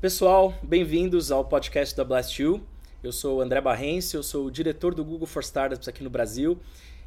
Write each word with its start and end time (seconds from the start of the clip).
Pessoal, 0.00 0.54
bem-vindos 0.62 1.30
ao 1.30 1.44
podcast 1.44 1.94
da 1.94 2.02
Blast 2.02 2.40
You. 2.40 2.62
Eu 3.02 3.12
sou 3.12 3.42
André 3.42 3.60
Barrense, 3.60 4.16
eu 4.16 4.22
sou 4.22 4.46
o 4.46 4.50
diretor 4.50 4.94
do 4.94 5.04
Google 5.04 5.26
for 5.26 5.42
Startups 5.42 5.86
aqui 5.86 6.02
no 6.02 6.08
Brasil. 6.08 6.58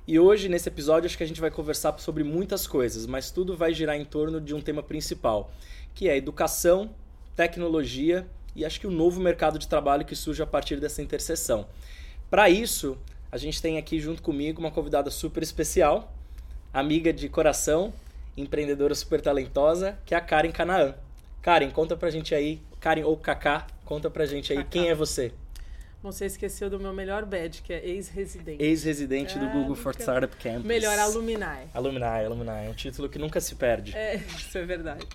E 0.08 0.20
hoje, 0.20 0.48
nesse 0.48 0.70
episódio, 0.70 1.08
acho 1.08 1.18
que 1.18 1.24
a 1.24 1.28
gente 1.28 1.42
vai 1.42 1.50
conversar 1.50 1.98
sobre 1.98 2.24
muitas 2.24 2.68
coisas, 2.68 3.08
mas 3.08 3.32
tudo 3.32 3.58
vai 3.58 3.74
girar 3.74 3.96
em 3.96 4.06
torno 4.06 4.40
de 4.40 4.54
um 4.54 4.62
tema 4.62 4.84
principal, 4.84 5.52
que 5.96 6.08
é 6.08 6.16
educação, 6.16 6.92
tecnologia 7.36 8.28
e 8.56 8.64
acho 8.64 8.80
que 8.80 8.86
o 8.86 8.92
novo 8.92 9.20
mercado 9.20 9.58
de 9.58 9.68
trabalho 9.68 10.06
que 10.06 10.16
surge 10.16 10.44
a 10.44 10.46
partir 10.46 10.80
dessa 10.80 11.02
interseção. 11.02 11.66
Para 12.30 12.48
isso, 12.48 12.96
a 13.32 13.38
gente 13.38 13.60
tem 13.60 13.80
aqui 13.80 14.00
junto 14.00 14.22
comigo 14.22 14.60
uma 14.60 14.70
convidada 14.70 15.10
super 15.10 15.42
especial, 15.42 16.14
amiga 16.72 17.12
de 17.12 17.28
coração, 17.28 17.92
empreendedora 18.38 18.94
super 18.94 19.20
talentosa, 19.20 19.98
que 20.06 20.14
é 20.14 20.18
a 20.18 20.22
Karen 20.22 20.52
Canaã. 20.52 20.94
Karen, 21.42 21.72
conta 21.72 21.98
pra 21.98 22.12
gente 22.12 22.34
aí, 22.34 22.62
Karen 22.84 23.06
ou 23.06 23.16
Kaká, 23.16 23.66
conta 23.86 24.10
pra 24.10 24.26
gente 24.26 24.52
aí 24.52 24.58
Kaká. 24.58 24.70
quem 24.70 24.90
é 24.90 24.94
você. 24.94 25.32
Você 26.02 26.26
esqueceu 26.26 26.70
do 26.70 26.78
meu 26.78 26.92
melhor 26.92 27.24
badge, 27.26 27.62
que 27.62 27.72
é 27.72 27.82
ex-residente. 27.88 28.62
Ex-residente 28.62 29.40
do 29.40 29.46
Ah, 29.46 29.54
Google 29.54 29.74
for 29.74 29.94
nunca- 29.94 30.04
Startup 30.04 30.36
Campus. 30.36 30.66
Melhor 30.66 31.00
alumni. 31.00 31.70
Alumni, 31.74 32.04
alumni. 32.04 32.66
É 32.66 32.70
um 32.70 32.74
título 32.74 33.08
que 33.08 33.18
nunca 33.18 33.40
se 33.40 33.56
perde. 33.56 33.96
É, 33.96 34.16
isso 34.38 34.58
é 34.58 34.66
verdade. 34.66 35.08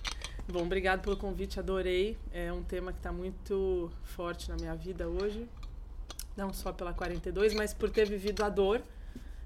Bom, 0.51 0.63
obrigado 0.63 1.01
pelo 1.03 1.15
convite, 1.15 1.59
adorei. 1.59 2.17
É 2.33 2.51
um 2.51 2.63
tema 2.63 2.91
que 2.91 2.97
está 2.97 3.11
muito 3.11 3.91
forte 4.03 4.49
na 4.49 4.55
minha 4.55 4.73
vida 4.75 5.07
hoje. 5.07 5.47
Não 6.35 6.51
só 6.51 6.73
pela 6.73 6.91
42, 6.91 7.53
mas 7.53 7.71
por 7.71 7.91
ter 7.91 8.07
vivido 8.09 8.43
a 8.43 8.49
dor 8.49 8.81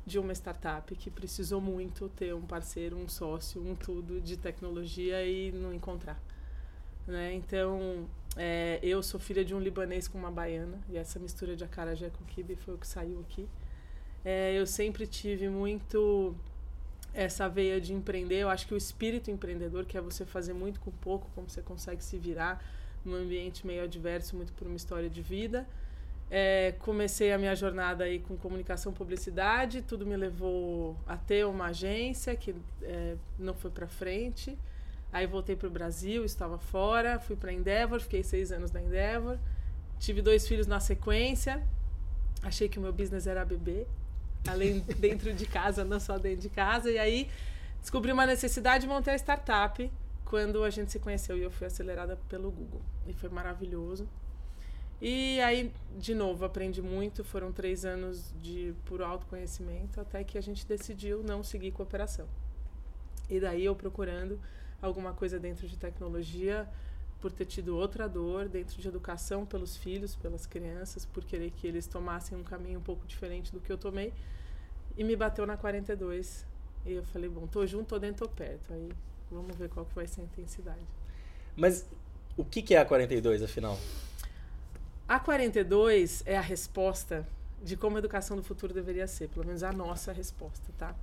de 0.06 0.18
uma 0.18 0.32
startup 0.32 0.96
que 0.96 1.10
precisou 1.10 1.60
muito 1.60 2.08
ter 2.08 2.34
um 2.34 2.42
parceiro, 2.44 2.96
um 2.96 3.10
sócio, 3.10 3.62
um 3.62 3.76
tudo 3.76 4.22
de 4.22 4.38
tecnologia 4.38 5.26
e 5.26 5.52
não 5.52 5.74
encontrar. 5.74 6.18
Né? 7.08 7.34
Então, 7.34 8.08
é, 8.36 8.80
eu 8.82 9.04
sou 9.04 9.20
filha 9.20 9.44
de 9.44 9.54
um 9.54 9.60
libanês 9.60 10.08
com 10.08 10.18
uma 10.18 10.32
baiana 10.32 10.80
e 10.90 10.98
essa 10.98 11.20
mistura 11.20 11.56
de 11.56 11.64
acarajé 11.64 12.10
com 12.10 12.24
kibe 12.26 12.56
foi 12.56 12.74
o 12.74 12.78
que 12.78 12.88
saiu 12.88 13.20
aqui. 13.20 13.48
É, 14.24 14.58
eu 14.58 14.66
sempre 14.66 15.06
tive 15.06 15.50
muito 15.50 16.36
essa 17.14 17.48
veia 17.48 17.80
de 17.80 17.94
empreender. 17.94 18.40
Eu 18.40 18.50
acho 18.50 18.66
que 18.66 18.74
o 18.74 18.78
espírito 18.78 19.30
empreendedor, 19.30 19.86
que 19.86 19.98
é 19.98 20.02
você 20.02 20.26
fazer 20.26 20.54
muito 20.54 20.80
com 20.80 20.92
pouco, 20.92 21.30
como 21.36 21.50
você 21.50 21.62
consegue 21.62 22.04
se 22.04 22.18
virar 22.18 22.64
num 23.06 23.16
ambiente 23.16 23.68
meio 23.68 23.84
adverso, 23.84 24.36
muito 24.36 24.54
por 24.54 24.66
uma 24.66 24.78
história 24.78 25.10
de 25.10 25.22
vida. 25.22 25.68
É, 26.32 26.74
comecei 26.80 27.32
a 27.32 27.38
minha 27.38 27.56
jornada 27.56 28.06
aí 28.06 28.20
com 28.20 28.36
comunicação 28.36 28.92
publicidade, 28.92 29.84
tudo 29.84 30.06
me 30.06 30.16
levou 30.16 30.98
a 31.06 31.16
ter 31.16 31.46
uma 31.46 31.66
agência 31.68 32.36
que 32.36 32.56
é, 32.82 33.16
não 33.38 33.54
foi 33.54 33.70
para 33.70 33.88
frente. 33.88 34.58
Aí 35.14 35.28
voltei 35.28 35.56
para 35.56 35.68
o 35.68 35.72
Brasil, 35.72 36.26
estava 36.26 36.58
fora, 36.58 37.20
fui 37.20 37.36
para 37.36 37.54
Endeavor, 37.54 38.00
fiquei 38.00 38.24
seis 38.24 38.52
anos 38.52 38.72
na 38.72 38.82
Endeavor, 38.82 39.38
tive 40.00 40.24
dois 40.24 40.48
filhos 40.48 40.66
na 40.66 40.80
sequência, 40.80 41.64
achei 42.42 42.68
que 42.68 42.80
o 42.80 42.82
meu 42.82 42.92
business 42.92 43.28
era 43.28 43.46
bebê, 43.46 43.86
além 44.48 44.80
dentro 44.98 45.32
de 45.32 45.46
casa, 45.46 45.86
não 45.86 46.00
só 46.00 46.18
dentro 46.18 46.42
de 46.42 46.50
casa, 46.50 46.90
e 46.90 46.98
aí 46.98 47.30
descobri 47.80 48.12
uma 48.12 48.26
necessidade 48.26 48.86
de 48.86 48.88
montar 48.88 49.12
a 49.12 49.16
startup 49.16 49.92
quando 50.26 50.64
a 50.64 50.72
gente 50.72 50.92
se 50.92 50.98
conheceu 50.98 51.38
e 51.38 51.44
eu 51.44 51.52
fui 51.52 51.68
acelerada 51.68 52.18
pelo 52.28 52.50
Google 52.50 52.82
e 53.08 53.14
foi 53.14 53.30
maravilhoso. 53.30 54.10
E 55.00 55.40
aí, 55.42 55.72
de 56.00 56.16
novo, 56.16 56.46
aprendi 56.46 56.82
muito. 56.82 57.24
Foram 57.24 57.52
três 57.52 57.86
anos 57.86 58.34
de 58.42 58.74
puro 58.86 59.06
autoconhecimento 59.06 60.00
até 60.02 60.24
que 60.24 60.38
a 60.38 60.42
gente 60.42 60.66
decidiu 60.66 61.22
não 61.22 61.44
seguir 61.44 61.72
cooperação. 61.72 62.26
E 63.30 63.40
daí 63.40 63.66
eu 63.66 63.76
procurando 63.76 64.40
alguma 64.88 65.14
coisa 65.14 65.40
dentro 65.40 65.68
de 65.68 65.78
tecnologia, 65.78 66.68
por 67.22 67.32
ter 67.32 67.46
tido 67.46 67.78
outra 67.78 68.08
dor, 68.08 68.50
dentro 68.50 68.82
de 68.82 68.88
educação 68.88 69.46
pelos 69.46 69.78
filhos, 69.78 70.16
pelas 70.16 70.46
crianças, 70.46 71.06
por 71.06 71.24
querer 71.24 71.52
que 71.52 71.66
eles 71.66 71.88
tomassem 71.88 72.38
um 72.38 72.44
caminho 72.44 72.80
um 72.80 72.84
pouco 72.84 73.06
diferente 73.08 73.52
do 73.52 73.62
que 73.62 73.72
eu 73.72 73.78
tomei. 73.78 74.14
E 74.98 75.04
me 75.04 75.16
bateu 75.16 75.46
na 75.46 75.56
42. 75.56 76.46
E 76.86 76.94
eu 76.94 77.04
falei, 77.06 77.30
bom, 77.30 77.48
tô 77.48 77.66
junto, 77.66 77.88
tô 77.88 78.00
dentro, 78.00 78.28
tô 78.28 78.34
perto. 78.34 78.74
Aí 78.74 78.92
vamos 79.32 79.56
ver 79.56 79.70
qual 79.70 79.86
que 79.86 79.96
vai 79.96 80.06
ser 80.06 80.22
a 80.22 80.24
intensidade. 80.26 80.82
Mas 81.56 81.86
o 82.36 82.44
que 82.44 82.62
que 82.62 82.76
é 82.76 82.80
a 82.80 82.86
42, 82.86 83.42
afinal? 83.42 83.80
A 85.08 85.20
42 85.20 86.24
é 86.26 86.38
a 86.38 86.42
resposta 86.42 87.26
de 87.64 87.78
como 87.78 87.96
a 87.96 88.00
educação 88.00 88.36
do 88.36 88.44
futuro 88.44 88.74
deveria 88.74 89.08
ser, 89.08 89.30
pelo 89.30 89.46
menos 89.46 89.64
a 89.64 89.72
nossa 89.72 90.12
resposta, 90.12 90.74
tá? 90.78 90.94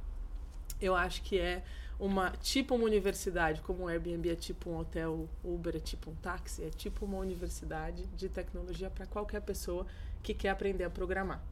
Eu 0.80 0.94
acho 0.94 1.22
que 1.22 1.38
é 1.38 1.62
uma 1.98 2.30
tipo 2.42 2.74
uma 2.74 2.84
universidade, 2.84 3.60
como 3.60 3.84
o 3.84 3.88
Airbnb 3.88 4.30
é 4.30 4.34
tipo 4.34 4.70
um 4.70 4.78
hotel, 4.78 5.28
Uber 5.44 5.76
é 5.76 5.80
tipo 5.80 6.10
um 6.10 6.14
táxi, 6.14 6.64
é 6.64 6.70
tipo 6.70 7.04
uma 7.04 7.18
universidade 7.18 8.06
de 8.16 8.28
tecnologia 8.28 8.88
para 8.88 9.06
qualquer 9.06 9.42
pessoa 9.42 9.86
que 10.22 10.32
quer 10.32 10.48
aprender 10.48 10.84
a 10.84 10.90
programar. 10.90 11.42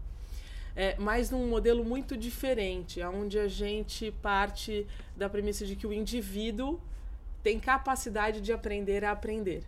É, 0.74 0.96
mas 0.98 1.30
num 1.30 1.48
modelo 1.48 1.84
muito 1.84 2.16
diferente, 2.16 3.02
onde 3.02 3.38
a 3.38 3.48
gente 3.48 4.10
parte 4.22 4.86
da 5.16 5.28
premissa 5.28 5.66
de 5.66 5.74
que 5.74 5.86
o 5.86 5.92
indivíduo 5.92 6.80
tem 7.42 7.58
capacidade 7.58 8.40
de 8.40 8.52
aprender 8.52 9.04
a 9.04 9.10
aprender 9.10 9.64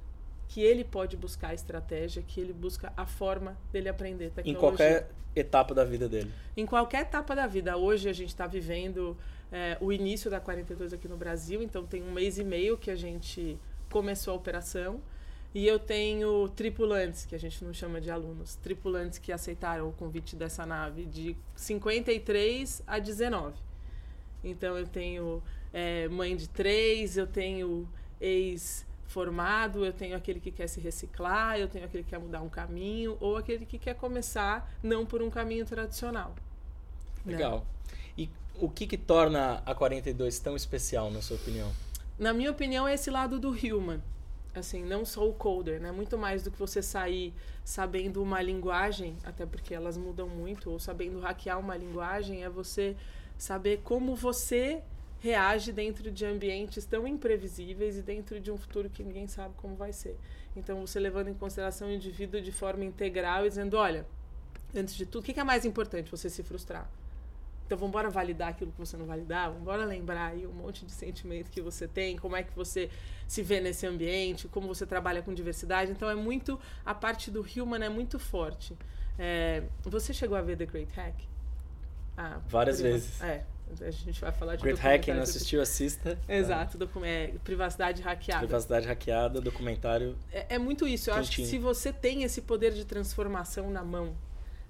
que 0.48 0.60
ele 0.60 0.84
pode 0.84 1.16
buscar 1.16 1.48
a 1.48 1.54
estratégia, 1.54 2.22
que 2.26 2.40
ele 2.40 2.52
busca 2.52 2.92
a 2.96 3.06
forma 3.06 3.56
dele 3.72 3.88
aprender 3.88 4.30
tecnologia. 4.30 4.52
Em 4.52 4.56
qualquer 4.56 5.10
etapa 5.34 5.74
da 5.74 5.84
vida 5.84 6.08
dele. 6.08 6.30
Em 6.56 6.66
qualquer 6.66 7.02
etapa 7.02 7.36
da 7.36 7.46
vida. 7.46 7.76
Hoje 7.76 8.08
a 8.08 8.12
gente 8.12 8.30
está 8.30 8.48
vivendo 8.48 9.16
é, 9.52 9.76
o 9.80 9.92
início 9.92 10.30
da 10.30 10.40
42 10.40 10.92
aqui 10.92 11.08
no 11.08 11.16
Brasil, 11.16 11.62
então 11.62 11.84
tem 11.84 12.02
um 12.02 12.12
mês 12.12 12.38
e 12.38 12.44
meio 12.44 12.78
que 12.78 12.90
a 12.90 12.96
gente 12.96 13.58
começou 13.90 14.32
a 14.32 14.36
operação. 14.36 15.00
E 15.52 15.66
eu 15.66 15.80
tenho 15.80 16.48
tripulantes, 16.50 17.24
que 17.24 17.34
a 17.34 17.38
gente 17.38 17.64
não 17.64 17.74
chama 17.74 18.00
de 18.00 18.08
alunos, 18.08 18.54
tripulantes 18.56 19.18
que 19.18 19.32
aceitaram 19.32 19.88
o 19.88 19.92
convite 19.92 20.36
dessa 20.36 20.64
nave 20.64 21.06
de 21.06 21.36
53 21.56 22.82
a 22.86 23.00
19. 23.00 23.56
Então 24.44 24.78
eu 24.78 24.86
tenho 24.86 25.42
é, 25.72 26.08
mãe 26.08 26.36
de 26.36 26.48
três, 26.48 27.16
eu 27.16 27.26
tenho 27.26 27.88
ex 28.20 28.86
formado, 29.06 29.84
eu 29.84 29.92
tenho 29.92 30.16
aquele 30.16 30.38
que 30.38 30.52
quer 30.52 30.68
se 30.68 30.78
reciclar, 30.78 31.58
eu 31.58 31.66
tenho 31.66 31.84
aquele 31.84 32.04
que 32.04 32.10
quer 32.10 32.20
mudar 32.20 32.42
um 32.42 32.48
caminho, 32.48 33.16
ou 33.18 33.36
aquele 33.36 33.66
que 33.66 33.76
quer 33.76 33.94
começar 33.94 34.72
não 34.80 35.04
por 35.04 35.20
um 35.20 35.28
caminho 35.28 35.66
tradicional. 35.66 36.32
né? 37.24 37.32
Legal. 37.32 37.66
E 38.16 38.30
o 38.60 38.68
que 38.68 38.86
que 38.86 38.96
torna 38.96 39.62
a 39.64 39.74
42 39.74 40.38
tão 40.38 40.54
especial, 40.54 41.10
na 41.10 41.22
sua 41.22 41.36
opinião? 41.36 41.70
Na 42.18 42.32
minha 42.34 42.50
opinião, 42.50 42.86
é 42.86 42.94
esse 42.94 43.10
lado 43.10 43.38
do 43.38 43.50
human. 43.50 44.00
Assim, 44.54 44.84
não 44.84 45.04
só 45.04 45.26
o 45.26 45.32
coder, 45.32 45.80
né? 45.80 45.90
Muito 45.92 46.18
mais 46.18 46.42
do 46.42 46.50
que 46.50 46.58
você 46.58 46.82
sair 46.82 47.32
sabendo 47.64 48.22
uma 48.22 48.42
linguagem, 48.42 49.16
até 49.24 49.46
porque 49.46 49.74
elas 49.74 49.96
mudam 49.96 50.28
muito, 50.28 50.70
ou 50.70 50.78
sabendo 50.78 51.20
hackear 51.20 51.58
uma 51.58 51.76
linguagem, 51.76 52.42
é 52.42 52.50
você 52.50 52.96
saber 53.38 53.80
como 53.84 54.14
você 54.14 54.82
reage 55.20 55.72
dentro 55.72 56.10
de 56.10 56.26
ambientes 56.26 56.84
tão 56.84 57.06
imprevisíveis 57.06 57.96
e 57.96 58.02
dentro 58.02 58.40
de 58.40 58.50
um 58.50 58.58
futuro 58.58 58.90
que 58.90 59.04
ninguém 59.04 59.28
sabe 59.28 59.54
como 59.56 59.76
vai 59.76 59.92
ser. 59.92 60.18
Então, 60.56 60.84
você 60.84 60.98
levando 60.98 61.28
em 61.28 61.34
consideração 61.34 61.88
o 61.88 61.92
indivíduo 61.92 62.40
de 62.40 62.50
forma 62.50 62.84
integral 62.84 63.46
e 63.46 63.48
dizendo, 63.48 63.76
olha, 63.76 64.04
antes 64.74 64.94
de 64.94 65.06
tudo, 65.06 65.22
o 65.22 65.24
que 65.24 65.38
é 65.38 65.44
mais 65.44 65.64
importante? 65.64 66.10
Você 66.10 66.28
se 66.28 66.42
frustrar. 66.42 66.90
Então, 67.70 67.78
vamos 67.78 67.90
embora 67.92 68.10
validar 68.10 68.48
aquilo 68.48 68.72
que 68.72 68.78
você 68.80 68.96
não 68.96 69.06
validar, 69.06 69.46
vamos 69.46 69.62
embora 69.62 69.84
lembrar 69.84 70.32
aí 70.32 70.44
um 70.44 70.50
monte 70.52 70.84
de 70.84 70.90
sentimento 70.90 71.48
que 71.52 71.60
você 71.60 71.86
tem, 71.86 72.16
como 72.18 72.34
é 72.34 72.42
que 72.42 72.52
você 72.52 72.90
se 73.28 73.44
vê 73.44 73.60
nesse 73.60 73.86
ambiente, 73.86 74.48
como 74.48 74.66
você 74.66 74.84
trabalha 74.84 75.22
com 75.22 75.32
diversidade. 75.32 75.92
Então, 75.92 76.10
é 76.10 76.16
muito, 76.16 76.58
a 76.84 76.92
parte 76.92 77.30
do 77.30 77.42
human 77.42 77.78
é 77.84 77.88
muito 77.88 78.18
forte. 78.18 78.76
É, 79.16 79.62
você 79.84 80.12
chegou 80.12 80.36
a 80.36 80.42
ver 80.42 80.56
The 80.56 80.66
Great 80.66 80.92
Hack? 80.96 81.14
Ah, 82.16 82.40
Várias 82.48 82.80
priva- 82.80 82.94
vezes. 82.94 83.20
É, 83.22 83.44
a 83.82 83.90
gente 83.92 84.20
vai 84.20 84.32
falar 84.32 84.56
de 84.56 84.62
Great 84.64 84.80
Hack, 84.80 85.06
não 85.06 85.22
assistiu, 85.22 85.62
assista. 85.62 86.18
Exato, 86.28 86.76
docu- 86.76 87.04
é, 87.04 87.28
privacidade 87.44 88.02
hackeada. 88.02 88.40
Privacidade 88.48 88.88
hackeada, 88.88 89.40
documentário. 89.40 90.16
É, 90.32 90.56
é 90.56 90.58
muito 90.58 90.88
isso. 90.88 91.08
Eu 91.08 91.14
acho 91.14 91.30
que 91.30 91.36
Quentinho. 91.36 91.48
se 91.50 91.58
você 91.64 91.92
tem 91.92 92.24
esse 92.24 92.42
poder 92.42 92.72
de 92.72 92.84
transformação 92.84 93.70
na 93.70 93.84
mão, 93.84 94.16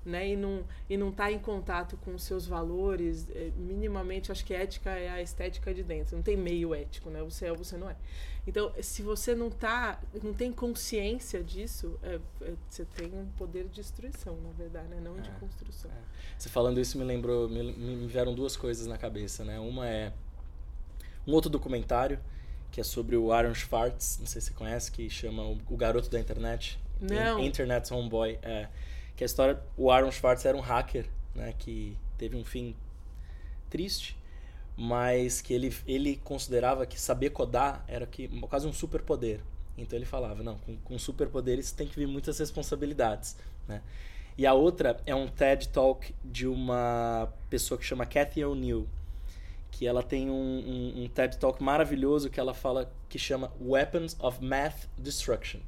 né, 0.05 0.31
e 0.31 0.37
não 0.37 0.65
e 0.89 0.97
não 0.97 1.13
tá 1.13 1.31
em 1.31 1.39
contato 1.39 1.97
com 1.99 2.15
os 2.15 2.23
seus 2.25 2.47
valores, 2.47 3.29
é, 3.31 3.51
minimamente 3.57 4.33
acho 4.33 4.45
que 4.45 4.55
ética 4.55 4.91
é 4.91 5.11
a 5.11 5.21
estética 5.23 5.73
de 5.75 5.83
dentro. 5.83 6.17
Não 6.17 6.23
tem 6.23 6.37
meio 6.37 6.75
ético, 6.75 7.11
né? 7.11 7.23
Você 7.23 7.47
é 7.47 7.53
ou 7.53 7.59
você 7.59 7.77
não 7.77 7.89
é. 7.91 7.97
Então, 8.47 8.73
se 8.81 9.03
você 9.03 9.35
não 9.35 9.51
tá, 9.51 10.01
não 10.23 10.33
tem 10.33 10.51
consciência 10.51 11.45
disso, 11.45 11.99
é- 12.03 12.19
é- 12.41 12.55
você 12.69 12.85
tem 12.87 13.07
um 13.13 13.27
poder 13.37 13.65
de 13.65 13.75
destruição, 13.75 14.37
na 14.41 14.51
verdade, 14.53 14.89
né? 14.89 14.99
Não 15.03 15.15
de 15.21 15.29
É, 15.29 15.33
construção. 15.35 15.91
Você 16.39 16.49
falando 16.49 16.81
isso 16.81 16.97
me 16.97 17.05
lembrou, 17.05 17.49
me, 17.49 17.63
me 17.63 18.07
vieram 18.07 18.35
duas 18.35 18.57
coisas 18.57 18.87
na 18.87 18.97
cabeça, 18.97 19.45
né? 19.45 19.61
Uma 19.61 19.87
é 19.87 20.13
um 21.27 21.33
outro 21.33 21.51
documentário 21.51 22.19
que 22.73 22.81
é 22.81 22.85
sobre 22.85 23.17
o 23.17 23.33
Aaron 23.33 23.53
Schwartz, 23.55 24.19
não 24.21 24.27
sei 24.27 24.41
se 24.41 24.49
você 24.49 24.55
conhece, 24.55 24.91
que 24.93 25.11
chama 25.11 25.43
o, 25.45 25.59
o 25.69 25.77
garoto 25.77 26.09
da 26.09 26.19
internet. 26.19 26.81
Não. 27.01 27.39
In- 27.41 27.47
Internet 27.47 27.93
Homeboy. 27.93 28.39
É, 28.43 28.69
que 29.21 29.25
a 29.25 29.27
história, 29.27 29.61
o 29.77 29.91
Aaron 29.91 30.11
Schwartz 30.11 30.47
era 30.47 30.57
um 30.57 30.63
hacker, 30.63 31.05
né? 31.35 31.53
Que 31.59 31.95
teve 32.17 32.39
um 32.39 32.43
fim 32.43 32.75
triste, 33.69 34.17
mas 34.75 35.43
que 35.43 35.53
ele, 35.53 35.77
ele 35.87 36.17
considerava 36.25 36.87
que 36.87 36.99
saber 36.99 37.29
codar 37.29 37.85
era 37.87 38.07
que, 38.07 38.29
quase 38.49 38.67
um 38.67 38.73
superpoder. 38.73 39.41
Então 39.77 39.99
ele 39.99 40.07
falava, 40.07 40.43
não, 40.43 40.57
com, 40.57 40.75
com 40.79 40.99
superpoderes 40.99 41.71
tem 41.71 41.87
que 41.87 41.97
vir 41.97 42.09
muitas 42.09 42.39
responsabilidades, 42.39 43.37
né? 43.69 43.83
E 44.39 44.47
a 44.47 44.55
outra 44.55 44.99
é 45.05 45.15
um 45.15 45.29
TED 45.29 45.69
Talk 45.69 46.15
de 46.25 46.47
uma 46.47 47.31
pessoa 47.51 47.77
que 47.77 47.85
chama 47.85 48.07
Cathy 48.07 48.43
O'Neill, 48.43 48.89
que 49.71 49.87
ela 49.87 50.03
tem 50.03 50.31
um, 50.31 50.33
um, 50.33 51.03
um, 51.03 51.09
TED 51.09 51.37
Talk 51.37 51.63
maravilhoso 51.63 52.31
que 52.31 52.41
ela 52.41 52.55
fala 52.55 52.91
que 53.07 53.19
chama 53.19 53.53
Weapons 53.61 54.17
of 54.19 54.43
Math 54.43 54.89
Destruction. 54.97 55.61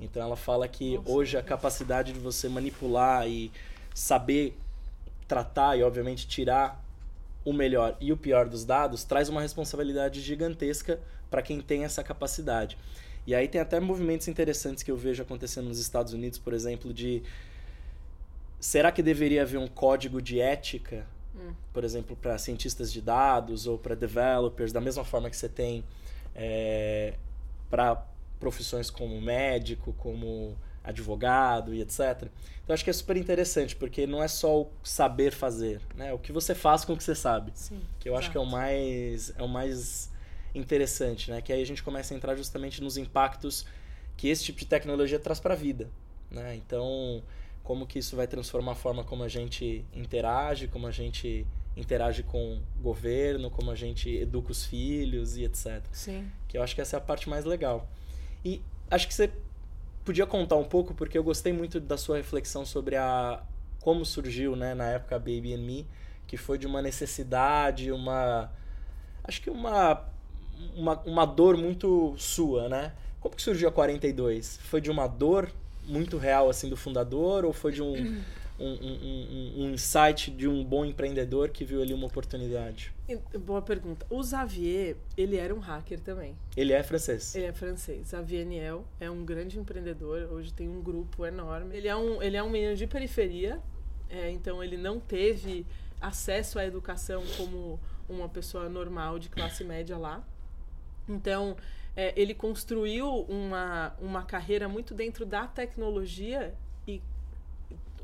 Então 0.00 0.22
ela 0.22 0.36
fala 0.36 0.66
que 0.66 0.96
Nossa, 0.96 1.10
hoje 1.10 1.36
a 1.36 1.42
capacidade 1.42 2.12
de 2.12 2.18
você 2.18 2.48
manipular 2.48 3.28
e 3.28 3.50
saber 3.94 4.56
tratar 5.26 5.76
e 5.76 5.82
obviamente 5.82 6.26
tirar 6.26 6.82
o 7.44 7.52
melhor 7.52 7.96
e 8.00 8.12
o 8.12 8.16
pior 8.16 8.48
dos 8.48 8.64
dados 8.64 9.04
traz 9.04 9.28
uma 9.28 9.40
responsabilidade 9.40 10.20
gigantesca 10.20 11.00
para 11.30 11.42
quem 11.42 11.60
tem 11.60 11.84
essa 11.84 12.02
capacidade. 12.02 12.76
E 13.26 13.34
aí 13.34 13.48
tem 13.48 13.60
até 13.60 13.80
movimentos 13.80 14.28
interessantes 14.28 14.82
que 14.82 14.90
eu 14.90 14.96
vejo 14.96 15.22
acontecendo 15.22 15.68
nos 15.68 15.78
Estados 15.78 16.12
Unidos, 16.12 16.38
por 16.38 16.52
exemplo, 16.52 16.92
de 16.92 17.22
será 18.60 18.92
que 18.92 19.02
deveria 19.02 19.42
haver 19.42 19.58
um 19.58 19.66
código 19.66 20.20
de 20.20 20.40
ética, 20.40 21.06
hum. 21.34 21.52
por 21.72 21.84
exemplo, 21.84 22.16
para 22.16 22.36
cientistas 22.38 22.92
de 22.92 23.00
dados 23.00 23.66
ou 23.66 23.78
para 23.78 23.94
developers, 23.94 24.72
da 24.72 24.80
mesma 24.80 25.04
forma 25.04 25.30
que 25.30 25.36
você 25.36 25.48
tem 25.48 25.84
é, 26.34 27.14
para 27.70 28.02
profissões 28.44 28.90
como 28.90 29.18
médico, 29.22 29.94
como 29.94 30.54
advogado 30.84 31.72
e 31.72 31.80
etc. 31.80 32.28
Então 32.62 32.74
acho 32.74 32.84
que 32.84 32.90
é 32.90 32.92
super 32.92 33.16
interessante, 33.16 33.74
porque 33.74 34.06
não 34.06 34.22
é 34.22 34.28
só 34.28 34.60
o 34.60 34.70
saber 34.82 35.32
fazer, 35.32 35.80
né? 35.96 36.12
O 36.12 36.18
que 36.18 36.30
você 36.30 36.54
faz 36.54 36.84
com 36.84 36.92
o 36.92 36.96
que 36.96 37.02
você 37.02 37.14
sabe. 37.14 37.52
Sim, 37.54 37.80
que 37.98 38.06
eu 38.06 38.12
exato. 38.12 38.24
acho 38.24 38.30
que 38.32 38.36
é 38.36 38.40
o 38.40 38.44
mais 38.44 39.32
é 39.38 39.42
o 39.42 39.48
mais 39.48 40.12
interessante, 40.54 41.30
né? 41.30 41.40
Que 41.40 41.54
aí 41.54 41.62
a 41.62 41.66
gente 41.66 41.82
começa 41.82 42.12
a 42.12 42.16
entrar 42.16 42.36
justamente 42.36 42.82
nos 42.82 42.98
impactos 42.98 43.64
que 44.14 44.28
esse 44.28 44.44
tipo 44.44 44.58
de 44.58 44.66
tecnologia 44.66 45.18
traz 45.18 45.40
para 45.40 45.54
a 45.54 45.56
vida, 45.56 45.88
né? 46.30 46.54
Então, 46.54 47.22
como 47.62 47.86
que 47.86 47.98
isso 47.98 48.14
vai 48.14 48.26
transformar 48.26 48.72
a 48.72 48.76
forma 48.76 49.02
como 49.04 49.22
a 49.24 49.28
gente 49.28 49.86
interage, 49.94 50.68
como 50.68 50.86
a 50.86 50.92
gente 50.92 51.46
interage 51.74 52.22
com 52.22 52.58
o 52.78 52.82
governo, 52.82 53.50
como 53.50 53.70
a 53.70 53.74
gente 53.74 54.14
educa 54.14 54.52
os 54.52 54.66
filhos 54.66 55.38
e 55.38 55.44
etc. 55.44 55.82
Sim. 55.92 56.30
Que 56.46 56.58
eu 56.58 56.62
acho 56.62 56.74
que 56.74 56.82
essa 56.82 56.96
é 56.96 56.98
a 56.98 57.00
parte 57.00 57.26
mais 57.26 57.46
legal. 57.46 57.88
E 58.44 58.62
acho 58.90 59.08
que 59.08 59.14
você 59.14 59.30
podia 60.04 60.26
contar 60.26 60.56
um 60.56 60.64
pouco, 60.64 60.94
porque 60.94 61.16
eu 61.16 61.24
gostei 61.24 61.52
muito 61.52 61.80
da 61.80 61.96
sua 61.96 62.16
reflexão 62.16 62.66
sobre 62.66 62.96
a 62.96 63.42
como 63.80 64.04
surgiu, 64.04 64.56
né, 64.56 64.74
na 64.74 64.86
época 64.86 65.18
Baby 65.18 65.54
and 65.54 65.58
Me, 65.58 65.86
que 66.26 66.38
foi 66.38 66.56
de 66.56 66.66
uma 66.66 66.80
necessidade, 66.80 67.92
uma 67.92 68.50
acho 69.22 69.42
que 69.42 69.50
uma 69.50 70.04
uma, 70.76 71.00
uma 71.00 71.26
dor 71.26 71.56
muito 71.56 72.14
sua, 72.16 72.68
né? 72.68 72.92
Como 73.20 73.34
que 73.34 73.42
surgiu 73.42 73.68
a 73.68 73.72
42? 73.72 74.58
Foi 74.62 74.80
de 74.80 74.90
uma 74.90 75.06
dor 75.06 75.50
muito 75.86 76.16
real 76.16 76.48
assim 76.48 76.68
do 76.68 76.76
fundador 76.76 77.44
ou 77.44 77.52
foi 77.52 77.72
de 77.72 77.82
um 77.82 78.22
um, 78.58 78.72
um, 78.72 79.64
um, 79.64 79.70
insight 79.72 80.30
de 80.30 80.46
um 80.46 80.64
bom 80.64 80.84
empreendedor 80.84 81.48
que 81.48 81.64
viu 81.64 81.82
ali 81.82 81.92
uma 81.92 82.06
oportunidade? 82.06 82.92
Boa 83.40 83.60
pergunta. 83.60 84.06
O 84.08 84.22
Xavier, 84.22 84.96
ele 85.16 85.36
era 85.36 85.54
um 85.54 85.58
hacker 85.58 86.00
também. 86.00 86.36
Ele 86.56 86.72
é 86.72 86.82
francês? 86.82 87.34
Ele 87.34 87.46
é 87.46 87.52
francês. 87.52 88.08
Xavier 88.08 88.46
Niel 88.46 88.84
é 89.00 89.10
um 89.10 89.24
grande 89.24 89.58
empreendedor. 89.58 90.28
Hoje 90.32 90.52
tem 90.52 90.68
um 90.68 90.80
grupo 90.80 91.26
enorme. 91.26 91.76
Ele 91.76 91.88
é 91.88 91.96
um, 91.96 92.22
ele 92.22 92.36
é 92.36 92.42
um 92.42 92.50
menino 92.50 92.76
de 92.76 92.86
periferia, 92.86 93.60
é, 94.08 94.30
então 94.30 94.62
ele 94.62 94.76
não 94.76 95.00
teve 95.00 95.66
acesso 96.00 96.58
à 96.58 96.64
educação 96.64 97.22
como 97.36 97.80
uma 98.08 98.28
pessoa 98.28 98.68
normal 98.68 99.18
de 99.18 99.28
classe 99.28 99.64
média 99.64 99.98
lá. 99.98 100.24
Então, 101.08 101.56
é, 101.96 102.12
ele 102.16 102.34
construiu 102.34 103.22
uma, 103.22 103.94
uma 104.00 104.22
carreira 104.22 104.68
muito 104.68 104.94
dentro 104.94 105.24
da 105.24 105.46
tecnologia 105.46 106.54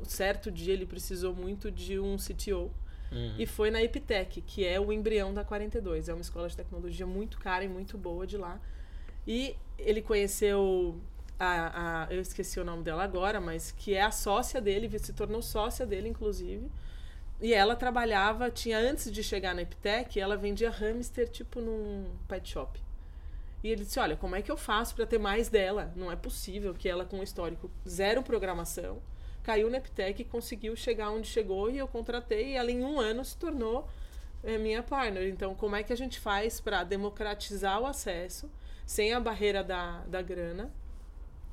certo 0.05 0.51
dia 0.51 0.73
ele 0.73 0.85
precisou 0.85 1.33
muito 1.33 1.71
de 1.71 1.99
um 1.99 2.17
CTO. 2.17 2.71
Uhum. 3.11 3.35
E 3.37 3.45
foi 3.45 3.69
na 3.69 3.81
Epitec, 3.83 4.41
que 4.41 4.65
é 4.65 4.79
o 4.79 4.91
embrião 4.91 5.33
da 5.33 5.43
42. 5.43 6.07
É 6.09 6.13
uma 6.13 6.21
escola 6.21 6.47
de 6.47 6.55
tecnologia 6.55 7.05
muito 7.05 7.39
cara 7.39 7.63
e 7.63 7.67
muito 7.67 7.97
boa 7.97 8.25
de 8.25 8.37
lá. 8.37 8.59
E 9.27 9.55
ele 9.77 10.01
conheceu 10.01 10.99
a, 11.37 12.03
a, 12.03 12.13
eu 12.13 12.21
esqueci 12.21 12.59
o 12.59 12.63
nome 12.63 12.83
dela 12.83 13.03
agora, 13.03 13.41
mas 13.41 13.71
que 13.71 13.95
é 13.95 14.01
a 14.01 14.11
sócia 14.11 14.61
dele, 14.61 14.97
se 14.99 15.11
tornou 15.11 15.41
sócia 15.41 15.85
dele, 15.85 16.07
inclusive. 16.07 16.71
E 17.41 17.53
ela 17.53 17.75
trabalhava, 17.75 18.51
tinha 18.51 18.77
antes 18.77 19.11
de 19.11 19.23
chegar 19.23 19.55
na 19.55 19.63
Epitec, 19.63 20.19
ela 20.19 20.37
vendia 20.37 20.69
hamster 20.69 21.27
tipo 21.27 21.59
num 21.59 22.05
pet 22.27 22.47
shop. 22.47 22.79
E 23.63 23.69
ele 23.69 23.83
disse: 23.83 23.99
Olha, 23.99 24.15
como 24.15 24.35
é 24.35 24.41
que 24.41 24.51
eu 24.51 24.57
faço 24.57 24.95
para 24.95 25.07
ter 25.07 25.17
mais 25.17 25.49
dela? 25.49 25.91
Não 25.95 26.11
é 26.11 26.15
possível 26.15 26.73
que 26.73 26.87
ela, 26.87 27.05
com 27.05 27.17
um 27.17 27.23
histórico 27.23 27.69
zero 27.87 28.21
programação, 28.21 29.01
caiu 29.43 29.69
na 29.69 29.77
Epitec 29.77 30.23
conseguiu 30.25 30.75
chegar 30.75 31.09
onde 31.09 31.27
chegou 31.27 31.69
e 31.69 31.77
eu 31.77 31.87
contratei 31.87 32.51
e 32.51 32.55
ela 32.55 32.71
em 32.71 32.83
um 32.83 32.99
ano 32.99 33.23
se 33.25 33.37
tornou 33.37 33.87
é, 34.43 34.57
minha 34.57 34.83
partner. 34.83 35.27
Então, 35.27 35.55
como 35.55 35.75
é 35.75 35.83
que 35.83 35.93
a 35.93 35.97
gente 35.97 36.19
faz 36.19 36.59
para 36.59 36.83
democratizar 36.83 37.79
o 37.81 37.85
acesso 37.85 38.49
sem 38.85 39.13
a 39.13 39.19
barreira 39.19 39.63
da, 39.63 39.99
da 40.05 40.21
grana 40.21 40.71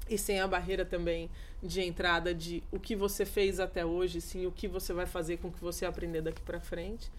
e 0.08 0.16
sem 0.16 0.40
a 0.40 0.48
barreira 0.48 0.84
também 0.84 1.30
de 1.62 1.80
entrada 1.80 2.34
de 2.34 2.62
o 2.70 2.78
que 2.78 2.96
você 2.96 3.26
fez 3.26 3.60
até 3.60 3.84
hoje, 3.84 4.20
sim, 4.20 4.46
o 4.46 4.52
que 4.52 4.66
você 4.66 4.92
vai 4.92 5.06
fazer 5.06 5.38
com 5.38 5.48
o 5.48 5.52
que 5.52 5.60
você 5.60 5.84
aprender 5.84 6.22
daqui 6.22 6.40
para 6.40 6.60
frente. 6.60 7.10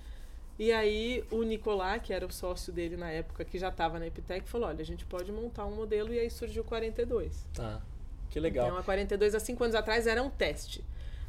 E 0.57 0.74
aí 0.74 1.24
o 1.31 1.44
Nicolás, 1.44 2.01
que 2.01 2.12
era 2.12 2.25
o 2.25 2.31
sócio 2.31 2.74
dele 2.74 2.98
na 2.98 3.10
época, 3.10 3.45
que 3.45 3.57
já 3.57 3.69
estava 3.69 3.98
na 3.98 4.07
Epitec, 4.07 4.48
falou: 4.48 4.68
olha, 4.68 4.81
a 4.81 4.86
gente 4.86 5.06
pode 5.06 5.31
montar 5.31 5.66
um 5.66 5.74
modelo 5.74 6.13
e 6.13 6.19
aí 6.19 6.30
surgiu 6.30 6.63
o 6.63 6.66
42. 6.66 7.45
Tá. 7.54 7.81
Que 8.30 8.40
legal. 8.40 8.68
Então, 8.68 8.78
a 8.78 8.84
42 8.84 9.36
há 9.36 9.40
cinco 9.40 9.64
anos 9.64 9.76
atrás 9.76 10.08
era 10.08 10.22
um 10.22 10.30
teste. 10.30 10.84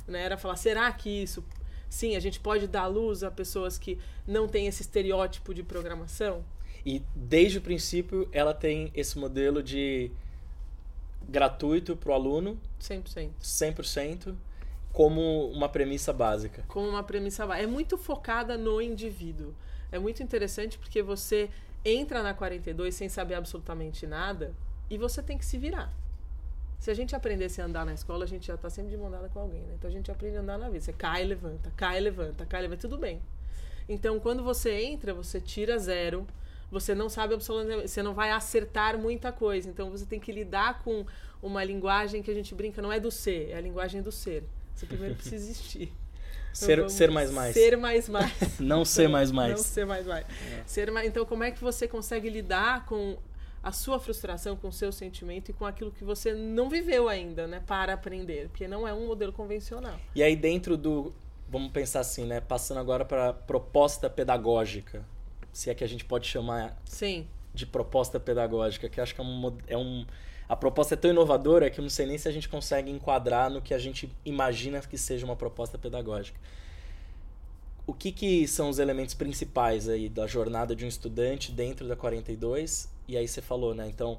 Né? 0.06 0.22
Era 0.22 0.36
falar, 0.36 0.56
será 0.56 0.90
que 0.92 1.08
isso. 1.08 1.44
Sim, 1.88 2.14
a 2.14 2.20
gente 2.20 2.38
pode 2.38 2.68
dar 2.68 2.86
luz 2.86 3.22
a 3.22 3.30
pessoas 3.30 3.78
que 3.78 3.98
não 4.26 4.46
têm 4.46 4.66
esse 4.66 4.82
estereótipo 4.82 5.52
de 5.52 5.62
programação? 5.62 6.44
E 6.84 7.02
desde 7.14 7.58
o 7.58 7.60
princípio 7.60 8.28
ela 8.32 8.54
tem 8.54 8.90
esse 8.94 9.18
modelo 9.18 9.62
de 9.62 10.10
gratuito 11.28 11.96
para 11.96 12.10
o 12.10 12.14
aluno. 12.14 12.58
100%. 12.80 13.30
100% 13.42 14.34
como 14.92 15.48
uma 15.50 15.68
premissa 15.68 16.12
básica. 16.12 16.64
Como 16.68 16.88
uma 16.88 17.02
premissa 17.02 17.46
básica. 17.46 17.64
É 17.64 17.66
muito 17.66 17.96
focada 17.96 18.56
no 18.56 18.80
indivíduo. 18.80 19.54
É 19.92 19.98
muito 19.98 20.22
interessante 20.22 20.78
porque 20.78 21.02
você 21.02 21.50
entra 21.84 22.22
na 22.22 22.34
42 22.34 22.94
sem 22.94 23.08
saber 23.08 23.34
absolutamente 23.34 24.06
nada 24.06 24.54
e 24.88 24.98
você 24.98 25.22
tem 25.22 25.38
que 25.38 25.44
se 25.44 25.58
virar. 25.58 25.92
Se 26.80 26.90
a 26.90 26.94
gente 26.94 27.14
aprendesse 27.14 27.60
a 27.60 27.66
andar 27.66 27.84
na 27.84 27.92
escola, 27.92 28.24
a 28.24 28.26
gente 28.26 28.46
já 28.46 28.54
está 28.54 28.70
sempre 28.70 28.90
de 28.90 28.96
mão 28.96 29.10
dada 29.10 29.28
com 29.28 29.38
alguém, 29.38 29.60
né? 29.60 29.74
Então 29.78 29.90
a 29.90 29.92
gente 29.92 30.10
aprende 30.10 30.38
a 30.38 30.40
andar 30.40 30.56
na 30.56 30.70
vida. 30.70 30.82
Você 30.82 30.94
cai, 30.94 31.22
levanta, 31.24 31.70
cai, 31.76 32.00
levanta, 32.00 32.46
cai, 32.46 32.62
levanta, 32.62 32.80
tudo 32.80 32.96
bem. 32.96 33.20
Então 33.86 34.18
quando 34.18 34.42
você 34.42 34.72
entra, 34.72 35.12
você 35.12 35.38
tira 35.38 35.78
zero, 35.78 36.26
você 36.70 36.94
não 36.94 37.10
sabe 37.10 37.34
absolutamente, 37.34 37.86
você 37.86 38.02
não 38.02 38.14
vai 38.14 38.30
acertar 38.30 38.96
muita 38.96 39.30
coisa. 39.30 39.68
Então 39.68 39.90
você 39.90 40.06
tem 40.06 40.18
que 40.18 40.32
lidar 40.32 40.82
com 40.82 41.04
uma 41.42 41.62
linguagem 41.62 42.22
que 42.22 42.30
a 42.30 42.34
gente 42.34 42.54
brinca, 42.54 42.80
não 42.80 42.90
é 42.90 42.98
do 42.98 43.10
ser, 43.10 43.50
é 43.50 43.56
a 43.56 43.60
linguagem 43.60 44.00
do 44.00 44.10
ser. 44.10 44.42
Você 44.74 44.86
primeiro 44.86 45.14
precisa 45.16 45.36
existir. 45.36 45.92
Então, 46.52 46.66
ser, 46.66 46.90
ser 46.90 47.10
mais 47.12 47.30
mais. 47.30 47.54
Ser 47.54 47.76
mais 47.76 48.08
mais. 48.08 48.32
não 48.58 48.84
ser 48.84 49.08
mais 49.08 49.30
mais. 49.30 49.52
Não 49.52 49.58
ser 49.62 49.86
mais 49.86 50.04
mais. 50.04 50.26
É. 50.26 50.62
Ser 50.66 50.90
mais. 50.90 51.06
Então, 51.06 51.24
como 51.24 51.44
é 51.44 51.52
que 51.52 51.60
você 51.60 51.86
consegue 51.86 52.28
lidar 52.28 52.86
com 52.86 53.16
a 53.62 53.72
sua 53.72 54.00
frustração 54.00 54.56
com 54.56 54.68
o 54.68 54.72
seu 54.72 54.90
sentimento 54.90 55.50
e 55.50 55.52
com 55.52 55.66
aquilo 55.66 55.90
que 55.90 56.02
você 56.02 56.32
não 56.32 56.68
viveu 56.68 57.08
ainda, 57.08 57.46
né, 57.46 57.62
para 57.66 57.92
aprender, 57.92 58.48
porque 58.48 58.66
não 58.66 58.88
é 58.88 58.94
um 58.94 59.06
modelo 59.06 59.32
convencional. 59.32 59.98
E 60.14 60.22
aí 60.22 60.34
dentro 60.34 60.76
do, 60.76 61.12
vamos 61.48 61.70
pensar 61.70 62.00
assim, 62.00 62.24
né, 62.24 62.40
passando 62.40 62.78
agora 62.78 63.04
para 63.04 63.32
proposta 63.32 64.08
pedagógica, 64.08 65.04
se 65.52 65.68
é 65.68 65.74
que 65.74 65.84
a 65.84 65.86
gente 65.86 66.04
pode 66.04 66.26
chamar 66.26 66.80
Sim. 66.84 67.26
de 67.52 67.66
proposta 67.66 68.18
pedagógica, 68.18 68.88
que 68.88 69.00
acho 69.00 69.14
que 69.14 69.20
é 69.20 69.24
um, 69.24 69.56
é 69.66 69.76
um 69.76 70.06
a 70.48 70.56
proposta 70.56 70.94
é 70.94 70.96
tão 70.96 71.10
inovadora 71.10 71.70
que 71.70 71.78
eu 71.78 71.82
não 71.82 71.90
sei 71.90 72.06
nem 72.06 72.18
se 72.18 72.26
a 72.26 72.32
gente 72.32 72.48
consegue 72.48 72.90
enquadrar 72.90 73.48
no 73.50 73.62
que 73.62 73.72
a 73.72 73.78
gente 73.78 74.10
imagina 74.24 74.80
que 74.80 74.98
seja 74.98 75.24
uma 75.24 75.36
proposta 75.36 75.78
pedagógica. 75.78 76.40
O 77.90 77.92
que, 77.92 78.12
que 78.12 78.46
são 78.46 78.68
os 78.68 78.78
elementos 78.78 79.16
principais 79.16 79.88
aí 79.88 80.08
da 80.08 80.24
jornada 80.24 80.76
de 80.76 80.84
um 80.84 80.88
estudante 80.88 81.50
dentro 81.50 81.88
da 81.88 81.96
42 81.96 82.88
e 83.08 83.16
aí 83.16 83.26
você 83.26 83.42
falou, 83.42 83.74
né? 83.74 83.88
Então, 83.88 84.18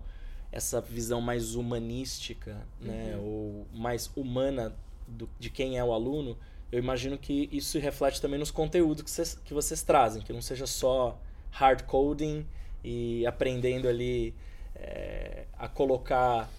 essa 0.52 0.82
visão 0.82 1.22
mais 1.22 1.56
humanística, 1.56 2.68
né? 2.82 3.16
Uhum. 3.16 3.24
Ou 3.24 3.68
mais 3.74 4.12
humana 4.14 4.76
do, 5.08 5.30
de 5.40 5.50
quem 5.50 5.78
é 5.78 5.84
o 5.86 5.94
aluno, 5.94 6.38
eu 6.70 6.80
imagino 6.80 7.18
que 7.18 7.48
isso 7.50 7.72
se 7.72 7.80
reflete 7.80 8.20
também 8.20 8.38
nos 8.38 8.52
conteúdos 8.52 9.04
que 9.04 9.10
vocês, 9.10 9.40
que 9.46 9.54
vocês 9.54 9.82
trazem, 9.82 10.22
que 10.22 10.34
não 10.34 10.42
seja 10.42 10.68
só 10.68 11.18
hard 11.52 11.84
coding 11.84 12.46
e 12.84 13.26
aprendendo 13.26 13.88
ali 13.88 14.36
é, 14.76 15.46
a 15.58 15.70
colocar 15.70 16.50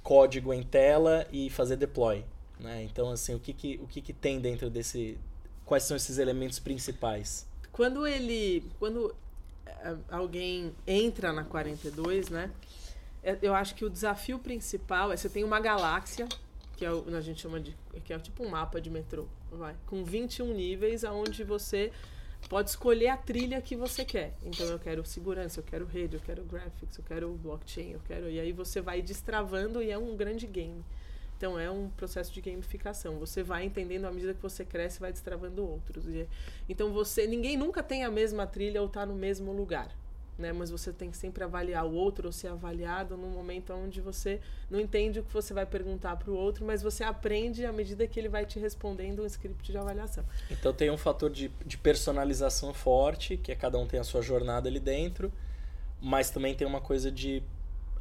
código 0.00 0.54
em 0.54 0.62
tela 0.62 1.26
e 1.32 1.50
fazer 1.50 1.74
deploy. 1.74 2.24
Né? 2.60 2.84
Então, 2.84 3.10
assim, 3.10 3.34
o 3.34 3.40
que, 3.40 3.52
que, 3.52 3.80
o 3.82 3.88
que, 3.88 4.00
que 4.00 4.12
tem 4.12 4.38
dentro 4.38 4.70
desse... 4.70 5.18
Quais 5.64 5.84
são 5.84 5.96
esses 5.96 6.18
elementos 6.18 6.58
principais? 6.58 7.46
Quando 7.72 8.06
ele... 8.06 8.64
Quando 8.78 9.14
alguém 10.10 10.74
entra 10.86 11.32
na 11.32 11.44
42, 11.44 12.28
né? 12.28 12.50
é, 13.24 13.38
eu 13.40 13.54
acho 13.54 13.74
que 13.74 13.84
o 13.84 13.90
desafio 13.90 14.38
principal 14.38 15.10
é 15.10 15.16
você 15.16 15.28
tem 15.28 15.42
uma 15.42 15.58
galáxia, 15.58 16.28
que 16.76 16.84
é 16.84 16.92
o, 16.92 17.04
a 17.16 17.20
gente 17.20 17.40
chama 17.40 17.58
de. 17.58 17.74
que 18.04 18.12
é 18.12 18.18
tipo 18.18 18.44
um 18.44 18.50
mapa 18.50 18.80
de 18.80 18.90
metrô, 18.90 19.26
vai, 19.50 19.74
com 19.86 20.04
21 20.04 20.52
níveis, 20.52 21.04
aonde 21.04 21.42
você 21.42 21.90
pode 22.48 22.68
escolher 22.68 23.08
a 23.08 23.16
trilha 23.16 23.60
que 23.62 23.74
você 23.74 24.04
quer. 24.04 24.34
Então 24.44 24.66
eu 24.66 24.78
quero 24.78 25.04
segurança, 25.06 25.60
eu 25.60 25.64
quero 25.64 25.86
rede, 25.86 26.16
eu 26.16 26.20
quero 26.20 26.44
graphics, 26.44 26.98
eu 26.98 27.04
quero 27.04 27.32
blockchain, 27.32 27.92
eu 27.92 28.00
quero. 28.06 28.28
E 28.28 28.38
aí 28.38 28.52
você 28.52 28.82
vai 28.82 29.00
destravando 29.00 29.82
e 29.82 29.90
é 29.90 29.96
um 29.96 30.14
grande 30.14 30.46
game. 30.46 30.84
Então 31.44 31.58
é 31.58 31.70
um 31.70 31.90
processo 31.90 32.32
de 32.32 32.40
gamificação. 32.40 33.18
Você 33.18 33.42
vai 33.42 33.64
entendendo 33.64 34.06
à 34.06 34.10
medida 34.10 34.32
que 34.32 34.40
você 34.40 34.64
cresce, 34.64 34.98
vai 34.98 35.12
destravando 35.12 35.62
outros. 35.62 36.06
E, 36.08 36.26
então 36.70 36.90
você, 36.90 37.26
ninguém 37.26 37.54
nunca 37.54 37.82
tem 37.82 38.02
a 38.02 38.10
mesma 38.10 38.46
trilha 38.46 38.80
ou 38.80 38.86
está 38.86 39.04
no 39.04 39.14
mesmo 39.14 39.52
lugar 39.52 39.94
né? 40.38 40.52
Mas 40.52 40.68
você 40.68 40.92
tem 40.92 41.10
que 41.12 41.16
sempre 41.16 41.44
avaliar 41.44 41.86
o 41.86 41.92
outro 41.94 42.26
ou 42.26 42.32
ser 42.32 42.48
avaliado 42.48 43.16
no 43.16 43.28
momento 43.28 43.72
onde 43.72 44.00
você 44.00 44.40
não 44.68 44.80
entende 44.80 45.20
o 45.20 45.22
que 45.22 45.32
você 45.32 45.54
vai 45.54 45.64
perguntar 45.64 46.16
para 46.16 46.28
o 46.28 46.34
outro, 46.34 46.64
mas 46.64 46.82
você 46.82 47.04
aprende 47.04 47.64
à 47.64 47.72
medida 47.72 48.04
que 48.04 48.18
ele 48.18 48.28
vai 48.28 48.44
te 48.44 48.58
respondendo 48.58 49.22
um 49.22 49.26
script 49.26 49.70
de 49.70 49.78
avaliação. 49.78 50.24
Então 50.50 50.72
tem 50.72 50.90
um 50.90 50.96
fator 50.96 51.30
de, 51.30 51.52
de 51.64 51.78
personalização 51.78 52.74
forte, 52.74 53.36
que 53.36 53.52
é 53.52 53.54
cada 53.54 53.78
um 53.78 53.86
tem 53.86 54.00
a 54.00 54.04
sua 54.04 54.22
jornada 54.22 54.68
ali 54.68 54.80
dentro, 54.80 55.32
mas 56.00 56.30
também 56.30 56.52
tem 56.52 56.66
uma 56.66 56.80
coisa 56.80 57.12
de 57.12 57.40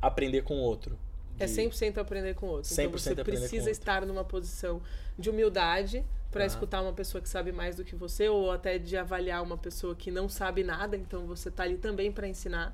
aprender 0.01 0.41
com 0.41 0.55
o 0.55 0.62
outro. 0.62 0.97
É 1.40 1.46
de... 1.46 1.60
É 1.60 1.66
100% 1.70 1.98
aprender 1.98 2.34
com 2.36 2.48
o 2.48 2.50
outro. 2.50 2.72
Então 2.72 2.92
você 2.92 3.16
precisa 3.16 3.70
estar 3.70 4.06
numa 4.06 4.24
posição 4.24 4.82
de 5.18 5.30
humildade 5.30 6.06
para 6.32 6.46
escutar 6.46 6.82
uma 6.82 6.94
pessoa 6.94 7.22
que 7.22 7.30
sabe 7.30 7.52
mais 7.52 7.75
do 7.75 7.84
que 7.84 7.96
você 7.96 8.28
ou 8.28 8.52
até 8.52 8.80
de 8.80 8.98
avaliar 8.98 9.44
uma 9.44 9.58
pessoa 9.58 9.96
que 9.96 10.10
não 10.10 10.28
sabe 10.28 10.63
nada, 10.63 10.98
então 10.98 11.28
você 11.28 11.50
está 11.50 11.63
ali 11.63 11.78
também 11.78 12.12
para 12.12 12.28
ensinar 12.28 12.74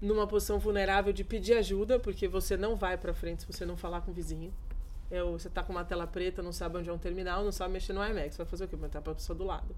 numa 0.00 0.26
posição 0.26 0.58
vulnerável 0.58 1.12
de 1.12 1.22
pedir 1.22 1.54
ajuda, 1.54 2.00
porque 2.00 2.26
você 2.26 2.56
não 2.56 2.74
vai 2.74 2.96
para 2.96 3.14
frente 3.14 3.42
se 3.42 3.46
você 3.52 3.64
não 3.64 3.76
falar 3.76 4.00
com 4.00 4.10
o 4.10 4.14
vizinho. 4.14 4.52
Eu, 5.10 5.32
você 5.32 5.48
está 5.48 5.62
com 5.62 5.72
uma 5.72 5.84
tela 5.84 6.06
preta, 6.06 6.42
não 6.42 6.52
sabe 6.52 6.78
onde 6.78 6.88
é 6.88 6.92
um 6.92 6.98
terminal, 6.98 7.44
não 7.44 7.52
sabe 7.52 7.74
mexer 7.74 7.92
no 7.92 8.04
IMAX, 8.04 8.36
vai 8.36 8.46
fazer 8.46 8.64
o 8.64 8.68
quê? 8.68 8.76
Perguntar 8.76 9.02
para 9.02 9.12
a 9.12 9.14
pessoa 9.14 9.36
do 9.36 9.44
lado. 9.44 9.74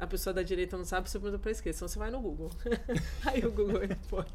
A 0.00 0.06
pessoa 0.06 0.32
da 0.32 0.42
direita 0.42 0.76
não 0.76 0.84
sabe, 0.84 1.10
você 1.10 1.18
pergunta 1.18 1.38
para 1.38 1.50
a 1.50 1.52
esquerda, 1.52 1.76
então 1.76 1.88
você 1.88 1.98
vai 1.98 2.10
no 2.10 2.20
Google. 2.20 2.50
Aí 3.26 3.44
o 3.44 3.52
Google 3.52 3.80
responde. 3.80 4.32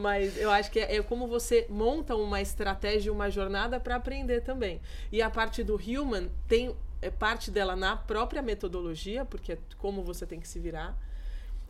Mas 0.00 0.36
eu 0.36 0.50
acho 0.50 0.70
que 0.70 0.78
é, 0.78 0.96
é 0.96 1.02
como 1.02 1.26
você 1.26 1.66
monta 1.70 2.14
uma 2.14 2.40
estratégia, 2.40 3.12
uma 3.12 3.30
jornada 3.30 3.80
para 3.80 3.96
aprender 3.96 4.42
também. 4.42 4.80
E 5.10 5.22
a 5.22 5.30
parte 5.30 5.64
do 5.64 5.76
human 5.76 6.28
tem 6.46 6.76
é 7.00 7.10
parte 7.10 7.50
dela 7.50 7.76
na 7.76 7.96
própria 7.96 8.40
metodologia, 8.40 9.24
porque 9.24 9.52
é 9.52 9.58
como 9.76 10.02
você 10.02 10.26
tem 10.26 10.40
que 10.40 10.48
se 10.48 10.58
virar. 10.58 10.96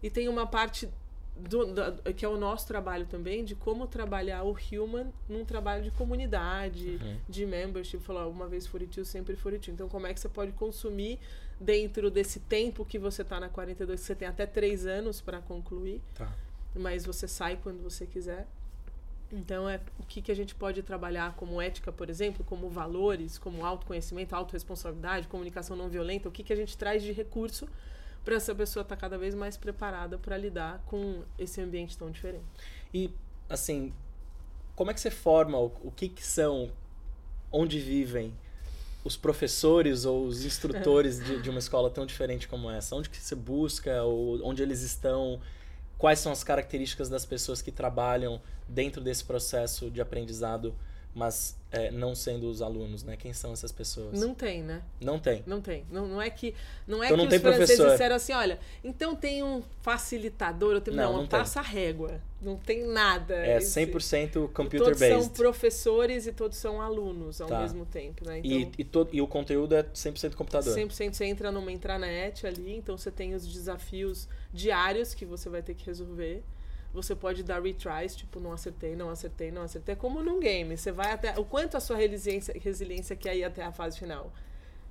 E 0.02 0.08
tem 0.08 0.28
uma 0.28 0.46
parte 0.46 0.88
do, 1.36 1.66
do, 1.66 2.14
que 2.14 2.24
é 2.24 2.28
o 2.28 2.36
nosso 2.36 2.66
trabalho 2.66 3.06
também, 3.06 3.44
de 3.44 3.54
como 3.54 3.86
trabalhar 3.86 4.44
o 4.44 4.52
human 4.52 5.12
num 5.28 5.44
trabalho 5.44 5.82
de 5.82 5.90
comunidade, 5.90 7.00
uhum. 7.02 7.16
de 7.28 7.44
membership. 7.44 7.98
Falar 7.98 8.26
uma 8.28 8.46
vez 8.46 8.66
Furitil, 8.66 9.04
sempre 9.04 9.34
Furitil. 9.34 9.74
Então, 9.74 9.88
como 9.88 10.06
é 10.06 10.14
que 10.14 10.20
você 10.20 10.28
pode 10.28 10.52
consumir 10.52 11.18
dentro 11.60 12.10
desse 12.10 12.40
tempo 12.40 12.84
que 12.84 12.98
você 12.98 13.22
está 13.22 13.38
na 13.38 13.48
42, 13.48 14.00
que 14.00 14.06
você 14.06 14.14
tem 14.14 14.28
até 14.28 14.46
três 14.46 14.86
anos 14.86 15.20
para 15.20 15.40
concluir, 15.40 16.00
tá. 16.14 16.32
mas 16.74 17.04
você 17.04 17.28
sai 17.28 17.56
quando 17.62 17.82
você 17.82 18.06
quiser. 18.06 18.46
Então, 19.32 19.68
é 19.68 19.80
o 19.98 20.04
que, 20.04 20.22
que 20.22 20.30
a 20.30 20.36
gente 20.36 20.54
pode 20.54 20.82
trabalhar 20.82 21.34
como 21.34 21.60
ética, 21.60 21.90
por 21.90 22.08
exemplo, 22.08 22.44
como 22.44 22.68
valores, 22.68 23.38
como 23.38 23.64
autoconhecimento, 23.64 24.34
autorresponsabilidade, 24.34 25.26
comunicação 25.26 25.76
não 25.76 25.88
violenta, 25.88 26.28
o 26.28 26.32
que, 26.32 26.42
que 26.42 26.52
a 26.52 26.56
gente 26.56 26.76
traz 26.76 27.02
de 27.02 27.10
recurso 27.12 27.68
para 28.24 28.36
essa 28.36 28.54
pessoa 28.54 28.82
estar 28.82 28.96
tá 28.96 29.00
cada 29.00 29.18
vez 29.18 29.34
mais 29.34 29.56
preparada 29.56 30.18
para 30.18 30.36
lidar 30.36 30.82
com 30.86 31.22
esse 31.38 31.60
ambiente 31.60 31.98
tão 31.98 32.10
diferente. 32.10 32.44
E, 32.92 33.10
assim, 33.48 33.92
como 34.76 34.90
é 34.90 34.94
que 34.94 35.00
você 35.00 35.10
forma, 35.10 35.58
o, 35.58 35.66
o 35.82 35.90
que, 35.90 36.08
que 36.08 36.24
são, 36.24 36.70
onde 37.50 37.80
vivem 37.80 38.32
os 39.04 39.16
professores 39.16 40.04
ou 40.04 40.26
os 40.26 40.44
instrutores 40.44 41.22
de, 41.22 41.42
de 41.42 41.50
uma 41.50 41.58
escola 41.58 41.90
tão 41.90 42.06
diferente 42.06 42.48
como 42.48 42.70
essa? 42.70 42.96
Onde 42.96 43.10
que 43.10 43.18
você 43.18 43.34
busca, 43.34 44.02
ou 44.02 44.40
onde 44.42 44.62
eles 44.62 44.82
estão? 44.82 45.40
quais 45.98 46.18
são 46.18 46.32
as 46.32 46.44
características 46.44 47.08
das 47.08 47.24
pessoas 47.24 47.62
que 47.62 47.70
trabalham 47.70 48.40
dentro 48.68 49.00
desse 49.00 49.24
processo 49.24 49.90
de 49.90 50.00
aprendizado 50.00 50.74
mas 51.14 51.56
é, 51.70 51.90
não 51.90 52.14
sendo 52.14 52.48
os 52.48 52.60
alunos, 52.60 53.04
né? 53.04 53.16
Quem 53.16 53.32
são 53.32 53.52
essas 53.52 53.70
pessoas? 53.70 54.20
Não 54.20 54.34
tem, 54.34 54.62
né? 54.62 54.82
Não 55.00 55.18
tem. 55.18 55.42
Não 55.46 55.60
tem. 55.60 55.84
Não, 55.90 56.06
não 56.06 56.20
é 56.20 56.28
que 56.28 56.54
não 56.86 57.02
é 57.02 57.06
então 57.06 57.18
que 57.18 57.24
não 57.24 57.36
os 57.36 57.40
franceses 57.40 57.76
professor. 57.76 57.90
disseram 57.92 58.16
assim, 58.16 58.32
olha, 58.32 58.58
então 58.82 59.14
tem 59.14 59.42
um 59.42 59.62
facilitador, 59.80 60.74
eu 60.74 60.80
tenho, 60.80 60.96
não, 60.96 61.12
não, 61.12 61.20
não 61.20 61.26
passa 61.28 61.60
régua. 61.60 62.20
Não 62.42 62.56
tem 62.56 62.84
nada. 62.86 63.34
É 63.34 63.58
100% 63.58 64.48
computer 64.52 64.84
todos 64.84 65.00
based. 65.00 65.14
Todos 65.14 65.24
são 65.24 65.28
professores 65.34 66.26
e 66.26 66.32
todos 66.32 66.58
são 66.58 66.80
alunos 66.80 67.40
ao 67.40 67.48
tá. 67.48 67.60
mesmo 67.60 67.86
tempo, 67.86 68.24
né? 68.26 68.40
Então, 68.40 68.50
e, 68.50 68.72
e, 68.78 68.84
todo, 68.84 69.08
e 69.12 69.22
o 69.22 69.26
conteúdo 69.26 69.74
é 69.74 69.82
100% 69.82 70.34
computador. 70.34 70.76
100% 70.76 71.14
você 71.14 71.24
entra 71.24 71.50
numa 71.50 71.72
intranet 71.72 72.46
ali, 72.46 72.76
então 72.76 72.98
você 72.98 73.10
tem 73.10 73.34
os 73.34 73.46
desafios 73.46 74.28
diários 74.52 75.14
que 75.14 75.24
você 75.24 75.48
vai 75.48 75.62
ter 75.62 75.74
que 75.74 75.86
resolver 75.86 76.42
você 76.94 77.14
pode 77.14 77.42
dar 77.42 77.60
retries, 77.60 78.14
tipo, 78.14 78.38
não 78.38 78.52
acertei, 78.52 78.94
não 78.94 79.10
acertei, 79.10 79.50
não 79.50 79.62
acertei. 79.62 79.94
É 79.94 79.96
como 79.96 80.22
num 80.22 80.38
game. 80.38 80.76
Você 80.76 80.92
vai 80.92 81.10
até. 81.10 81.36
O 81.36 81.44
quanto 81.44 81.76
a 81.76 81.80
sua 81.80 81.96
resiliência, 81.96 82.54
resiliência 82.58 83.16
quer 83.16 83.36
ir 83.36 83.42
até 83.42 83.64
a 83.64 83.72
fase 83.72 83.98
final. 83.98 84.32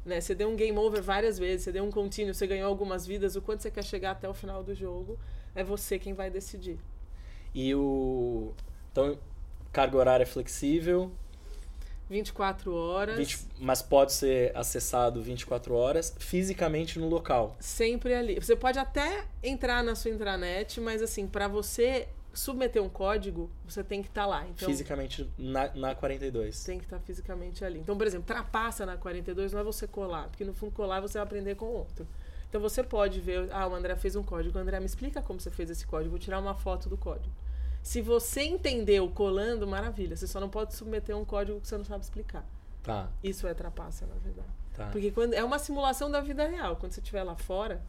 Né? 0.05 0.19
Você 0.19 0.36
deu 0.36 0.50
um 0.50 0.55
game 0.55 0.77
over 0.77 1.01
várias 1.01 1.39
vezes, 1.39 1.63
você 1.63 1.72
deu 1.72 1.86
um 1.86 1.89
contínuo, 1.89 2.33
você 2.33 2.45
ganhou 2.45 2.67
algumas 2.67 3.07
vidas. 3.07 3.38
O 3.38 3.41
quanto 3.41 3.62
você 3.62 3.72
quer 3.72 3.86
chegar 3.86 4.12
até 4.12 4.27
o 4.27 4.33
final 4.33 4.62
do 4.62 4.75
jogo, 4.75 5.17
é 5.55 5.63
você 5.63 5.98
quem 5.98 6.13
vai 6.13 6.29
decidir. 6.29 6.77
E 7.55 7.74
o. 7.74 8.51
Então, 8.91 9.17
carga 9.72 9.98
horária 9.98 10.24
é 10.24 10.27
flexível, 10.27 11.10
24 12.10 12.74
horas. 12.74 13.17
20, 13.17 13.48
mas 13.60 13.81
pode 13.81 14.13
ser 14.13 14.55
acessado 14.55 15.22
24 15.22 15.74
horas 15.74 16.15
fisicamente 16.19 17.00
no 17.00 17.07
local. 17.10 17.55
Sempre 17.60 18.13
ali. 18.13 18.36
Você 18.36 18.55
pode 18.55 18.77
até 18.79 19.25
entrar 19.41 19.83
na 19.83 19.95
sua 19.95 20.12
intranet, 20.12 20.79
mas 20.79 21.01
assim, 21.01 21.27
para 21.27 21.48
você 21.48 22.07
submeter 22.33 22.81
um 22.81 22.89
código, 22.89 23.50
você 23.65 23.83
tem 23.83 24.01
que 24.01 24.10
estar 24.10 24.24
tá 24.24 24.27
lá. 24.27 24.48
Então, 24.48 24.67
fisicamente 24.67 25.29
na, 25.38 25.74
na 25.75 25.95
42. 25.95 26.63
Tem 26.63 26.79
que 26.79 26.86
estar 26.86 26.98
tá 26.98 27.03
fisicamente 27.03 27.63
ali. 27.63 27.79
Então, 27.79 27.98
por 27.98 28.07
exemplo, 28.07 28.25
trapaça 28.25 28.86
na 28.86 28.98
42 28.98 29.53
não 29.53 29.60
é 29.60 29.63
você 29.63 29.88
colar, 29.88 30.27
porque 30.29 30.43
no 30.43 30.53
fundo 30.53 30.72
colar 30.72 31.00
você 31.00 31.17
vai 31.17 31.24
aprender 31.24 31.55
com 31.55 31.65
outro. 31.65 32.07
Então 32.50 32.62
você 32.62 32.83
pode 32.83 33.19
ver, 33.19 33.50
ah, 33.51 33.67
o 33.67 33.74
André 33.74 33.95
fez 33.95 34.15
um 34.15 34.22
código. 34.22 34.60
André, 34.60 34.79
me 34.79 34.86
explica 34.86 35.24
como 35.24 35.39
você 35.39 35.50
fez 35.50 35.72
esse 35.72 35.88
código. 35.88 36.12
Vou 36.12 36.19
tirar 36.19 36.39
uma 36.39 36.53
foto 36.53 36.88
do 36.88 36.95
código. 36.95 37.33
Se 37.83 38.01
você 38.01 38.43
entendeu 38.43 39.09
colando, 39.09 39.67
maravilha. 39.67 40.15
Você 40.15 40.25
só 40.25 40.39
não 40.39 40.49
pode 40.49 40.73
submeter 40.73 41.15
um 41.15 41.25
código 41.25 41.59
que 41.59 41.67
você 41.67 41.77
não 41.77 41.83
sabe 41.83 42.03
explicar. 42.03 42.47
Tá. 42.81 43.11
Isso 43.21 43.45
é 43.45 43.53
trapaça, 43.53 44.07
na 44.07 44.15
verdade. 44.15 44.47
Tá. 44.73 44.87
Porque 44.87 45.11
quando 45.11 45.33
é 45.33 45.43
uma 45.43 45.59
simulação 45.59 46.09
da 46.09 46.21
vida 46.21 46.47
real. 46.47 46.77
Quando 46.77 46.93
você 46.93 47.01
estiver 47.01 47.23
lá 47.23 47.35
fora, 47.35 47.81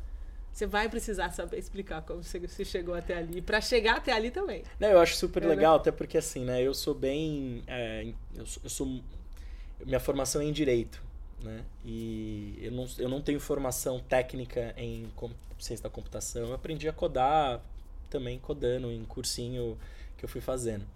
você 0.52 0.66
vai 0.66 0.88
precisar 0.88 1.30
saber 1.30 1.58
explicar 1.58 2.02
como 2.02 2.22
você, 2.22 2.64
chegou 2.64 2.94
até 2.94 3.16
ali. 3.16 3.40
para 3.40 3.60
chegar 3.60 3.98
até 3.98 4.12
ali 4.12 4.32
também. 4.32 4.64
Não, 4.80 4.88
eu 4.88 5.00
acho 5.00 5.14
super 5.16 5.44
é, 5.44 5.46
legal, 5.46 5.74
né? 5.74 5.80
até 5.80 5.92
porque 5.92 6.18
assim, 6.18 6.44
né? 6.44 6.60
Eu 6.60 6.74
sou 6.74 6.94
bem. 6.94 7.62
É, 7.68 8.12
eu, 8.34 8.46
sou, 8.46 8.62
eu 8.64 8.70
sou. 8.70 9.00
Minha 9.86 10.00
formação 10.00 10.42
é 10.42 10.44
em 10.44 10.52
direito. 10.52 11.00
Né? 11.40 11.64
E 11.84 12.58
eu 12.62 12.72
não, 12.72 12.86
eu 12.98 13.08
não 13.08 13.20
tenho 13.20 13.38
formação 13.38 14.00
técnica 14.00 14.74
em 14.76 15.08
ciência 15.58 15.84
da 15.84 15.90
computação. 15.90 16.48
Eu 16.48 16.54
aprendi 16.54 16.88
a 16.88 16.92
codar 16.92 17.60
também 18.14 18.38
codando 18.38 18.92
em 18.92 19.04
cursinho 19.04 19.76
que 20.16 20.24
eu 20.24 20.28
fui 20.28 20.40
fazendo. 20.40 20.86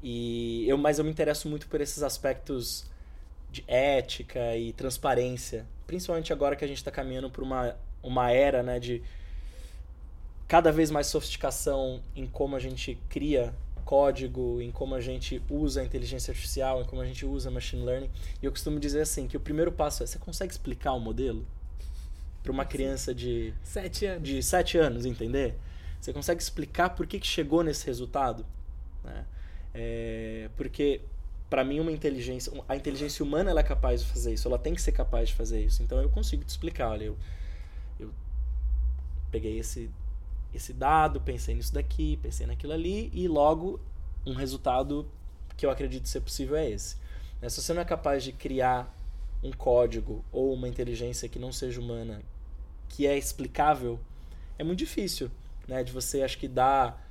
E 0.00 0.64
eu, 0.68 0.78
mas 0.78 1.00
eu 1.00 1.04
me 1.04 1.10
interesso 1.10 1.48
muito 1.48 1.66
por 1.66 1.80
esses 1.80 2.00
aspectos 2.02 2.84
de 3.50 3.64
ética 3.66 4.56
e 4.56 4.72
transparência, 4.72 5.66
principalmente 5.84 6.32
agora 6.32 6.54
que 6.54 6.64
a 6.64 6.68
gente 6.68 6.76
está 6.76 6.92
caminhando 6.92 7.28
para 7.28 7.42
uma, 7.42 7.76
uma 8.02 8.30
era 8.30 8.62
né, 8.62 8.78
de 8.78 9.02
cada 10.46 10.70
vez 10.70 10.92
mais 10.92 11.08
sofisticação 11.08 12.00
em 12.14 12.26
como 12.26 12.54
a 12.54 12.60
gente 12.60 12.96
cria 13.08 13.52
código, 13.84 14.60
em 14.62 14.70
como 14.70 14.94
a 14.94 15.00
gente 15.00 15.42
usa 15.50 15.80
a 15.80 15.84
inteligência 15.84 16.30
artificial, 16.30 16.82
em 16.82 16.84
como 16.84 17.02
a 17.02 17.06
gente 17.06 17.26
usa 17.26 17.50
machine 17.50 17.84
learning. 17.84 18.10
E 18.40 18.46
eu 18.46 18.52
costumo 18.52 18.78
dizer 18.78 19.00
assim 19.00 19.26
que 19.26 19.36
o 19.36 19.40
primeiro 19.40 19.72
passo 19.72 20.04
é 20.04 20.06
você 20.06 20.18
consegue 20.18 20.52
explicar 20.52 20.92
o 20.92 21.00
modelo 21.00 21.44
para 22.42 22.52
uma 22.52 22.64
criança 22.64 23.14
de 23.14 23.54
sete 23.62 24.04
anos, 24.04 24.28
de 24.28 24.42
sete 24.42 24.78
anos 24.78 25.06
entender? 25.06 25.56
Você 26.04 26.12
consegue 26.12 26.42
explicar 26.42 26.90
por 26.90 27.06
que, 27.06 27.18
que 27.18 27.26
chegou 27.26 27.62
nesse 27.62 27.86
resultado? 27.86 28.44
Né? 29.02 29.24
É, 29.72 30.50
porque 30.54 31.00
para 31.48 31.64
mim 31.64 31.80
uma 31.80 31.90
inteligência, 31.90 32.52
a 32.68 32.76
inteligência 32.76 33.24
humana 33.24 33.50
ela 33.50 33.60
é 33.60 33.62
capaz 33.62 34.02
de 34.02 34.08
fazer 34.08 34.34
isso, 34.34 34.46
ela 34.46 34.58
tem 34.58 34.74
que 34.74 34.82
ser 34.82 34.92
capaz 34.92 35.30
de 35.30 35.34
fazer 35.34 35.64
isso. 35.64 35.82
Então 35.82 35.98
eu 36.02 36.10
consigo 36.10 36.44
te 36.44 36.50
explicar, 36.50 36.90
olha, 36.90 37.04
eu, 37.04 37.16
eu 37.98 38.10
peguei 39.30 39.58
esse 39.58 39.90
esse 40.52 40.74
dado, 40.74 41.22
pensei 41.22 41.54
nisso 41.54 41.72
daqui, 41.72 42.18
pensei 42.18 42.46
naquilo 42.46 42.74
ali 42.74 43.10
e 43.12 43.26
logo 43.26 43.80
um 44.26 44.34
resultado 44.34 45.10
que 45.56 45.64
eu 45.64 45.70
acredito 45.70 46.06
ser 46.06 46.20
possível 46.20 46.54
é 46.54 46.68
esse. 46.68 46.96
Né? 47.40 47.48
Se 47.48 47.62
você 47.62 47.72
não 47.72 47.80
é 47.80 47.84
capaz 47.84 48.22
de 48.22 48.30
criar 48.30 48.94
um 49.42 49.50
código 49.50 50.22
ou 50.30 50.52
uma 50.52 50.68
inteligência 50.68 51.30
que 51.30 51.38
não 51.38 51.50
seja 51.50 51.80
humana, 51.80 52.20
que 52.90 53.06
é 53.06 53.16
explicável, 53.16 53.98
é 54.58 54.62
muito 54.62 54.80
difícil 54.80 55.30
né? 55.66 55.82
De 55.82 55.92
você, 55.92 56.22
acho 56.22 56.38
que 56.38 56.48
dar 56.48 57.02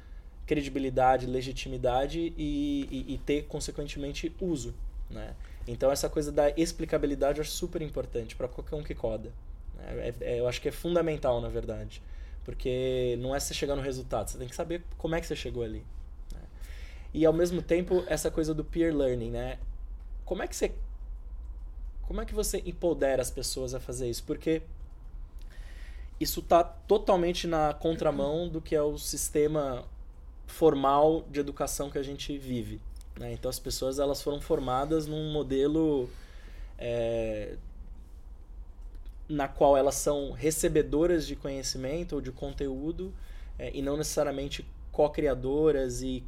credibilidade, 0.46 1.26
legitimidade 1.26 2.34
e, 2.38 2.88
e, 2.92 3.14
e 3.14 3.18
ter, 3.20 3.44
consequentemente, 3.44 4.34
uso. 4.42 4.74
Né? 5.10 5.34
Então, 5.68 5.92
essa 5.92 6.10
coisa 6.10 6.32
da 6.32 6.50
explicabilidade 6.52 7.40
eu 7.40 7.44
acho 7.44 7.52
super 7.52 7.82
importante 7.82 8.36
para 8.36 8.48
qualquer 8.48 8.76
um 8.76 8.84
que 8.84 8.94
coda. 8.94 9.32
Né? 9.78 10.14
É, 10.20 10.34
é, 10.34 10.40
eu 10.40 10.48
acho 10.48 10.62
que 10.62 10.68
é 10.68 10.72
fundamental, 10.72 11.40
na 11.40 11.50
verdade. 11.50 12.02
Porque 12.44 13.18
não 13.22 13.34
é 13.34 13.40
você 13.40 13.54
chegar 13.54 13.76
no 13.76 13.82
resultado, 13.82 14.30
você 14.30 14.38
tem 14.38 14.48
que 14.48 14.56
saber 14.56 14.84
como 14.98 15.16
é 15.16 15.22
que 15.22 15.28
você 15.28 15.36
chegou 15.36 15.64
ali. 15.64 15.86
Né? 16.34 16.42
E, 17.14 17.26
ao 17.26 17.32
mesmo 17.32 17.62
tempo, 17.62 18.04
essa 18.08 18.30
coisa 18.30 18.54
do 18.54 18.66
peer 18.66 18.94
learning, 18.94 19.32
né? 19.32 19.60
Como 20.26 20.44
é 20.44 20.48
que 20.48 20.56
você... 20.56 20.74
Como 22.02 22.20
é 22.20 22.26
que 22.26 22.34
você 22.34 22.62
empodera 22.66 23.22
as 23.22 23.32
pessoas 23.32 23.74
a 23.74 23.80
fazer 23.80 24.10
isso? 24.10 24.26
Porque 24.26 24.62
isso 26.20 26.40
está 26.40 26.64
totalmente 26.64 27.48
na 27.48 27.74
contramão 27.74 28.48
do 28.48 28.62
que 28.62 28.76
é 28.76 28.82
o 28.82 28.98
sistema 28.98 29.86
formal 30.48 31.26
de 31.30 31.40
educação 31.40 31.90
que 31.90 31.98
a 31.98 32.04
gente 32.04 32.38
vive. 32.38 32.80
Né? 33.20 33.34
Então 33.34 33.50
as 33.50 33.60
pessoas 33.60 34.00
elas 34.00 34.22
foram 34.22 34.40
formadas 34.40 35.06
num 35.06 35.32
modelo 35.32 36.10
é, 36.78 37.56
na 39.28 39.48
qual 39.48 39.78
elas 39.78 39.96
são 39.96 40.32
recebedoras 40.32 41.26
de 41.26 41.36
conhecimento 41.36 42.16
ou 42.16 42.22
de 42.22 42.32
conteúdo 42.32 43.14
é, 43.58 43.72
e 43.74 43.82
não 43.82 43.98
necessariamente 43.98 44.66
co-criadoras 44.92 46.02
e 46.02 46.24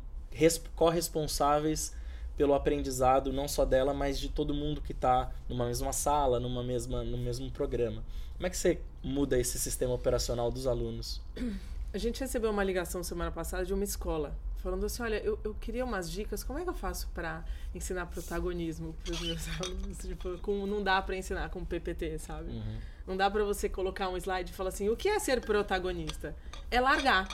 corresponsáveis 0.76 1.96
pelo 2.36 2.54
aprendizado 2.54 3.32
não 3.32 3.48
só 3.48 3.64
dela, 3.64 3.94
mas 3.94 4.20
de 4.20 4.30
todo 4.30 4.54
mundo 4.54 4.82
que 4.82 4.92
está 4.92 5.32
numa 5.48 5.66
mesma 5.66 5.94
sala, 5.94 6.40
numa 6.40 6.64
mesma, 6.64 7.04
no 7.04 7.18
mesmo 7.18 7.50
programa. 7.50 8.04
Como 8.36 8.48
é 8.48 8.50
que 8.50 8.58
você 8.58 8.80
muda 9.02 9.40
esse 9.40 9.58
sistema 9.60 9.94
operacional 9.94 10.52
dos 10.52 10.68
alunos? 10.68 11.22
A 11.94 11.98
gente 11.98 12.20
recebeu 12.20 12.52
uma 12.52 12.64
ligação 12.64 13.04
semana 13.04 13.32
passada 13.32 13.66
de 13.66 13.74
uma 13.74 13.84
escola 13.84 14.36
falando 14.66 14.84
assim, 14.88 15.04
olha, 15.04 15.18
eu, 15.18 15.38
eu 15.44 15.54
queria 15.54 15.86
umas 15.86 16.10
dicas, 16.10 16.44
como 16.44 16.58
é 16.58 16.64
que 16.64 16.70
eu 16.70 16.74
faço 16.74 17.08
para 17.14 17.46
ensinar 17.76 18.08
protagonismo 18.08 18.96
para 19.04 19.14
os 19.14 19.22
meus 19.22 19.48
alunos? 19.62 19.98
Tipo, 20.00 20.40
com, 20.40 20.66
não 20.66 20.82
dá 20.82 21.00
para 21.04 21.16
ensinar 21.16 21.52
com 21.52 21.64
PPT, 21.64 22.18
sabe? 22.18 22.50
Uhum. 22.50 22.78
Não 23.06 23.16
dá 23.16 23.30
para 23.30 23.44
você 23.44 23.70
colocar 23.70 24.10
um 24.10 24.18
slide 24.18 24.50
e 24.50 24.56
falar 24.56 24.70
assim, 24.70 24.90
o 24.90 24.98
que 24.98 25.08
é 25.08 25.20
ser 25.20 25.40
protagonista? 25.40 26.36
É 26.72 26.82
largar. 26.82 27.28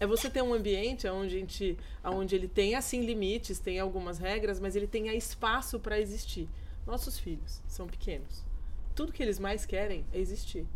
É 0.00 0.06
você 0.06 0.28
ter 0.28 0.42
um 0.42 0.52
ambiente 0.52 1.06
onde, 1.06 1.36
a 1.36 1.38
gente, 1.38 1.78
onde 2.02 2.34
ele 2.34 2.48
tem, 2.48 2.74
assim, 2.74 3.06
limites, 3.06 3.60
tem 3.60 3.78
algumas 3.78 4.18
regras, 4.18 4.58
mas 4.58 4.74
ele 4.74 4.88
tenha 4.88 5.14
espaço 5.14 5.78
para 5.78 6.00
existir. 6.00 6.48
Nossos 6.84 7.20
filhos 7.20 7.62
são 7.68 7.86
pequenos. 7.86 8.42
Tudo 8.94 9.12
que 9.12 9.22
eles 9.22 9.38
mais 9.38 9.64
querem 9.64 10.04
é 10.12 10.18
existir. 10.18 10.66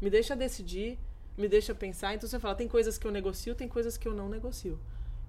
Me 0.00 0.10
deixa 0.10 0.34
decidir, 0.34 0.98
me 1.36 1.48
deixa 1.48 1.74
pensar. 1.74 2.14
Então 2.14 2.28
você 2.28 2.38
fala, 2.38 2.54
tem 2.54 2.68
coisas 2.68 2.98
que 2.98 3.06
eu 3.06 3.10
negocio, 3.10 3.54
tem 3.54 3.68
coisas 3.68 3.96
que 3.96 4.06
eu 4.06 4.14
não 4.14 4.28
negocio. 4.28 4.78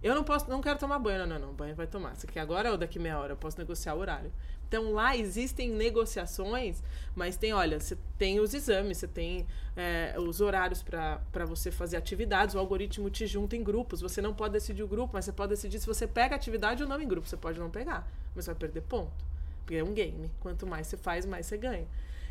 Eu 0.03 0.15
não 0.15 0.23
posso, 0.23 0.49
não 0.49 0.61
quero 0.61 0.79
tomar 0.79 0.97
banho, 0.97 1.19
não, 1.19 1.39
não, 1.39 1.47
não, 1.47 1.53
banho 1.53 1.75
vai 1.75 1.85
tomar. 1.85 2.15
Você 2.15 2.25
quer 2.25 2.39
agora 2.39 2.71
ou 2.71 2.77
daqui 2.77 2.97
meia 2.97 3.19
hora? 3.19 3.33
Eu 3.33 3.37
posso 3.37 3.57
negociar 3.59 3.93
o 3.93 3.99
horário. 3.99 4.31
Então 4.67 4.93
lá 4.93 5.15
existem 5.15 5.69
negociações, 5.69 6.81
mas 7.13 7.35
tem, 7.37 7.53
olha, 7.53 7.79
você 7.79 7.97
tem 8.17 8.39
os 8.39 8.53
exames, 8.53 8.97
você 8.97 9.07
tem 9.07 9.45
é, 9.75 10.15
os 10.17 10.41
horários 10.41 10.81
para 10.81 11.45
você 11.45 11.69
fazer 11.69 11.97
atividades, 11.97 12.55
o 12.55 12.59
algoritmo 12.59 13.09
te 13.09 13.27
junta 13.27 13.55
em 13.55 13.63
grupos. 13.63 14.01
Você 14.01 14.21
não 14.21 14.33
pode 14.33 14.53
decidir 14.53 14.81
o 14.81 14.87
grupo, 14.87 15.13
mas 15.13 15.25
você 15.25 15.33
pode 15.33 15.49
decidir 15.49 15.77
se 15.77 15.85
você 15.85 16.07
pega 16.07 16.35
atividade 16.35 16.81
ou 16.81 16.89
não 16.89 16.99
em 16.99 17.07
grupo. 17.07 17.27
Você 17.27 17.37
pode 17.37 17.59
não 17.59 17.69
pegar, 17.69 18.09
mas 18.33 18.47
vai 18.47 18.55
perder 18.55 18.81
ponto. 18.81 19.25
Porque 19.59 19.75
é 19.75 19.83
um 19.83 19.93
game. 19.93 20.31
Quanto 20.39 20.65
mais 20.65 20.87
você 20.87 20.97
faz, 20.97 21.25
mais 21.25 21.45
você 21.45 21.57
ganha. 21.57 21.85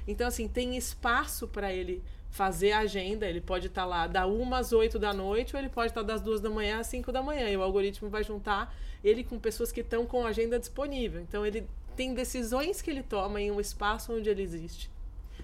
Então, 0.07 0.27
assim, 0.27 0.49
tem 0.49 0.77
espaço 0.77 1.47
para 1.49 1.73
ele 1.73 2.03
fazer 2.31 2.73
a 2.73 2.81
agenda. 2.81 3.27
Ele 3.27 3.41
pode 3.41 3.67
estar 3.67 3.83
tá 3.83 3.87
lá 3.87 4.07
da 4.07 4.27
1 4.27 4.55
às 4.55 4.73
8 4.73 4.99
da 4.99 5.13
noite, 5.13 5.55
ou 5.55 5.61
ele 5.61 5.69
pode 5.69 5.89
estar 5.89 6.03
tá 6.03 6.07
das 6.07 6.21
2 6.21 6.41
da 6.41 6.51
manhã 6.51 6.81
às 6.81 6.87
5 6.87 7.11
da 7.13 7.23
manhã. 7.23 7.49
E 7.49 7.57
o 7.57 7.63
algoritmo 7.63 8.09
vai 8.09 8.25
juntar 8.25 8.75
ele 9.03 9.25
com 9.25 9.39
pessoas 9.39 9.73
que 9.73 9.81
estão 9.81 10.07
com 10.07 10.25
a 10.25 10.29
agenda 10.29 10.59
disponível. 10.59 11.21
Então, 11.21 11.45
ele 11.45 11.67
tem 11.97 12.15
decisões 12.15 12.81
que 12.81 12.91
ele 12.91 13.03
toma 13.03 13.41
em 13.41 13.51
um 13.51 13.61
espaço 13.61 14.13
onde 14.13 14.31
ele 14.31 14.43
existe. 14.43 14.91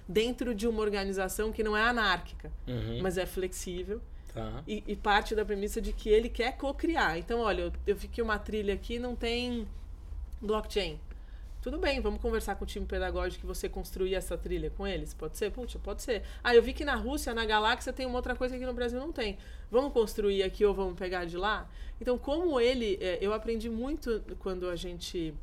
Dentro 0.07 0.55
de 0.55 0.67
uma 0.67 0.81
organização 0.81 1.51
que 1.51 1.63
não 1.63 1.75
é 1.75 1.83
anárquica, 1.83 2.51
uhum. 2.67 3.01
mas 3.01 3.17
é 3.17 3.25
flexível. 3.25 4.01
Tá. 4.33 4.63
E, 4.67 4.83
e, 4.87 4.95
parte 4.95 5.33
da 5.33 5.43
premissa 5.43 5.81
de 5.81 5.91
que 5.91 6.09
ele 6.09 6.29
quer 6.29 6.55
co-criar. 6.57 7.17
Então, 7.17 7.39
olha, 7.39 7.63
eu, 7.63 7.73
eu 7.87 7.95
fiquei 7.95 8.23
uma 8.23 8.37
trilha 8.37 8.73
aqui, 8.73 8.99
não 8.99 9.15
tem 9.15 9.67
blockchain. 10.41 10.99
Tudo 11.67 11.79
bem, 11.79 11.99
vamos 11.99 12.21
conversar 12.21 12.55
com 12.55 12.63
o 12.63 12.65
time 12.65 12.85
pedagógico 12.85 13.41
que 13.41 13.45
você 13.45 13.67
construir 13.67 14.15
essa 14.15 14.37
trilha 14.37 14.69
com 14.69 14.87
eles? 14.87 15.13
Pode 15.13 15.35
ser? 15.35 15.51
Puxa, 15.51 15.77
pode 15.77 16.01
ser. 16.01 16.23
Ah, 16.41 16.55
eu 16.55 16.63
vi 16.63 16.71
que 16.71 16.85
na 16.85 16.95
Rússia, 16.95 17.33
na 17.33 17.45
galáxia, 17.45 17.91
tem 17.91 18.05
uma 18.05 18.15
outra 18.15 18.37
coisa 18.37 18.57
que 18.57 18.65
no 18.65 18.71
Brasil 18.71 18.97
não 18.97 19.11
tem. 19.11 19.37
Vamos 19.69 19.91
construir 19.91 20.43
aqui 20.43 20.63
ou 20.63 20.73
vamos 20.73 20.97
pegar 20.97 21.25
de 21.25 21.35
lá? 21.35 21.69
Então, 21.99 22.17
como 22.17 22.57
ele. 22.57 22.97
É, 23.01 23.17
eu 23.19 23.33
aprendi 23.33 23.69
muito 23.69 24.23
quando 24.39 24.69
a 24.69 24.77
gente 24.77 25.33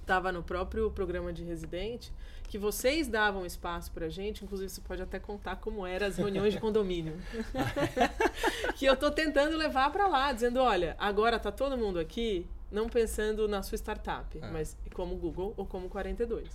estava 0.00 0.32
no 0.32 0.42
próprio 0.42 0.90
programa 0.90 1.32
de 1.32 1.44
residente, 1.44 2.12
que 2.48 2.58
vocês 2.58 3.06
davam 3.06 3.46
espaço 3.46 3.92
para 3.92 4.06
a 4.06 4.10
gente, 4.10 4.42
inclusive 4.44 4.68
você 4.68 4.80
pode 4.80 5.02
até 5.02 5.20
contar 5.20 5.54
como 5.56 5.86
eram 5.86 6.08
as 6.08 6.16
reuniões 6.16 6.52
de 6.52 6.58
condomínio. 6.58 7.16
que 8.74 8.86
eu 8.86 8.94
estou 8.94 9.12
tentando 9.12 9.56
levar 9.56 9.92
para 9.92 10.08
lá, 10.08 10.32
dizendo, 10.32 10.58
olha, 10.58 10.96
agora 10.98 11.38
tá 11.38 11.52
todo 11.52 11.78
mundo 11.78 12.00
aqui, 12.00 12.44
não 12.74 12.88
pensando 12.88 13.48
na 13.48 13.62
sua 13.62 13.76
startup, 13.76 14.36
é. 14.36 14.50
mas 14.50 14.76
como 14.92 15.16
Google 15.16 15.54
ou 15.56 15.64
como 15.64 15.88
42. 15.88 16.48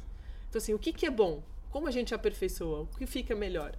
Então, 0.50 0.60
assim, 0.60 0.74
o 0.74 0.80
que, 0.80 0.92
que 0.92 1.06
é 1.06 1.10
bom? 1.10 1.42
Como 1.72 1.88
a 1.88 1.92
gente 1.92 2.14
aperfeiçoa? 2.14 2.82
O 2.82 2.88
que 2.88 3.06
fica 3.06 3.36
melhor? 3.36 3.74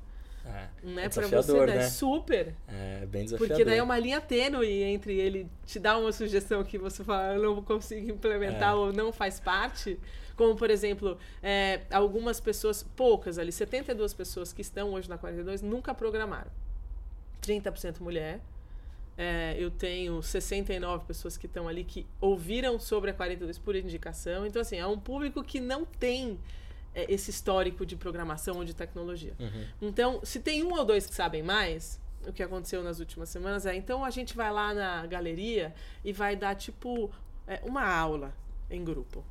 É, 0.45 0.69
né? 0.83 1.05
é 1.05 1.09
para 1.09 1.27
você, 1.27 1.67
né? 1.67 1.89
Super. 1.89 2.55
É 2.67 3.07
bem 3.07 3.25
desafiador. 3.25 3.49
Porque 3.49 3.65
daí 3.65 3.79
é 3.79 3.83
uma 3.83 3.99
linha 3.99 4.21
tênue 4.21 4.83
entre 4.83 5.15
ele 5.19 5.47
te 5.67 5.79
dar 5.79 5.99
uma 5.99 6.13
sugestão 6.13 6.65
que 6.65 6.79
você 6.79 7.05
fala, 7.05 7.35
eu 7.35 7.43
não 7.43 7.63
consigo 7.63 8.11
implementar 8.11 8.73
é. 8.73 8.75
ou 8.75 8.93
não 8.93 9.13
faz 9.13 9.39
parte. 9.39 9.99
Como, 10.37 10.57
por 10.57 10.71
exemplo, 10.71 11.19
é, 11.43 11.83
algumas 11.91 12.41
pessoas, 12.41 12.83
poucas 12.83 13.39
ali, 13.39 13.53
72 13.53 14.15
pessoas 14.15 14.53
que 14.53 14.63
estão 14.63 14.95
hoje 14.95 15.09
na 15.09 15.19
42 15.19 15.61
nunca 15.61 15.93
programaram. 15.93 16.51
30% 17.43 18.01
mulher, 18.01 18.41
é, 19.21 19.55
eu 19.59 19.71
tenho 19.71 20.23
69 20.23 21.05
pessoas 21.05 21.37
que 21.37 21.45
estão 21.45 21.69
ali 21.69 21.85
que 21.85 22.07
ouviram 22.23 22.81
sobre 22.81 23.11
a 23.11 23.13
42 23.13 23.59
por 23.59 23.77
indicação. 23.77 24.47
Então, 24.47 24.63
assim, 24.63 24.79
é 24.79 24.87
um 24.87 24.99
público 24.99 25.45
que 25.45 25.61
não 25.61 25.85
tem 25.85 26.41
é, 26.95 27.05
esse 27.13 27.29
histórico 27.29 27.85
de 27.85 27.97
programação 27.97 28.57
ou 28.57 28.65
de 28.65 28.73
tecnologia. 28.73 29.35
Uhum. 29.39 29.65
Então, 29.83 30.21
se 30.25 30.41
tem 30.41 30.65
um 30.65 30.73
ou 30.73 30.87
dois 30.87 31.07
que 31.07 31.15
sabem 31.15 31.43
mais, 31.43 32.01
o 32.27 32.33
que 32.33 32.43
aconteceu 32.43 32.83
nas 32.83 32.99
últimas 32.99 33.29
semanas 33.29 33.67
é, 33.67 33.75
então 33.75 34.03
a 34.07 34.09
gente 34.09 34.35
vai 34.35 34.51
lá 34.51 34.73
na 34.73 35.07
galeria 35.07 35.75
e 36.03 36.15
vai 36.15 36.35
dar, 36.35 36.55
tipo, 36.55 37.11
é, 37.47 37.61
uma 37.63 37.85
aula 37.85 38.33
em 38.71 38.83
grupo. 38.83 39.23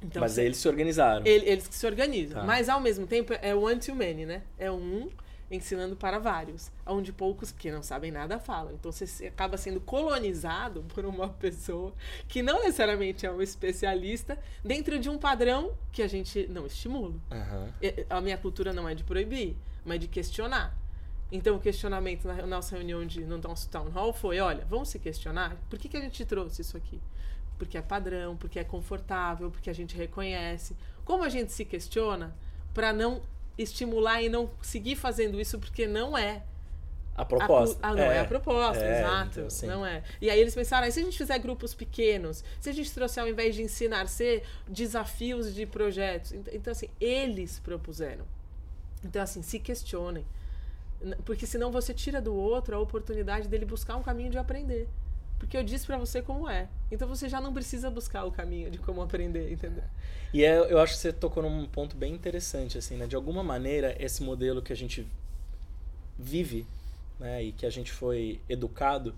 Então, 0.00 0.20
Mas 0.20 0.38
eles 0.38 0.56
se 0.56 0.68
organizaram. 0.68 1.26
Ele, 1.26 1.46
eles 1.46 1.66
que 1.66 1.74
se 1.74 1.84
organizam. 1.84 2.42
Tá. 2.42 2.46
Mas, 2.46 2.68
ao 2.68 2.80
mesmo 2.80 3.08
tempo, 3.08 3.32
é 3.42 3.52
one 3.56 3.80
to 3.80 3.92
many, 3.92 4.24
né? 4.24 4.42
É 4.56 4.70
um 4.70 5.10
ensinando 5.50 5.96
para 5.96 6.18
vários, 6.18 6.70
onde 6.86 7.12
poucos 7.12 7.50
que 7.50 7.70
não 7.70 7.82
sabem 7.82 8.10
nada 8.12 8.38
falam. 8.38 8.72
Então 8.74 8.92
você 8.92 9.26
acaba 9.26 9.56
sendo 9.56 9.80
colonizado 9.80 10.84
por 10.94 11.04
uma 11.04 11.28
pessoa 11.28 11.92
que 12.28 12.42
não 12.42 12.60
necessariamente 12.60 13.26
é 13.26 13.32
um 13.32 13.42
especialista 13.42 14.38
dentro 14.64 14.98
de 14.98 15.10
um 15.10 15.18
padrão 15.18 15.72
que 15.90 16.02
a 16.02 16.08
gente 16.08 16.46
não 16.46 16.66
estimula. 16.66 17.14
Uhum. 17.30 17.72
A 18.08 18.20
minha 18.20 18.38
cultura 18.38 18.72
não 18.72 18.88
é 18.88 18.94
de 18.94 19.02
proibir, 19.02 19.56
mas 19.84 19.98
de 19.98 20.06
questionar. 20.06 20.78
Então, 21.32 21.56
o 21.56 21.60
questionamento 21.60 22.26
na 22.26 22.46
nossa 22.46 22.74
reunião 22.74 23.06
de, 23.06 23.24
no 23.24 23.38
nosso 23.38 23.68
town 23.68 23.88
hall 23.90 24.12
foi: 24.12 24.40
olha, 24.40 24.64
vamos 24.68 24.88
se 24.88 24.98
questionar? 24.98 25.56
Por 25.68 25.78
que, 25.78 25.88
que 25.88 25.96
a 25.96 26.00
gente 26.00 26.24
trouxe 26.24 26.62
isso 26.62 26.76
aqui? 26.76 27.00
Porque 27.56 27.78
é 27.78 27.82
padrão, 27.82 28.36
porque 28.36 28.58
é 28.58 28.64
confortável, 28.64 29.50
porque 29.50 29.70
a 29.70 29.72
gente 29.72 29.96
reconhece. 29.96 30.76
Como 31.04 31.22
a 31.22 31.28
gente 31.28 31.52
se 31.52 31.64
questiona 31.64 32.34
para 32.74 32.92
não 32.92 33.22
estimular 33.62 34.22
e 34.22 34.28
não 34.28 34.50
seguir 34.62 34.96
fazendo 34.96 35.40
isso 35.40 35.58
porque 35.58 35.86
não 35.86 36.16
é 36.16 36.42
a 37.20 37.24
proposta. 37.24 37.78
A, 37.82 37.90
ah, 37.90 37.94
não 37.94 38.04
é, 38.04 38.16
é 38.16 38.20
a 38.20 38.24
proposta, 38.24 38.82
é, 38.82 39.00
exato. 39.00 39.40
Então, 39.40 39.68
não 39.68 39.86
é. 39.86 40.02
E 40.20 40.30
aí 40.30 40.40
eles 40.40 40.54
pensaram, 40.54 40.86
ah, 40.86 40.90
se 40.90 41.00
a 41.00 41.02
gente 41.02 41.18
fizer 41.18 41.38
grupos 41.38 41.74
pequenos, 41.74 42.42
se 42.58 42.70
a 42.70 42.72
gente 42.72 42.92
trouxer 42.92 43.22
ao 43.22 43.28
invés 43.28 43.54
de 43.54 43.62
ensinar 43.62 44.06
ser 44.08 44.42
desafios 44.66 45.54
de 45.54 45.66
projetos. 45.66 46.32
Então, 46.52 46.70
assim, 46.70 46.88
eles 46.98 47.58
propuseram. 47.58 48.24
Então, 49.04 49.22
assim, 49.22 49.42
se 49.42 49.58
questionem. 49.58 50.24
Porque 51.24 51.46
senão 51.46 51.70
você 51.70 51.92
tira 51.92 52.20
do 52.20 52.34
outro 52.34 52.76
a 52.76 52.78
oportunidade 52.78 53.48
dele 53.48 53.64
buscar 53.64 53.96
um 53.96 54.02
caminho 54.02 54.30
de 54.30 54.38
aprender. 54.38 54.88
Porque 55.40 55.56
eu 55.56 55.64
disse 55.64 55.86
para 55.86 55.96
você 55.96 56.20
como 56.20 56.48
é. 56.48 56.68
Então 56.92 57.08
você 57.08 57.26
já 57.26 57.40
não 57.40 57.52
precisa 57.52 57.90
buscar 57.90 58.24
o 58.24 58.30
caminho 58.30 58.70
de 58.70 58.76
como 58.78 59.00
aprender, 59.00 59.50
entendeu? 59.50 59.82
E 60.34 60.44
é, 60.44 60.58
eu 60.58 60.78
acho 60.78 60.92
que 60.92 60.98
você 61.00 61.12
tocou 61.12 61.42
num 61.42 61.66
ponto 61.66 61.96
bem 61.96 62.14
interessante, 62.14 62.76
assim, 62.76 62.96
né? 62.96 63.06
De 63.06 63.16
alguma 63.16 63.42
maneira, 63.42 63.96
esse 63.98 64.22
modelo 64.22 64.60
que 64.60 64.70
a 64.70 64.76
gente 64.76 65.08
vive, 66.18 66.66
né? 67.18 67.42
E 67.42 67.52
que 67.52 67.64
a 67.64 67.70
gente 67.70 67.90
foi 67.90 68.38
educado, 68.50 69.14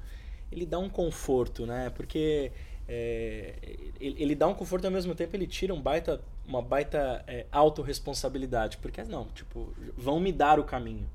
ele 0.51 0.65
dá 0.65 0.79
um 0.79 0.89
conforto, 0.89 1.67
né? 1.67 1.91
Porque 1.91 2.53
é, 2.89 3.55
ele, 4.01 4.23
ele, 4.23 4.35
dá 4.37 4.47
um 4.47 4.55
conforto 4.55 4.85
e 4.85 4.87
ao 4.87 4.93
mesmo 4.93 5.17
tempo 5.17 5.35
ele 5.35 5.49
tira 5.49 5.75
um 5.75 5.83
baita, 5.83 6.21
uma 6.47 6.63
baita 6.63 7.25
é, 7.27 7.47
autorresponsabilidade. 7.51 8.77
Porque, 8.77 9.03
não, 9.03 9.25
tipo, 9.35 9.75
vão 9.97 10.21
me 10.21 10.31
dar 10.31 10.61
o 10.61 10.65
caminho. 10.65 11.11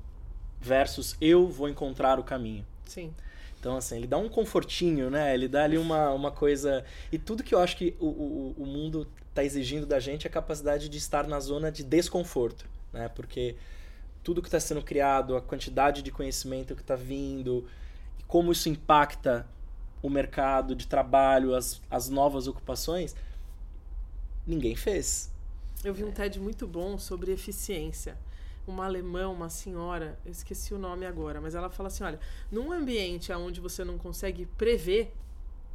Versus 0.60 1.16
eu 1.18 1.48
vou 1.48 1.66
encontrar 1.66 2.20
o 2.20 2.22
caminho. 2.22 2.66
Sim. 2.84 3.14
Então, 3.58 3.76
assim, 3.76 3.96
ele 3.96 4.06
dá 4.06 4.16
um 4.16 4.28
confortinho, 4.28 5.10
né? 5.10 5.34
Ele 5.34 5.48
dá 5.48 5.64
ali 5.64 5.76
uma, 5.76 6.10
uma 6.10 6.30
coisa. 6.30 6.84
E 7.10 7.18
tudo 7.18 7.42
que 7.42 7.54
eu 7.54 7.58
acho 7.58 7.76
que 7.76 7.96
o, 7.98 8.06
o, 8.06 8.54
o 8.58 8.66
mundo 8.66 9.06
está 9.28 9.42
exigindo 9.42 9.84
da 9.84 9.98
gente 9.98 10.26
é 10.26 10.30
a 10.30 10.32
capacidade 10.32 10.88
de 10.88 10.98
estar 10.98 11.26
na 11.26 11.40
zona 11.40 11.70
de 11.70 11.82
desconforto, 11.82 12.64
né? 12.92 13.08
Porque 13.08 13.56
tudo 14.22 14.40
que 14.40 14.48
está 14.48 14.60
sendo 14.60 14.82
criado, 14.82 15.36
a 15.36 15.40
quantidade 15.40 16.02
de 16.02 16.10
conhecimento 16.12 16.74
que 16.76 16.82
está 16.82 16.94
vindo, 16.94 17.66
e 18.18 18.22
como 18.24 18.52
isso 18.52 18.68
impacta 18.68 19.46
o 20.00 20.08
mercado 20.08 20.76
de 20.76 20.86
trabalho, 20.86 21.54
as, 21.54 21.80
as 21.90 22.08
novas 22.08 22.46
ocupações, 22.46 23.16
ninguém 24.46 24.76
fez. 24.76 25.30
Eu 25.82 25.92
vi 25.92 26.04
um 26.04 26.12
TED 26.12 26.38
muito 26.38 26.66
bom 26.66 26.98
sobre 26.98 27.32
eficiência. 27.32 28.16
Uma 28.68 28.84
alemã, 28.84 29.28
uma 29.28 29.48
senhora, 29.48 30.18
eu 30.24 30.30
esqueci 30.30 30.74
o 30.74 30.78
nome 30.78 31.06
agora, 31.06 31.40
mas 31.40 31.54
ela 31.54 31.70
fala 31.70 31.86
assim: 31.86 32.04
olha, 32.04 32.20
num 32.52 32.70
ambiente 32.70 33.32
onde 33.32 33.60
você 33.60 33.82
não 33.82 33.96
consegue 33.96 34.44
prever, 34.44 35.12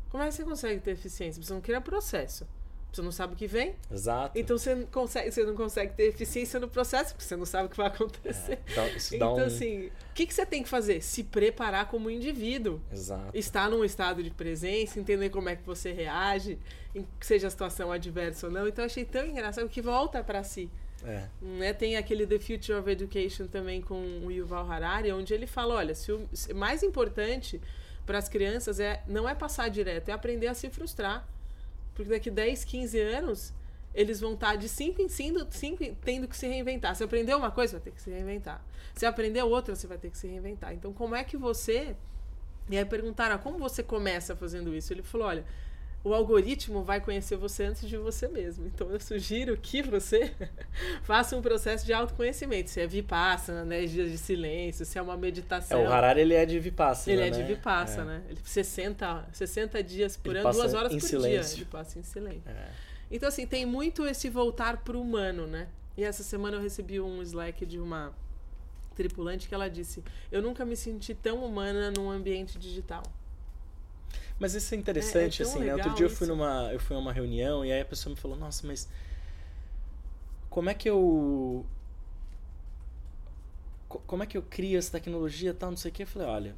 como 0.10 0.22
é 0.24 0.28
que 0.28 0.34
você 0.36 0.44
consegue 0.44 0.80
ter 0.80 0.92
eficiência? 0.92 1.42
Você 1.42 1.54
não 1.54 1.60
cria 1.60 1.82
processo. 1.82 2.48
Você 2.94 3.02
não 3.02 3.12
sabe 3.12 3.34
o 3.34 3.36
que 3.36 3.48
vem. 3.48 3.74
Exato. 3.92 4.38
Então 4.38 4.56
você 4.56 4.76
não 4.76 4.86
consegue, 4.86 5.32
você 5.32 5.44
não 5.44 5.56
consegue 5.56 5.96
ter 5.96 6.04
eficiência 6.04 6.60
no 6.60 6.68
processo, 6.68 7.16
porque 7.16 7.24
você 7.24 7.36
não 7.36 7.46
sabe 7.46 7.66
o 7.66 7.70
que 7.70 7.78
vai 7.78 7.88
acontecer. 7.88 8.60
É, 8.78 8.90
isso 8.96 9.18
dá 9.18 9.26
então, 9.26 9.38
um... 9.38 9.46
assim, 9.46 9.88
o 9.88 10.14
que, 10.14 10.28
que 10.28 10.34
você 10.34 10.46
tem 10.46 10.62
que 10.62 10.70
fazer? 10.70 11.02
Se 11.02 11.24
preparar 11.24 11.88
como 11.88 12.12
indivíduo. 12.12 12.80
Exato. 12.92 13.36
Estar 13.36 13.68
num 13.72 13.84
estado 13.84 14.22
de 14.22 14.30
presença, 14.30 15.00
entender 15.00 15.32
como 15.32 15.50
é 15.50 15.56
que 15.56 15.66
você 15.66 15.92
reage, 15.92 16.60
seja 17.20 17.48
a 17.48 17.50
situação 17.50 17.92
adversa 17.92 18.46
ou 18.46 18.54
não. 18.54 18.68
Então, 18.68 18.84
eu 18.84 18.86
achei 18.86 19.04
tão 19.04 19.26
engraçado 19.26 19.68
que 19.68 19.82
volta 19.82 20.24
para 20.24 20.44
si. 20.44 20.70
É. 21.06 21.28
Né? 21.42 21.74
Tem 21.74 21.98
aquele 21.98 22.26
The 22.26 22.40
Future 22.40 22.78
of 22.80 22.90
Education 22.90 23.48
também 23.48 23.82
com 23.82 24.02
o 24.26 24.32
Yuval 24.32 24.70
Harari, 24.72 25.12
onde 25.12 25.34
ele 25.34 25.46
fala: 25.48 25.76
olha, 25.76 25.94
se 25.94 26.12
o 26.12 26.28
se- 26.34 26.54
mais 26.54 26.82
importante 26.84 27.62
para 28.06 28.18
as 28.18 28.30
crianças 28.30 28.80
é 28.80 29.04
não 29.08 29.28
é 29.28 29.36
passar 29.36 29.70
direto, 29.70 30.10
é 30.10 30.12
aprender 30.14 30.48
a 30.48 30.54
se 30.54 30.70
frustrar. 30.70 31.28
Porque 31.94 32.10
daqui 32.10 32.32
10, 32.32 32.64
15 32.64 33.00
anos, 33.00 33.54
eles 33.94 34.20
vão 34.20 34.34
estar 34.34 34.56
de 34.56 34.68
5 34.68 35.02
em 35.02 35.08
5, 35.10 35.46
tendo 36.04 36.28
que 36.28 36.36
se 36.36 36.48
reinventar. 36.48 36.96
Se 36.96 37.04
aprendeu 37.04 37.38
uma 37.38 37.52
coisa, 37.52 37.74
vai 37.74 37.82
ter 37.84 37.92
que 37.92 38.02
se 38.02 38.10
reinventar. 38.10 38.64
Se 38.96 39.06
aprendeu 39.06 39.48
outra, 39.48 39.76
você 39.76 39.86
vai 39.86 39.98
ter 39.98 40.10
que 40.10 40.18
se 40.18 40.28
reinventar. 40.28 40.74
Então, 40.74 40.92
como 40.94 41.16
é 41.16 41.24
que 41.24 41.38
você. 41.38 41.96
E 42.70 42.78
aí 42.78 42.86
perguntaram, 42.86 43.36
ah, 43.36 43.38
como 43.38 43.58
você 43.60 43.84
começa 43.84 44.36
fazendo 44.36 44.74
isso? 44.74 44.92
Ele 44.94 45.04
falou: 45.04 45.28
olha, 45.28 45.46
o 46.04 46.14
algoritmo 46.14 46.84
vai 46.84 47.00
conhecer 47.00 47.38
você 47.38 47.64
antes 47.64 47.88
de 47.88 47.96
você 47.98 48.28
mesmo. 48.28 48.66
Então, 48.68 48.90
eu 48.92 49.00
sugiro 49.00 49.56
que 49.56 49.82
você 49.82 50.34
faça 51.04 51.36
um 51.38 51.42
processo 51.42 51.86
de 51.86 51.94
autoconhecimento. 51.94 52.70
Se 52.70 52.82
é 52.82 52.88
Vipassana, 52.88 53.64
né? 53.64 53.86
Dias 53.86 54.12
de 54.12 54.18
silêncio, 54.18 54.86
se 54.86 54.98
é 54.98 55.02
uma 55.02 55.14
É, 55.14 55.18
meditação. 55.18 55.82
o 55.84 55.88
Harari 55.92 56.20
ele 56.22 56.34
é 56.34 56.46
de 56.46 56.60
Vipassana, 56.60 57.14
Ele 57.16 57.22
é 57.28 57.32
né? 57.32 57.38
de 57.38 57.44
Vipassana, 57.44 58.16
É. 58.16 58.18
né? 58.18 58.24
Ele 58.30 58.40
60, 58.44 59.28
60 59.32 59.82
dias 59.82 60.18
por 60.18 60.32
Ele 60.36 60.40
ano, 60.40 60.52
duas 60.52 60.74
horas 60.74 60.92
em 60.92 61.00
por 61.00 61.08
silêncio. 61.08 61.56
dia. 61.56 61.64
Ele 61.64 61.72
passa 61.72 61.98
em 62.00 62.04
silêncio. 62.04 62.42
É. 62.48 62.70
Então, 63.10 63.30
assim, 63.30 63.48
tem 63.48 63.66
muito 63.66 64.06
esse 64.06 64.30
voltar 64.30 64.84
pro 64.84 65.00
humano, 65.00 65.48
né? 65.48 65.68
E 65.96 66.04
essa 66.04 66.24
semana 66.24 66.58
eu 66.58 66.62
recebi 66.62 67.00
um 67.00 67.22
Slack 67.22 67.66
de 67.66 67.80
uma 67.80 68.14
tripulante 68.96 69.48
que 69.48 69.54
ela 69.56 69.70
disse: 69.70 70.04
Eu 70.32 70.42
nunca 70.42 70.66
me 70.66 70.76
senti 70.76 71.14
tão 71.14 71.46
humana 71.46 71.92
num 71.96 72.10
ambiente 72.12 72.58
digital. 72.60 73.04
Mas 74.40 74.54
isso 74.56 74.74
é 74.74 74.78
interessante, 74.78 75.42
É- 75.42 75.46
é 75.46 75.50
assim, 75.50 75.60
né? 75.64 75.74
Outro 75.74 75.94
dia 75.94 76.06
eu 76.06 76.10
fui 76.10 76.26
isso. 76.26 76.36
numa, 76.36 76.72
eu 76.74 76.80
fui 76.80 76.96
a 76.96 77.00
uma 77.00 77.14
reunião 77.14 77.66
e 77.66 77.72
aí 77.72 77.82
a 77.82 77.86
pessoa 77.86 78.14
me 78.14 78.20
falou, 78.20 78.38
nossa, 78.38 78.66
mas 78.68 78.88
como 80.50 80.70
é 80.70 80.74
que 80.74 80.90
eu 80.90 81.66
co- 83.90 84.02
como 84.08 84.24
é 84.24 84.26
que 84.26 84.38
eu 84.38 84.42
crio 84.44 84.78
essa 84.78 84.92
tecnologia 84.92 85.52
e 85.52 85.54
tal, 85.54 85.70
não 85.72 85.78
sei 85.78 85.92
o 85.92 85.94
que. 85.94 86.04
Eu 86.04 86.08
falei, 86.08 86.28
olha, 86.28 86.56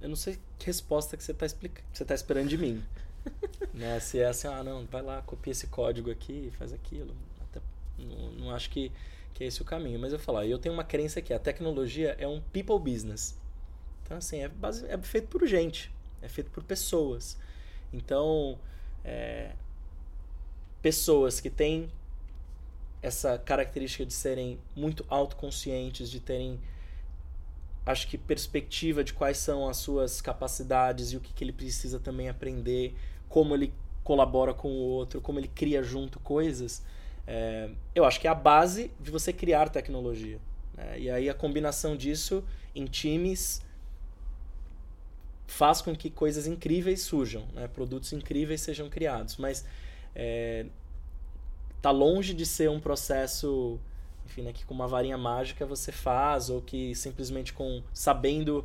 eu 0.00 0.08
não 0.08 0.16
sei 0.16 0.38
que 0.58 0.66
resposta 0.66 1.16
que 1.16 1.24
você 1.24 1.32
está 1.32 1.46
explica... 1.46 1.82
que 1.92 1.98
você 1.98 2.04
tá 2.04 2.14
esperando 2.14 2.48
de 2.48 2.58
mim. 2.58 2.82
né? 3.74 3.98
Se 4.00 4.18
é 4.20 4.26
assim, 4.26 4.48
ah, 4.48 4.62
não, 4.62 4.84
vai 4.86 5.02
lá, 5.02 5.22
copia 5.22 5.50
esse 5.52 5.66
código 5.68 6.10
aqui, 6.10 6.52
faz 6.58 6.72
aquilo. 6.72 7.14
Até, 7.42 7.60
não, 7.98 8.32
não 8.32 8.50
acho 8.54 8.70
que, 8.70 8.92
que 9.34 9.44
é 9.44 9.46
esse 9.46 9.62
o 9.62 9.64
caminho. 9.64 9.98
Mas 9.98 10.12
eu 10.12 10.18
falo, 10.18 10.38
ó, 10.38 10.42
eu 10.44 10.58
tenho 10.58 10.74
uma 10.74 10.84
crença 10.84 11.20
que 11.20 11.32
a 11.32 11.38
tecnologia 11.38 12.16
é 12.18 12.26
um 12.28 12.40
people 12.52 12.78
business. 12.78 13.36
Então, 14.04 14.18
assim, 14.18 14.38
é, 14.40 14.48
base... 14.48 14.86
é 14.86 14.96
feito 14.98 15.28
por 15.28 15.46
gente, 15.46 15.92
é 16.26 16.28
feito 16.28 16.50
por 16.50 16.62
pessoas. 16.62 17.38
Então, 17.92 18.58
é, 19.04 19.52
pessoas 20.82 21.40
que 21.40 21.48
têm 21.48 21.90
essa 23.00 23.38
característica 23.38 24.04
de 24.04 24.12
serem 24.12 24.58
muito 24.74 25.04
autoconscientes, 25.08 26.10
de 26.10 26.20
terem, 26.20 26.60
acho 27.84 28.08
que, 28.08 28.18
perspectiva 28.18 29.02
de 29.04 29.12
quais 29.12 29.38
são 29.38 29.68
as 29.68 29.76
suas 29.76 30.20
capacidades 30.20 31.12
e 31.12 31.16
o 31.16 31.20
que, 31.20 31.32
que 31.32 31.44
ele 31.44 31.52
precisa 31.52 32.00
também 32.00 32.28
aprender, 32.28 32.94
como 33.28 33.54
ele 33.54 33.72
colabora 34.02 34.52
com 34.52 34.68
o 34.68 34.78
outro, 34.78 35.20
como 35.20 35.38
ele 35.38 35.48
cria 35.48 35.82
junto 35.82 36.18
coisas. 36.20 36.82
É, 37.26 37.70
eu 37.94 38.04
acho 38.04 38.20
que 38.20 38.26
é 38.26 38.30
a 38.30 38.34
base 38.34 38.90
de 39.00 39.10
você 39.10 39.32
criar 39.32 39.68
tecnologia. 39.68 40.38
né? 40.74 40.98
E 40.98 41.10
aí 41.10 41.28
a 41.28 41.34
combinação 41.34 41.96
disso 41.96 42.44
em 42.74 42.84
times 42.84 43.65
faz 45.46 45.80
com 45.80 45.94
que 45.94 46.10
coisas 46.10 46.46
incríveis 46.46 47.02
surjam, 47.02 47.44
né? 47.54 47.68
produtos 47.68 48.12
incríveis 48.12 48.60
sejam 48.60 48.88
criados. 48.88 49.36
Mas 49.36 49.64
é, 50.14 50.66
tá 51.80 51.90
longe 51.90 52.34
de 52.34 52.44
ser 52.44 52.68
um 52.68 52.80
processo, 52.80 53.78
enfim, 54.24 54.42
né, 54.42 54.52
que 54.52 54.64
com 54.64 54.74
uma 54.74 54.88
varinha 54.88 55.16
mágica 55.16 55.64
você 55.64 55.92
faz 55.92 56.50
ou 56.50 56.60
que 56.60 56.94
simplesmente 56.94 57.52
com 57.52 57.82
sabendo 57.92 58.64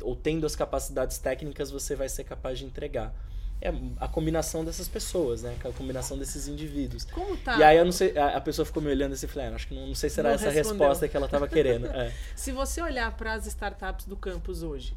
ou 0.00 0.16
tendo 0.16 0.44
as 0.44 0.56
capacidades 0.56 1.18
técnicas 1.18 1.70
você 1.70 1.94
vai 1.94 2.08
ser 2.08 2.24
capaz 2.24 2.58
de 2.58 2.64
entregar. 2.64 3.14
É 3.60 3.72
a 4.00 4.08
combinação 4.08 4.64
dessas 4.64 4.88
pessoas, 4.88 5.42
né? 5.42 5.54
A 5.64 5.70
combinação 5.70 6.18
desses 6.18 6.48
indivíduos. 6.48 7.04
Como 7.04 7.36
tá? 7.36 7.56
E 7.58 7.62
aí 7.62 7.76
eu 7.76 7.84
não 7.84 7.92
sei, 7.92 8.18
a 8.18 8.38
a 8.38 8.40
pessoa 8.40 8.66
ficou 8.66 8.82
me 8.82 8.90
olhando 8.90 9.12
assim 9.12 9.26
e 9.26 9.28
falei, 9.28 9.50
ah, 9.50 9.54
acho 9.54 9.68
que 9.68 9.74
não, 9.76 9.86
não 9.86 9.94
sei 9.94 10.10
se 10.10 10.18
era 10.18 10.30
Não 10.30 10.34
essa 10.34 10.48
a 10.48 10.50
respondeu. 10.50 10.80
resposta 10.80 11.06
que 11.06 11.16
ela 11.16 11.26
estava 11.26 11.46
querendo. 11.46 11.86
É. 11.86 12.12
Se 12.34 12.50
você 12.50 12.82
olhar 12.82 13.16
para 13.16 13.34
as 13.34 13.46
startups 13.46 14.06
do 14.06 14.16
campus 14.16 14.64
hoje, 14.64 14.96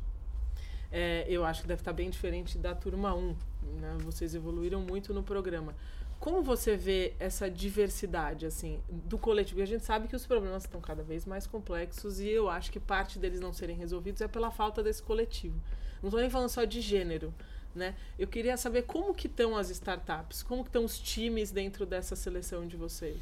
é, 0.95 1.25
eu 1.27 1.43
acho 1.43 1.61
que 1.61 1.67
deve 1.67 1.81
estar 1.81 1.91
bem 1.91 2.09
diferente 2.09 2.57
da 2.57 2.73
turma 2.73 3.13
1. 3.13 3.35
Né? 3.81 3.97
Vocês 3.99 4.33
evoluíram 4.33 4.79
muito 4.79 5.13
no 5.13 5.21
programa. 5.21 5.75
Como 6.21 6.41
você 6.41 6.77
vê 6.77 7.13
essa 7.19 7.49
diversidade 7.49 8.45
assim 8.45 8.79
do 8.89 9.17
coletivo? 9.17 9.61
A 9.61 9.65
gente 9.65 9.83
sabe 9.83 10.07
que 10.07 10.15
os 10.15 10.25
problemas 10.25 10.63
estão 10.63 10.79
cada 10.79 11.03
vez 11.03 11.25
mais 11.25 11.45
complexos 11.45 12.21
e 12.21 12.29
eu 12.29 12.49
acho 12.49 12.71
que 12.71 12.79
parte 12.79 13.19
deles 13.19 13.41
não 13.41 13.51
serem 13.51 13.75
resolvidos 13.75 14.21
é 14.21 14.27
pela 14.29 14.49
falta 14.49 14.81
desse 14.81 15.03
coletivo. 15.03 15.59
Não 16.01 16.07
estou 16.07 16.21
nem 16.21 16.29
falando 16.29 16.47
só 16.47 16.63
de 16.63 16.79
gênero. 16.79 17.33
Né? 17.75 17.93
Eu 18.17 18.29
queria 18.29 18.55
saber 18.55 18.83
como 18.83 19.13
que 19.13 19.27
estão 19.27 19.57
as 19.57 19.69
startups, 19.69 20.41
como 20.43 20.63
que 20.63 20.69
estão 20.69 20.85
os 20.85 20.97
times 20.97 21.51
dentro 21.51 21.85
dessa 21.85 22.15
seleção 22.15 22.65
de 22.65 22.77
vocês. 22.77 23.17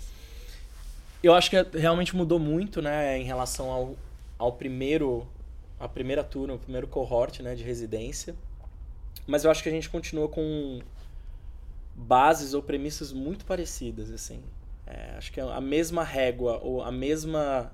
Eu 1.23 1.33
acho 1.33 1.49
que 1.49 1.57
realmente 1.75 2.15
mudou 2.15 2.38
muito, 2.38 2.83
né, 2.83 3.17
em 3.17 3.23
relação 3.23 3.71
ao, 3.71 3.95
ao 4.38 4.51
primeiro, 4.51 5.25
a 5.84 5.89
primeira 5.89 6.24
turma, 6.24 6.56
o 6.56 6.60
primeiro 6.60 6.88
cohort, 6.88 7.41
né, 7.41 7.56
de 7.56 7.63
residência. 7.63 8.34
Mas 9.28 9.43
eu 9.43 9.52
acho 9.52 9.62
que 9.62 9.67
a 9.67 9.72
gente 9.72 9.89
continua 9.89 10.30
com 10.30 10.82
bases 11.93 12.54
ou 12.54 12.63
premissas 12.63 13.12
muito 13.12 13.43
parecidas, 13.46 14.10
assim. 14.10 14.41
É, 14.88 15.15
acho 15.17 15.32
que 15.32 15.41
a 15.41 15.62
mesma 15.62 16.04
régua 16.04 16.60
ou 16.62 16.82
a 16.82 16.91
mesma 16.91 17.72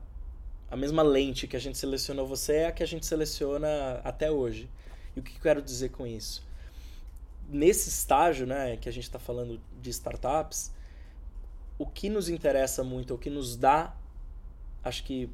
a 0.69 0.75
mesma 0.75 1.01
lente 1.01 1.47
que 1.47 1.55
a 1.55 1.59
gente 1.59 1.79
selecionou 1.79 2.27
você 2.27 2.57
é 2.57 2.67
a 2.67 2.71
que 2.71 2.83
a 2.83 2.85
gente 2.85 3.05
seleciona 3.05 4.01
até 4.03 4.29
hoje. 4.29 4.69
E 5.15 5.19
o 5.19 5.23
que 5.23 5.35
eu 5.35 5.41
quero 5.41 5.61
dizer 5.61 5.89
com 5.89 6.05
isso? 6.05 6.45
Nesse 7.47 7.89
estágio, 7.89 8.45
né, 8.45 8.77
que 8.77 8.87
a 8.87 8.91
gente 8.91 9.05
está 9.05 9.17
falando 9.17 9.59
de 9.81 9.89
startups, 9.89 10.71
o 11.77 11.85
que 11.85 12.09
nos 12.09 12.29
interessa 12.29 12.83
muito, 12.83 13.15
o 13.15 13.17
que 13.17 13.31
nos 13.31 13.55
dá, 13.55 13.95
acho 14.83 15.03
que 15.03 15.29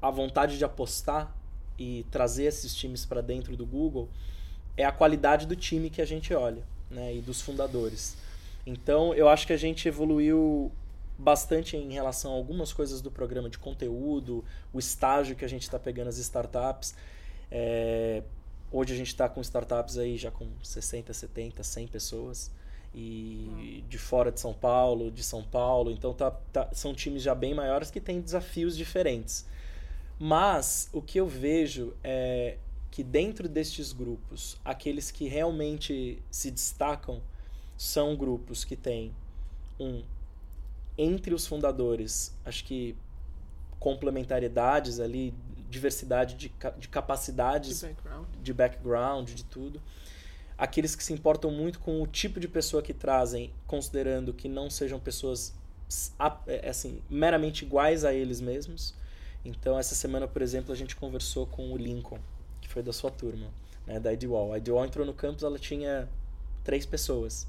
a 0.00 0.10
vontade 0.10 0.56
de 0.58 0.64
apostar 0.64 1.34
e 1.78 2.04
trazer 2.10 2.44
esses 2.44 2.74
times 2.74 3.04
para 3.06 3.20
dentro 3.20 3.56
do 3.56 3.64
Google 3.66 4.08
é 4.76 4.84
a 4.84 4.92
qualidade 4.92 5.46
do 5.46 5.56
time 5.56 5.90
que 5.90 6.00
a 6.00 6.04
gente 6.04 6.32
olha, 6.34 6.62
né, 6.90 7.14
e 7.14 7.20
dos 7.20 7.40
fundadores. 7.40 8.16
Então, 8.66 9.14
eu 9.14 9.28
acho 9.28 9.46
que 9.46 9.52
a 9.52 9.56
gente 9.56 9.88
evoluiu 9.88 10.70
bastante 11.18 11.76
em 11.76 11.92
relação 11.92 12.32
a 12.32 12.34
algumas 12.34 12.72
coisas 12.72 13.00
do 13.00 13.10
programa 13.10 13.50
de 13.50 13.58
conteúdo, 13.58 14.44
o 14.72 14.78
estágio 14.78 15.36
que 15.36 15.44
a 15.44 15.48
gente 15.48 15.62
está 15.62 15.78
pegando 15.78 16.08
as 16.08 16.16
startups. 16.18 16.94
É, 17.50 18.22
hoje 18.72 18.94
a 18.94 18.96
gente 18.96 19.08
está 19.08 19.28
com 19.28 19.40
startups 19.40 19.98
aí 19.98 20.16
já 20.16 20.30
com 20.30 20.46
60, 20.62 21.12
70, 21.12 21.62
100 21.62 21.88
pessoas 21.88 22.50
e 22.94 23.84
de 23.88 23.98
fora 23.98 24.32
de 24.32 24.40
São 24.40 24.52
Paulo, 24.52 25.10
de 25.10 25.22
São 25.22 25.42
Paulo, 25.42 25.90
então 25.90 26.12
tá, 26.12 26.30
tá- 26.52 26.68
são 26.72 26.92
times 26.92 27.22
já 27.22 27.34
bem 27.34 27.54
maiores 27.54 27.90
que 27.90 28.00
têm 28.00 28.20
desafios 28.20 28.76
diferentes. 28.76 29.46
Mas 30.22 30.90
o 30.92 31.00
que 31.00 31.18
eu 31.18 31.26
vejo 31.26 31.94
é 32.04 32.58
que 32.90 33.02
dentro 33.02 33.48
destes 33.48 33.90
grupos, 33.90 34.60
aqueles 34.62 35.10
que 35.10 35.26
realmente 35.26 36.22
se 36.30 36.50
destacam 36.50 37.22
são 37.74 38.14
grupos 38.14 38.62
que 38.62 38.76
têm 38.76 39.14
um 39.78 40.02
entre 40.98 41.32
os 41.32 41.46
fundadores, 41.46 42.34
acho 42.44 42.64
que 42.64 42.94
complementariedades 43.78 45.00
ali 45.00 45.32
diversidade 45.70 46.34
de, 46.34 46.52
de 46.78 46.88
capacidades, 46.88 47.80
De 47.80 47.86
background. 47.86 48.26
de 48.42 48.52
background, 48.52 49.30
de 49.30 49.44
tudo. 49.44 49.80
Aqueles 50.58 50.94
que 50.94 51.02
se 51.02 51.14
importam 51.14 51.50
muito 51.50 51.78
com 51.78 52.02
o 52.02 52.06
tipo 52.06 52.38
de 52.38 52.46
pessoa 52.46 52.82
que 52.82 52.92
trazem, 52.92 53.50
considerando 53.66 54.34
que 54.34 54.50
não 54.50 54.68
sejam 54.68 55.00
pessoas 55.00 55.54
é, 56.46 56.68
assim, 56.68 57.00
meramente 57.08 57.64
iguais 57.64 58.04
a 58.04 58.12
eles 58.12 58.42
mesmos. 58.42 58.94
Então, 59.44 59.78
essa 59.78 59.94
semana, 59.94 60.28
por 60.28 60.42
exemplo, 60.42 60.72
a 60.72 60.76
gente 60.76 60.94
conversou 60.96 61.46
com 61.46 61.72
o 61.72 61.76
Lincoln, 61.76 62.18
que 62.60 62.68
foi 62.68 62.82
da 62.82 62.92
sua 62.92 63.10
turma, 63.10 63.48
né, 63.86 63.98
da 63.98 64.12
IDWall. 64.12 64.52
A 64.52 64.58
IDWall 64.58 64.84
entrou 64.84 65.06
no 65.06 65.14
campus, 65.14 65.42
ela 65.42 65.58
tinha 65.58 66.08
três 66.62 66.84
pessoas. 66.84 67.46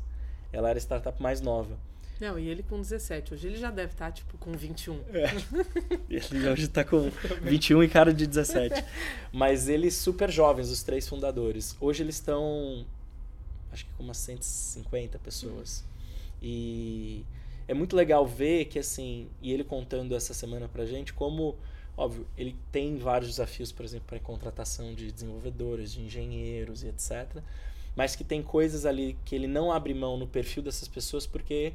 Ela 0.53 0.69
era 0.69 0.77
a 0.77 0.81
startup 0.81 1.21
mais 1.21 1.41
nova. 1.41 1.77
Não, 2.21 2.37
e 2.37 2.47
ele 2.47 2.61
com 2.61 2.79
17. 2.79 3.33
Hoje 3.33 3.47
ele 3.47 3.57
já 3.57 3.71
deve 3.71 3.93
estar, 3.93 4.11
tipo, 4.11 4.37
com 4.37 4.51
21. 4.51 4.99
Ele 6.07 6.49
hoje 6.49 6.67
tá 6.67 6.83
com 6.83 7.09
21 7.41 7.81
e 7.81 7.89
cara 7.89 8.13
de 8.13 8.27
17. 8.27 8.85
Mas 9.33 9.67
eles 9.67 9.95
super 9.95 10.29
jovens, 10.29 10.69
os 10.69 10.83
três 10.83 11.07
fundadores. 11.07 11.75
Hoje 11.81 12.03
eles 12.03 12.17
estão, 12.17 12.85
acho 13.71 13.85
que 13.87 13.91
com 13.93 14.03
umas 14.03 14.17
150 14.17 15.17
pessoas. 15.17 15.83
E 16.39 17.25
é 17.67 17.73
muito 17.73 17.95
legal 17.95 18.23
ver 18.27 18.65
que, 18.65 18.77
assim, 18.77 19.27
e 19.41 19.51
ele 19.51 19.63
contando 19.63 20.15
essa 20.15 20.31
semana 20.31 20.67
pra 20.67 20.85
gente, 20.85 21.13
como, 21.13 21.55
óbvio, 21.95 22.27
ele 22.37 22.55
tem 22.71 22.97
vários 22.97 23.31
desafios, 23.31 23.71
por 23.71 23.85
exemplo, 23.85 24.07
para 24.07 24.19
contratação 24.19 24.93
de 24.93 25.11
desenvolvedores, 25.11 25.93
de 25.93 26.01
engenheiros 26.01 26.83
e 26.83 26.87
etc. 26.87 27.41
Mas 27.95 28.15
que 28.15 28.23
tem 28.23 28.41
coisas 28.41 28.85
ali 28.85 29.17
que 29.25 29.35
ele 29.35 29.47
não 29.47 29.71
abre 29.71 29.93
mão 29.93 30.17
no 30.17 30.27
perfil 30.27 30.63
dessas 30.63 30.87
pessoas 30.87 31.27
porque 31.27 31.73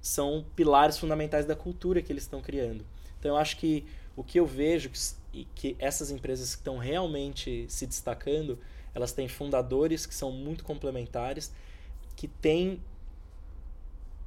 são 0.00 0.44
pilares 0.54 0.98
fundamentais 0.98 1.44
da 1.44 1.56
cultura 1.56 2.02
que 2.02 2.12
eles 2.12 2.24
estão 2.24 2.40
criando. 2.40 2.84
Então 3.18 3.32
eu 3.32 3.36
acho 3.36 3.56
que 3.56 3.84
o 4.16 4.22
que 4.22 4.38
eu 4.38 4.46
vejo 4.46 4.90
que, 4.90 4.98
e 5.32 5.44
que 5.54 5.76
essas 5.78 6.10
empresas 6.10 6.54
que 6.54 6.60
estão 6.60 6.78
realmente 6.78 7.66
se 7.68 7.86
destacando, 7.86 8.58
elas 8.94 9.12
têm 9.12 9.28
fundadores 9.28 10.06
que 10.06 10.14
são 10.14 10.30
muito 10.30 10.64
complementares, 10.64 11.52
que 12.16 12.28
têm 12.28 12.80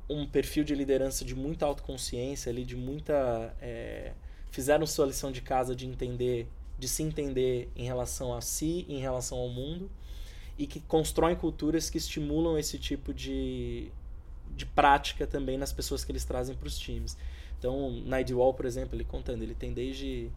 um 0.10 0.26
perfil 0.26 0.64
de 0.64 0.76
liderança 0.76 1.24
de 1.24 1.36
muita 1.36 1.66
autoconsciência 1.66 2.52
ali, 2.52 2.66
de 2.66 2.76
muita 2.76 3.56
é, 3.62 4.14
fizeram 4.52 4.86
sua 4.86 5.06
lição 5.06 5.32
de 5.32 5.42
casa 5.42 5.76
de 5.76 5.88
entender, 5.88 6.48
de 6.78 6.88
se 6.88 7.02
entender 7.02 7.72
em 7.76 7.86
relação 7.86 8.34
a 8.34 8.42
si, 8.42 8.86
em 8.88 9.00
relação 9.00 9.38
ao 9.38 9.50
mundo 9.50 9.90
e 10.58 10.68
que 10.68 10.80
constroem 10.82 11.36
culturas 11.36 11.90
que 11.90 11.98
estimulam 11.98 12.58
esse 12.58 12.78
tipo 12.78 13.14
de, 13.14 13.92
de 14.56 14.66
prática 14.66 15.26
também 15.26 15.58
nas 15.58 15.74
pessoas 15.74 16.04
que 16.04 16.12
eles 16.12 16.26
trazem 16.26 16.56
para 16.56 16.68
os 16.68 16.78
times. 16.78 17.18
Então, 17.58 17.92
na 18.06 18.22
Idwall, 18.22 18.54
por 18.54 18.66
exemplo, 18.66 18.96
ele 18.96 19.04
contando, 19.04 19.42
ele 19.42 19.56
tem 19.56 19.74
desde 19.74 20.30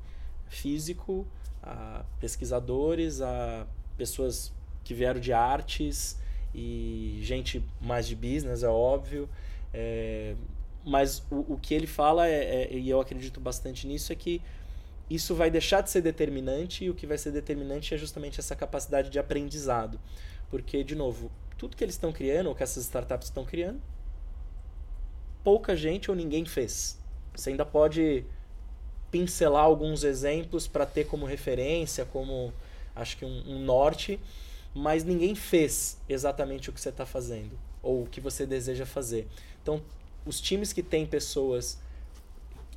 físico, 0.48 1.27
a 1.62 2.05
pesquisadores, 2.20 3.20
a 3.20 3.66
pessoas 3.96 4.53
que 4.85 4.94
vieram 4.94 5.18
de 5.18 5.33
artes 5.33 6.18
e 6.55 7.18
gente 7.22 7.64
mais 7.81 8.07
de 8.07 8.14
business, 8.14 8.62
é 8.62 8.68
óbvio. 8.68 9.29
É, 9.72 10.37
mas 10.85 11.20
o, 11.31 11.55
o 11.55 11.59
que 11.61 11.75
ele 11.75 11.87
fala, 11.87 12.29
é, 12.29 12.64
é- 12.73 12.75
e 12.77 12.88
eu 12.90 13.01
acredito 13.01 13.40
bastante 13.40 13.87
nisso, 13.87 14.12
é 14.12 14.16
que 14.16 14.40
isso 15.11 15.35
vai 15.35 15.51
deixar 15.51 15.83
de 15.83 15.90
ser 15.90 16.03
determinante 16.03 16.85
e 16.85 16.90
o 16.90 16.94
que 16.94 17.07
vai 17.07 17.18
ser 17.18 17.31
determinante 17.33 17.94
é 17.94 17.99
justamente 17.99 18.40
essa 18.40 18.57
capacidade 18.57 19.11
de 19.11 19.18
aprendizado. 19.18 20.01
Porque, 20.51 20.85
de 20.85 20.94
novo, 20.94 21.31
tudo 21.59 21.77
que 21.77 21.85
eles 21.85 21.94
estão 21.94 22.12
criando, 22.12 22.49
ou 22.49 22.55
que 22.55 22.62
essas 22.62 22.85
startups 22.85 23.29
estão 23.29 23.44
criando, 23.44 23.81
pouca 25.42 25.77
gente 25.77 26.11
ou 26.11 26.16
ninguém 26.16 26.44
fez. 26.44 26.99
Você 27.35 27.51
ainda 27.51 27.64
pode 27.64 28.25
pincelar 29.11 29.64
alguns 29.64 30.05
exemplos 30.05 30.66
para 30.66 30.87
ter 30.87 31.07
como 31.07 31.27
referência, 31.27 32.05
como 32.05 32.53
acho 32.97 33.16
que 33.16 33.25
um, 33.25 33.44
um 33.49 33.61
norte, 33.61 34.20
mas 34.75 35.05
ninguém 35.05 35.35
fez 35.35 35.99
exatamente 36.09 36.70
o 36.70 36.73
que 36.73 36.81
você 36.81 36.90
está 36.90 37.07
fazendo 37.07 37.59
ou 37.83 38.05
o 38.05 38.07
que 38.07 38.20
você 38.20 38.47
deseja 38.47 38.87
fazer. 38.87 39.29
Então, 39.62 39.83
os 40.24 40.40
times 40.40 40.72
que 40.72 40.82
têm 40.82 41.06
pessoas 41.06 41.78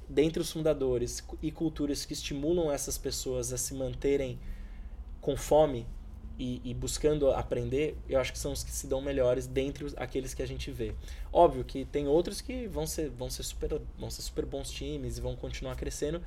dentre 0.07 0.41
os 0.41 0.51
fundadores 0.51 1.23
e 1.41 1.51
culturas 1.51 2.05
que 2.05 2.13
estimulam 2.13 2.71
essas 2.71 2.97
pessoas 2.97 3.51
a 3.51 3.57
se 3.57 3.73
manterem 3.73 4.39
com 5.19 5.36
fome 5.36 5.86
e, 6.39 6.62
e 6.63 6.73
buscando 6.73 7.31
aprender, 7.31 7.97
eu 8.07 8.19
acho 8.19 8.31
que 8.31 8.39
são 8.39 8.51
os 8.51 8.63
que 8.63 8.71
se 8.71 8.88
dão 8.88 9.01
melhores 9.01 9.47
dentre 9.47 9.83
os, 9.83 9.97
aqueles 9.97 10.33
que 10.33 10.41
a 10.41 10.45
gente 10.45 10.71
vê. 10.71 10.93
Óbvio 11.33 11.63
que 11.63 11.83
tem 11.86 12.07
outros 12.07 12.41
que 12.41 12.67
vão 12.67 12.86
ser, 12.86 13.10
vão 13.10 13.29
ser, 13.29 13.43
super, 13.43 13.81
vão 13.97 14.10
ser 14.10 14.21
super 14.21 14.45
bons 14.45 14.69
times 14.69 15.17
e 15.17 15.21
vão 15.21 15.36
continuar 15.36 15.75
crescendo, 15.75 16.21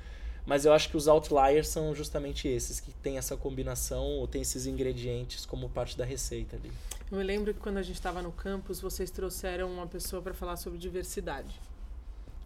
mas 0.44 0.64
eu 0.64 0.72
acho 0.72 0.88
que 0.88 0.96
os 0.96 1.06
outliers 1.06 1.68
são 1.68 1.94
justamente 1.94 2.48
esses, 2.48 2.80
que 2.80 2.92
têm 2.92 3.18
essa 3.18 3.36
combinação 3.36 4.04
ou 4.04 4.26
têm 4.26 4.42
esses 4.42 4.66
ingredientes 4.66 5.46
como 5.46 5.68
parte 5.68 5.96
da 5.96 6.04
receita 6.04 6.56
ali. 6.56 6.72
Eu 7.10 7.18
me 7.18 7.24
lembro 7.24 7.52
que 7.52 7.58
quando 7.58 7.78
a 7.78 7.82
gente 7.82 7.96
estava 7.96 8.22
no 8.22 8.30
campus, 8.30 8.80
vocês 8.80 9.10
trouxeram 9.10 9.70
uma 9.72 9.86
pessoa 9.86 10.22
para 10.22 10.32
falar 10.32 10.56
sobre 10.56 10.78
diversidade. 10.78 11.60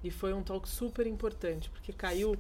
E 0.02 0.10
foi 0.10 0.32
um 0.32 0.42
talk 0.42 0.66
super 0.68 1.06
importante, 1.06 1.68
porque 1.68 1.92
caiu. 1.92 2.36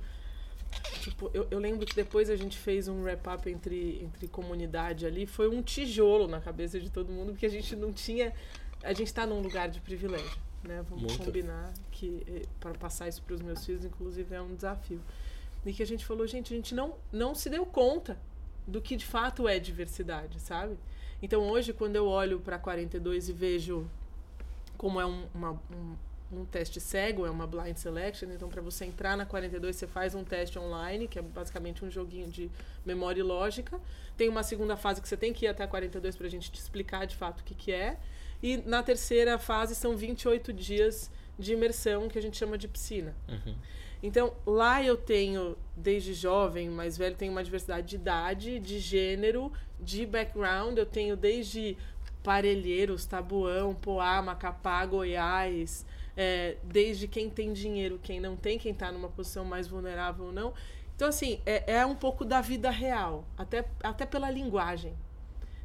Tipo, 1.00 1.30
eu, 1.34 1.46
eu 1.50 1.58
lembro 1.58 1.86
que 1.86 1.94
depois 1.94 2.30
a 2.30 2.36
gente 2.36 2.56
fez 2.58 2.88
um 2.88 3.02
wrap-up 3.02 3.48
entre, 3.48 4.02
entre 4.02 4.26
comunidade 4.26 5.06
ali, 5.06 5.26
foi 5.26 5.48
um 5.48 5.62
tijolo 5.62 6.26
na 6.26 6.40
cabeça 6.40 6.80
de 6.80 6.90
todo 6.90 7.12
mundo, 7.12 7.32
porque 7.32 7.46
a 7.46 7.50
gente 7.50 7.76
não 7.76 7.92
tinha. 7.92 8.32
A 8.82 8.92
gente 8.92 9.08
está 9.08 9.26
num 9.26 9.40
lugar 9.40 9.68
de 9.68 9.80
privilégio, 9.80 10.38
né? 10.62 10.82
Vamos 10.88 11.04
Muito. 11.04 11.24
combinar 11.24 11.72
que 11.90 12.46
para 12.58 12.72
passar 12.72 13.06
isso 13.08 13.22
para 13.22 13.34
os 13.34 13.42
meus 13.42 13.64
filhos, 13.64 13.84
inclusive, 13.84 14.34
é 14.34 14.40
um 14.40 14.54
desafio. 14.54 15.00
E 15.64 15.72
que 15.72 15.82
a 15.82 15.86
gente 15.86 16.04
falou, 16.04 16.26
gente, 16.26 16.52
a 16.52 16.56
gente 16.56 16.74
não, 16.74 16.94
não 17.12 17.34
se 17.34 17.48
deu 17.48 17.64
conta 17.66 18.18
do 18.66 18.80
que 18.80 18.96
de 18.96 19.04
fato 19.04 19.46
é 19.46 19.58
diversidade, 19.58 20.40
sabe? 20.40 20.76
Então 21.24 21.40
hoje, 21.48 21.72
quando 21.72 21.96
eu 21.96 22.06
olho 22.06 22.38
para 22.38 22.58
42 22.58 23.30
e 23.30 23.32
vejo 23.32 23.90
como 24.76 25.00
é 25.00 25.06
um, 25.06 25.24
uma, 25.34 25.52
um, 25.52 25.96
um 26.30 26.44
teste 26.44 26.78
cego, 26.78 27.24
é 27.24 27.30
uma 27.30 27.46
blind 27.46 27.78
selection, 27.78 28.28
então 28.28 28.46
para 28.50 28.60
você 28.60 28.84
entrar 28.84 29.16
na 29.16 29.24
42 29.24 29.74
você 29.74 29.86
faz 29.86 30.14
um 30.14 30.22
teste 30.22 30.58
online, 30.58 31.08
que 31.08 31.18
é 31.18 31.22
basicamente 31.22 31.82
um 31.82 31.90
joguinho 31.90 32.28
de 32.28 32.50
memória 32.84 33.20
e 33.20 33.22
lógica. 33.22 33.80
Tem 34.18 34.28
uma 34.28 34.42
segunda 34.42 34.76
fase 34.76 35.00
que 35.00 35.08
você 35.08 35.16
tem 35.16 35.32
que 35.32 35.46
ir 35.46 35.48
até 35.48 35.64
a 35.64 35.66
42 35.66 36.14
para 36.14 36.26
a 36.26 36.30
gente 36.30 36.52
te 36.52 36.60
explicar 36.60 37.06
de 37.06 37.16
fato 37.16 37.40
o 37.40 37.44
que, 37.44 37.54
que 37.54 37.72
é. 37.72 37.96
E 38.42 38.58
na 38.58 38.82
terceira 38.82 39.38
fase 39.38 39.74
são 39.74 39.96
28 39.96 40.52
dias 40.52 41.10
de 41.38 41.54
imersão, 41.54 42.06
que 42.06 42.18
a 42.18 42.22
gente 42.22 42.36
chama 42.36 42.58
de 42.58 42.68
piscina. 42.68 43.14
Uhum. 43.26 43.54
Então, 44.04 44.34
lá 44.44 44.82
eu 44.82 44.98
tenho, 44.98 45.56
desde 45.74 46.12
jovem, 46.12 46.68
mais 46.68 46.98
velho, 46.98 47.16
tenho 47.16 47.32
uma 47.32 47.42
diversidade 47.42 47.86
de 47.86 47.96
idade, 47.96 48.58
de 48.60 48.78
gênero, 48.78 49.50
de 49.80 50.04
background. 50.04 50.76
Eu 50.76 50.84
tenho 50.84 51.16
desde 51.16 51.74
Parelheiros, 52.22 53.06
Tabuão, 53.06 53.74
Poá, 53.74 54.20
Macapá, 54.20 54.84
Goiás, 54.84 55.86
é, 56.14 56.58
desde 56.62 57.08
quem 57.08 57.30
tem 57.30 57.54
dinheiro, 57.54 57.98
quem 58.02 58.20
não 58.20 58.36
tem, 58.36 58.58
quem 58.58 58.72
está 58.72 58.92
numa 58.92 59.08
posição 59.08 59.42
mais 59.42 59.66
vulnerável 59.66 60.26
ou 60.26 60.32
não. 60.32 60.52
Então, 60.94 61.08
assim, 61.08 61.40
é, 61.46 61.76
é 61.76 61.86
um 61.86 61.94
pouco 61.94 62.26
da 62.26 62.42
vida 62.42 62.68
real, 62.68 63.24
até, 63.38 63.64
até 63.82 64.04
pela 64.04 64.30
linguagem. 64.30 64.92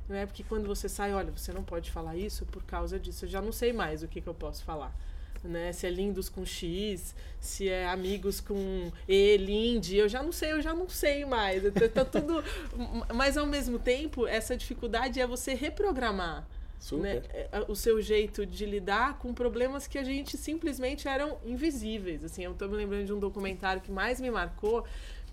Né? 0.08 0.26
Porque 0.26 0.46
quando 0.46 0.66
você 0.66 0.88
sai, 0.88 1.14
olha, 1.14 1.30
você 1.30 1.52
não 1.52 1.66
pode 1.66 1.92
falar 1.92 2.16
isso 2.16 2.46
por 2.46 2.64
causa 2.64 2.98
disso. 2.98 3.26
Eu 3.26 3.30
já 3.30 3.42
não 3.42 3.52
sei 3.52 3.74
mais 3.74 4.02
o 4.02 4.08
que, 4.08 4.22
que 4.22 4.30
eu 4.30 4.34
posso 4.34 4.64
falar 4.64 4.96
né? 5.44 5.72
Se 5.72 5.88
é 5.88 5.90
lindos 5.90 6.30
com 6.30 6.46
X, 6.46 7.16
se 7.40 7.70
é 7.70 7.88
amigos 7.88 8.40
com 8.42 8.92
E, 9.08 9.38
Linde, 9.38 9.98
eu 9.98 10.10
já 10.10 10.22
não 10.22 10.32
sei, 10.32 10.54
eu 10.54 10.62
já 10.62 10.74
não 10.74 10.90
sei 10.90 11.26
mais. 11.26 11.64
Tá 11.94 12.06
tudo. 12.06 12.44
Mas 13.14 13.38
ao 13.38 13.46
mesmo 13.46 13.80
tempo, 13.80 14.28
essa 14.28 14.56
dificuldade 14.56 15.20
é 15.20 15.28
você 15.28 15.54
reprogramar. 15.54 16.48
Né? 16.94 17.22
o 17.68 17.76
seu 17.76 18.02
jeito 18.02 18.46
de 18.46 18.66
lidar 18.66 19.18
com 19.20 19.34
problemas 19.34 19.86
que 19.86 19.98
a 19.98 20.04
gente 20.04 20.38
simplesmente 20.38 21.10
eram 21.10 21.38
invisíveis. 21.44 22.24
Assim, 22.24 22.46
eu 22.46 22.54
tô 22.54 22.70
me 22.70 22.78
lembrando 22.78 23.06
de 23.06 23.12
um 23.12 23.20
documentário 23.20 23.82
que 23.82 23.92
mais 23.92 24.22
me 24.22 24.32
marcou, 24.32 24.86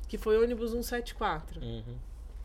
que 0.08 0.18
foi 0.18 0.42
ônibus 0.42 0.72
174. 0.72 1.60
Uhum. 1.60 1.94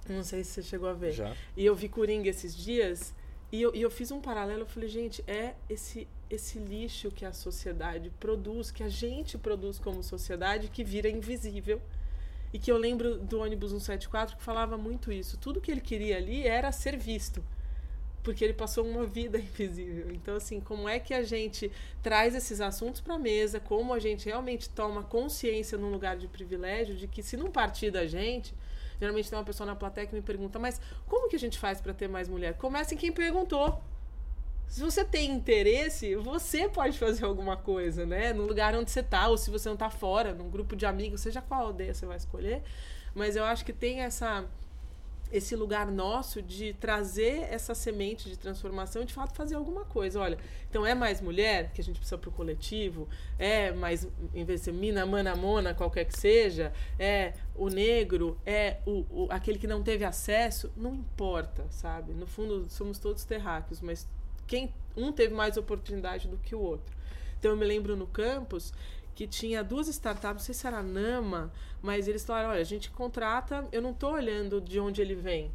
Não 0.07 0.23
sei 0.23 0.43
se 0.43 0.51
você 0.51 0.61
chegou 0.61 0.87
a 0.87 0.93
ver. 0.93 1.13
Já. 1.13 1.35
E 1.57 1.65
eu 1.65 1.73
vi 1.73 1.89
Coringa 1.89 2.29
esses 2.29 2.55
dias 2.55 3.13
e 3.51 3.61
eu, 3.61 3.75
e 3.75 3.81
eu 3.81 3.91
fiz 3.91 4.11
um 4.11 4.21
paralelo. 4.21 4.61
Eu 4.61 4.65
falei, 4.65 4.87
gente, 4.87 5.23
é 5.27 5.55
esse, 5.69 6.07
esse 6.35 6.57
lixo 6.59 7.11
que 7.11 7.25
a 7.25 7.33
sociedade 7.33 8.09
produz, 8.19 8.71
que 8.71 8.83
a 8.83 8.89
gente 8.89 9.37
produz 9.37 9.77
como 9.77 10.01
sociedade, 10.03 10.69
que 10.69 10.83
vira 10.83 11.09
invisível. 11.09 11.81
E 12.53 12.59
que 12.59 12.71
eu 12.71 12.77
lembro 12.77 13.17
do 13.17 13.39
ônibus 13.39 13.71
174 13.71 14.35
que 14.35 14.43
falava 14.43 14.77
muito 14.77 15.11
isso. 15.11 15.37
Tudo 15.37 15.61
que 15.61 15.71
ele 15.71 15.79
queria 15.79 16.17
ali 16.17 16.45
era 16.45 16.71
ser 16.71 16.97
visto. 16.97 17.41
Porque 18.23 18.43
ele 18.43 18.53
passou 18.53 18.85
uma 18.85 19.05
vida 19.05 19.39
invisível. 19.39 20.11
Então, 20.11 20.35
assim, 20.35 20.59
como 20.59 20.89
é 20.89 20.99
que 20.99 21.13
a 21.13 21.23
gente 21.23 21.71
traz 22.03 22.35
esses 22.35 22.59
assuntos 22.59 22.99
para 22.99 23.15
a 23.15 23.19
mesa? 23.19 23.59
Como 23.59 23.93
a 23.93 23.99
gente 23.99 24.25
realmente 24.25 24.69
toma 24.69 25.01
consciência 25.01 25.77
num 25.77 25.91
lugar 25.91 26.17
de 26.17 26.27
privilégio 26.27 26.95
de 26.95 27.07
que, 27.07 27.23
se 27.23 27.37
não 27.37 27.49
partir 27.49 27.89
da 27.89 28.05
gente, 28.05 28.53
Geralmente 29.01 29.31
tem 29.31 29.39
uma 29.39 29.43
pessoa 29.43 29.65
na 29.65 29.75
plateia 29.75 30.05
que 30.05 30.13
me 30.13 30.21
pergunta, 30.21 30.59
mas 30.59 30.79
como 31.07 31.27
que 31.27 31.35
a 31.35 31.39
gente 31.39 31.57
faz 31.57 31.81
para 31.81 31.91
ter 31.91 32.07
mais 32.07 32.29
mulher? 32.29 32.53
Começa 32.53 32.93
em 32.93 32.97
quem 32.97 33.11
perguntou. 33.11 33.81
Se 34.71 34.79
você 34.79 35.03
tem 35.03 35.29
interesse, 35.29 36.15
você 36.15 36.69
pode 36.69 36.97
fazer 36.97 37.25
alguma 37.25 37.57
coisa, 37.57 38.05
né? 38.05 38.31
No 38.31 38.43
lugar 38.43 38.73
onde 38.73 38.89
você 38.89 39.03
tá, 39.03 39.27
ou 39.27 39.37
se 39.37 39.51
você 39.51 39.67
não 39.67 39.75
tá 39.75 39.89
fora, 39.89 40.33
num 40.33 40.49
grupo 40.49 40.77
de 40.77 40.85
amigos, 40.85 41.19
seja 41.19 41.41
qual 41.41 41.65
aldeia 41.65 41.93
você 41.93 42.05
vai 42.05 42.15
escolher. 42.15 42.63
Mas 43.13 43.35
eu 43.35 43.43
acho 43.43 43.65
que 43.65 43.73
tem 43.73 43.99
essa 43.99 44.47
esse 45.29 45.57
lugar 45.57 45.89
nosso 45.89 46.41
de 46.41 46.73
trazer 46.73 47.47
essa 47.49 47.73
semente 47.73 48.29
de 48.29 48.37
transformação 48.37 49.03
de 49.03 49.13
fato 49.13 49.35
fazer 49.35 49.55
alguma 49.55 49.83
coisa. 49.83 50.21
Olha, 50.21 50.37
então 50.69 50.85
é 50.85 50.95
mais 50.95 51.19
mulher 51.19 51.71
que 51.73 51.81
a 51.81 51.83
gente 51.83 51.97
precisa 51.97 52.17
para 52.17 52.29
o 52.29 52.33
coletivo, 52.33 53.09
é 53.37 53.73
mais, 53.73 54.07
em 54.33 54.45
vez 54.45 54.61
de 54.61 54.65
ser 54.65 54.73
mina, 54.73 55.05
mana, 55.05 55.35
mona, 55.35 55.73
qualquer 55.73 56.05
que 56.05 56.17
seja, 56.17 56.71
é 56.97 57.33
o 57.55 57.67
negro, 57.67 58.37
é 58.45 58.77
o, 58.85 59.05
o, 59.09 59.27
aquele 59.29 59.59
que 59.59 59.67
não 59.67 59.83
teve 59.83 60.05
acesso, 60.05 60.71
não 60.77 60.95
importa, 60.95 61.65
sabe? 61.69 62.13
No 62.13 62.25
fundo, 62.25 62.69
somos 62.69 62.99
todos 62.99 63.25
terráqueos, 63.25 63.81
mas 63.81 64.07
quem 64.51 64.73
um 64.97 65.13
teve 65.13 65.33
mais 65.33 65.55
oportunidade 65.55 66.27
do 66.27 66.37
que 66.37 66.53
o 66.53 66.59
outro. 66.59 66.93
Então 67.39 67.51
eu 67.51 67.57
me 67.57 67.65
lembro 67.65 67.95
no 67.95 68.05
campus 68.05 68.73
que 69.15 69.25
tinha 69.25 69.63
duas 69.63 69.87
startups, 69.87 70.33
não 70.33 70.39
sei 70.39 70.53
se 70.53 70.67
era 70.67 70.83
Nama, 70.83 71.49
mas 71.81 72.05
eles 72.05 72.25
falaram, 72.25 72.49
olha, 72.49 72.59
a 72.59 72.65
gente 72.65 72.91
contrata, 72.91 73.65
eu 73.71 73.81
não 73.81 73.91
estou 73.91 74.11
olhando 74.11 74.59
de 74.59 74.77
onde 74.77 75.01
ele 75.01 75.15
vem. 75.15 75.49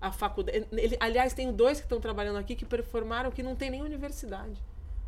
A 0.00 0.10
faculdade. 0.10 0.66
Ele, 0.72 0.96
aliás, 0.98 1.32
tem 1.32 1.52
dois 1.52 1.78
que 1.78 1.86
estão 1.86 2.00
trabalhando 2.00 2.38
aqui 2.38 2.56
que 2.56 2.64
performaram 2.64 3.30
que 3.30 3.42
não 3.42 3.54
tem 3.54 3.70
nem 3.70 3.82
universidade. 3.82 4.60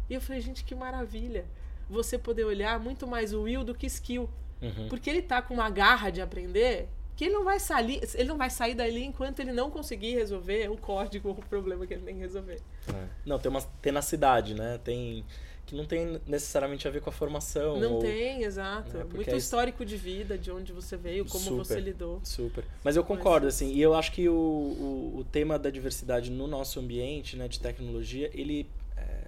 E 0.08 0.14
eu 0.14 0.20
falei, 0.20 0.40
gente, 0.40 0.62
que 0.64 0.74
maravilha. 0.74 1.46
Você 1.88 2.16
poder 2.16 2.44
olhar 2.44 2.78
muito 2.78 3.08
mais 3.08 3.32
o 3.32 3.42
will 3.42 3.64
do 3.64 3.74
que 3.74 3.86
skill. 3.86 4.30
Uhum. 4.62 4.88
Porque 4.88 5.10
ele 5.10 5.22
tá 5.22 5.42
com 5.42 5.54
uma 5.54 5.70
garra 5.70 6.10
de 6.10 6.20
aprender 6.20 6.88
que 7.20 7.26
ele 7.26 7.34
não 7.34 7.44
vai 7.44 7.60
sair, 7.60 8.00
ele 8.14 8.28
não 8.30 8.38
vai 8.38 8.48
sair 8.48 8.74
dali 8.74 9.04
enquanto 9.04 9.40
ele 9.40 9.52
não 9.52 9.70
conseguir 9.70 10.14
resolver 10.14 10.70
o 10.70 10.76
código 10.78 11.28
ou 11.28 11.34
o 11.34 11.44
problema 11.44 11.86
que 11.86 11.92
ele 11.92 12.02
tem 12.02 12.14
que 12.14 12.20
resolver. 12.22 12.62
É. 12.88 13.08
Não, 13.26 13.38
tem 13.38 13.50
uma 13.50 13.60
tenacidade, 13.60 14.54
né? 14.54 14.80
Tem 14.82 15.22
que 15.66 15.74
não 15.76 15.84
tem 15.84 16.18
necessariamente 16.26 16.88
a 16.88 16.90
ver 16.90 17.02
com 17.02 17.10
a 17.10 17.12
formação. 17.12 17.78
Não 17.78 17.96
ou, 17.96 18.00
tem, 18.00 18.42
exato. 18.42 18.96
Né? 18.96 19.04
Muito 19.04 19.28
é 19.28 19.36
histórico 19.36 19.84
de 19.84 19.98
vida, 19.98 20.38
de 20.38 20.50
onde 20.50 20.72
você 20.72 20.96
veio, 20.96 21.26
como 21.26 21.44
super, 21.44 21.58
você 21.58 21.78
lidou. 21.78 22.22
Super. 22.24 22.64
Mas 22.82 22.96
eu 22.96 23.04
concordo, 23.04 23.44
Mas, 23.44 23.56
assim, 23.56 23.70
e 23.70 23.82
eu 23.82 23.92
acho 23.92 24.12
que 24.12 24.26
o, 24.26 24.32
o, 24.32 25.18
o, 25.18 25.24
tema 25.24 25.58
da 25.58 25.68
diversidade 25.68 26.30
no 26.30 26.46
nosso 26.46 26.80
ambiente, 26.80 27.36
né, 27.36 27.48
de 27.48 27.60
tecnologia, 27.60 28.30
ele, 28.32 28.66
é, 28.96 29.26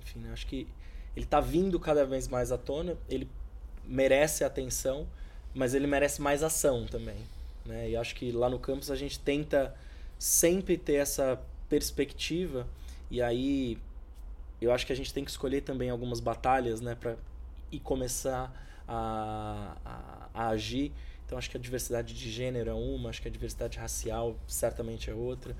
enfim, 0.00 0.22
eu 0.24 0.32
acho 0.32 0.46
que 0.46 0.68
ele 1.16 1.26
está 1.26 1.40
vindo 1.40 1.80
cada 1.80 2.06
vez 2.06 2.28
mais 2.28 2.52
à 2.52 2.56
tona, 2.56 2.96
ele 3.08 3.28
merece 3.84 4.44
atenção, 4.44 5.08
mas 5.56 5.72
ele 5.72 5.86
merece 5.86 6.20
mais 6.20 6.42
ação 6.42 6.86
também. 6.86 7.16
Né? 7.64 7.90
E 7.90 7.96
acho 7.96 8.14
que 8.14 8.30
lá 8.30 8.48
no 8.48 8.58
campus 8.58 8.90
a 8.90 8.94
gente 8.94 9.18
tenta 9.18 9.74
sempre 10.18 10.76
ter 10.76 10.96
essa 10.96 11.40
perspectiva, 11.68 12.66
e 13.10 13.22
aí 13.22 13.78
eu 14.60 14.70
acho 14.70 14.86
que 14.86 14.92
a 14.92 14.96
gente 14.96 15.12
tem 15.12 15.24
que 15.24 15.30
escolher 15.30 15.62
também 15.62 15.88
algumas 15.88 16.20
batalhas, 16.20 16.80
né, 16.80 16.94
para 16.94 17.16
e 17.72 17.80
começar 17.80 18.52
a, 18.86 19.76
a, 19.84 20.28
a, 20.32 20.48
agir. 20.50 20.92
Então 21.24 21.36
acho 21.36 21.50
que 21.50 21.56
a 21.56 21.60
diversidade 21.60 22.14
de 22.14 22.30
gênero 22.30 22.70
é 22.70 22.74
uma, 22.74 23.10
acho 23.10 23.20
que 23.20 23.26
a 23.26 23.30
diversidade 23.30 23.78
racial 23.78 24.36
certamente 24.46 25.10
é 25.10 25.14
outra. 25.14 25.56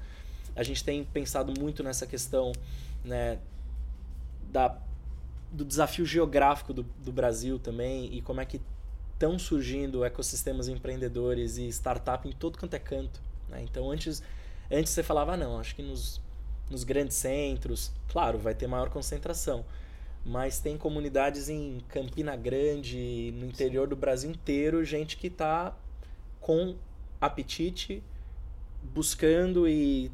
A 0.54 0.62
gente 0.62 0.85
tem 0.85 1.02
pensado 1.04 1.52
muito 1.59 1.82
nessa 1.82 2.06
questão, 2.06 2.52
né, 3.04 3.38
da 4.52 4.78
do 5.50 5.64
desafio 5.64 6.04
geográfico 6.04 6.72
do, 6.72 6.82
do 6.82 7.12
Brasil 7.12 7.59
também 7.59 8.12
e 8.12 8.20
como 8.20 8.40
é 8.40 8.44
que 8.44 8.61
estão 9.16 9.38
surgindo 9.38 10.05
ecossistemas 10.05 10.68
empreendedores 10.68 11.57
e 11.57 11.66
startup 11.68 12.29
em 12.29 12.33
todo 12.33 12.59
quanto 12.59 12.74
é 12.74 12.79
canto. 12.79 13.20
Né? 13.48 13.62
Então 13.62 13.90
antes 13.90 14.22
antes 14.70 14.92
você 14.92 15.02
falava 15.02 15.33
ah, 15.33 15.37
não, 15.37 15.59
acho 15.59 15.74
que 15.74 15.83
nos 15.83 16.20
nos 16.70 16.85
grandes 16.85 17.16
centros. 17.16 17.92
Claro, 18.09 18.38
vai 18.38 18.55
ter 18.55 18.66
maior 18.66 18.90
concentração. 18.90 19.64
Mas 20.24 20.59
tem 20.59 20.76
comunidades 20.76 21.48
em 21.48 21.79
Campina 21.88 22.35
Grande, 22.35 23.33
no 23.37 23.46
interior 23.46 23.87
do 23.87 23.94
Brasil 23.94 24.31
inteiro, 24.31 24.85
gente 24.85 25.16
que 25.16 25.29
está 25.29 25.76
com 26.40 26.74
apetite, 27.20 28.02
buscando 28.83 29.68
e 29.68 30.11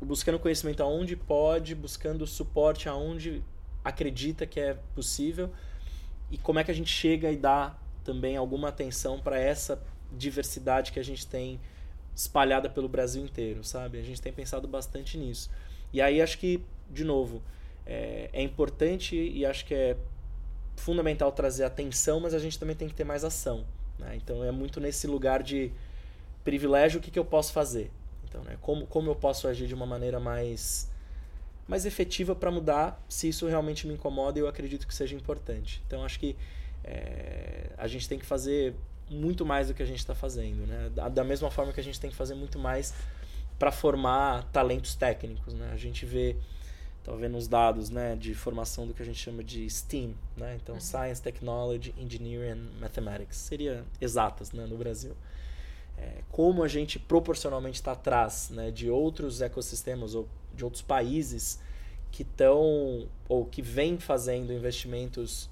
buscando 0.00 0.40
conhecimento 0.40 0.82
aonde 0.82 1.14
pode, 1.14 1.76
buscando 1.76 2.26
suporte 2.26 2.88
aonde 2.88 3.42
acredita 3.84 4.46
que 4.46 4.58
é 4.58 4.74
possível. 4.96 5.50
E 6.28 6.36
como 6.38 6.58
é 6.58 6.64
que 6.64 6.70
a 6.72 6.74
gente 6.74 6.90
chega 6.90 7.30
e 7.30 7.36
dá 7.36 7.76
também 8.04 8.36
alguma 8.36 8.68
atenção 8.68 9.20
para 9.20 9.38
essa 9.38 9.82
diversidade 10.12 10.92
que 10.92 11.00
a 11.00 11.04
gente 11.04 11.26
tem 11.26 11.60
espalhada 12.14 12.68
pelo 12.68 12.88
Brasil 12.88 13.24
inteiro, 13.24 13.64
sabe? 13.64 13.98
A 13.98 14.02
gente 14.02 14.20
tem 14.20 14.32
pensado 14.32 14.68
bastante 14.68 15.16
nisso. 15.16 15.50
E 15.92 16.00
aí 16.00 16.20
acho 16.20 16.38
que, 16.38 16.62
de 16.90 17.04
novo, 17.04 17.42
é, 17.86 18.28
é 18.32 18.42
importante 18.42 19.16
e 19.16 19.44
acho 19.44 19.64
que 19.64 19.74
é 19.74 19.96
fundamental 20.76 21.30
trazer 21.32 21.64
atenção, 21.64 22.20
mas 22.20 22.34
a 22.34 22.38
gente 22.38 22.58
também 22.58 22.76
tem 22.76 22.88
que 22.88 22.94
ter 22.94 23.04
mais 23.04 23.24
ação. 23.24 23.64
Né? 23.98 24.16
Então 24.16 24.42
é 24.44 24.50
muito 24.50 24.80
nesse 24.80 25.06
lugar 25.06 25.42
de 25.42 25.72
privilégio 26.44 26.98
o 26.98 27.02
que, 27.02 27.10
que 27.10 27.18
eu 27.18 27.24
posso 27.24 27.52
fazer. 27.52 27.90
Então, 28.28 28.42
né? 28.42 28.56
como, 28.60 28.86
como 28.86 29.10
eu 29.10 29.14
posso 29.14 29.46
agir 29.46 29.66
de 29.66 29.74
uma 29.74 29.86
maneira 29.86 30.18
mais, 30.18 30.90
mais 31.68 31.84
efetiva 31.86 32.34
para 32.34 32.50
mudar 32.50 33.02
se 33.08 33.28
isso 33.28 33.46
realmente 33.46 33.86
me 33.86 33.94
incomoda 33.94 34.38
e 34.38 34.42
eu 34.42 34.48
acredito 34.48 34.86
que 34.86 34.94
seja 34.94 35.14
importante. 35.14 35.82
Então 35.86 36.04
acho 36.04 36.18
que 36.18 36.36
é, 36.84 37.70
a 37.76 37.86
gente 37.86 38.08
tem 38.08 38.18
que 38.18 38.26
fazer 38.26 38.74
muito 39.08 39.44
mais 39.44 39.68
do 39.68 39.74
que 39.74 39.82
a 39.82 39.86
gente 39.86 39.98
está 39.98 40.14
fazendo. 40.14 40.66
Né? 40.66 40.90
Da, 40.94 41.08
da 41.08 41.24
mesma 41.24 41.50
forma 41.50 41.72
que 41.72 41.80
a 41.80 41.84
gente 41.84 42.00
tem 42.00 42.10
que 42.10 42.16
fazer 42.16 42.34
muito 42.34 42.58
mais 42.58 42.94
para 43.58 43.70
formar 43.70 44.44
talentos 44.50 44.94
técnicos, 44.96 45.54
né? 45.54 45.70
A 45.72 45.76
gente 45.76 46.04
vê, 46.04 46.36
tá 47.04 47.12
vendo 47.12 47.36
os 47.36 47.46
dados, 47.46 47.90
né, 47.90 48.16
de 48.16 48.34
formação 48.34 48.88
do 48.88 48.92
que 48.92 49.00
a 49.00 49.04
gente 49.04 49.20
chama 49.20 49.44
de 49.44 49.70
STEAM, 49.70 50.14
né? 50.36 50.58
Então, 50.60 50.74
uhum. 50.74 50.80
Science, 50.80 51.22
Technology, 51.22 51.94
Engineering 51.96 52.58
and 52.58 52.80
Mathematics. 52.80 53.36
Seria 53.36 53.84
exatas, 54.00 54.50
né, 54.50 54.66
no 54.66 54.76
Brasil. 54.76 55.14
É, 55.96 56.22
como 56.28 56.64
a 56.64 56.68
gente 56.68 56.98
proporcionalmente 56.98 57.76
está 57.76 57.92
atrás 57.92 58.50
né, 58.50 58.72
de 58.72 58.90
outros 58.90 59.40
ecossistemas 59.40 60.16
ou 60.16 60.28
de 60.52 60.64
outros 60.64 60.82
países 60.82 61.60
que 62.10 62.22
estão 62.22 63.06
ou 63.28 63.44
que 63.44 63.62
vêm 63.62 63.98
fazendo 63.98 64.52
investimentos 64.52 65.48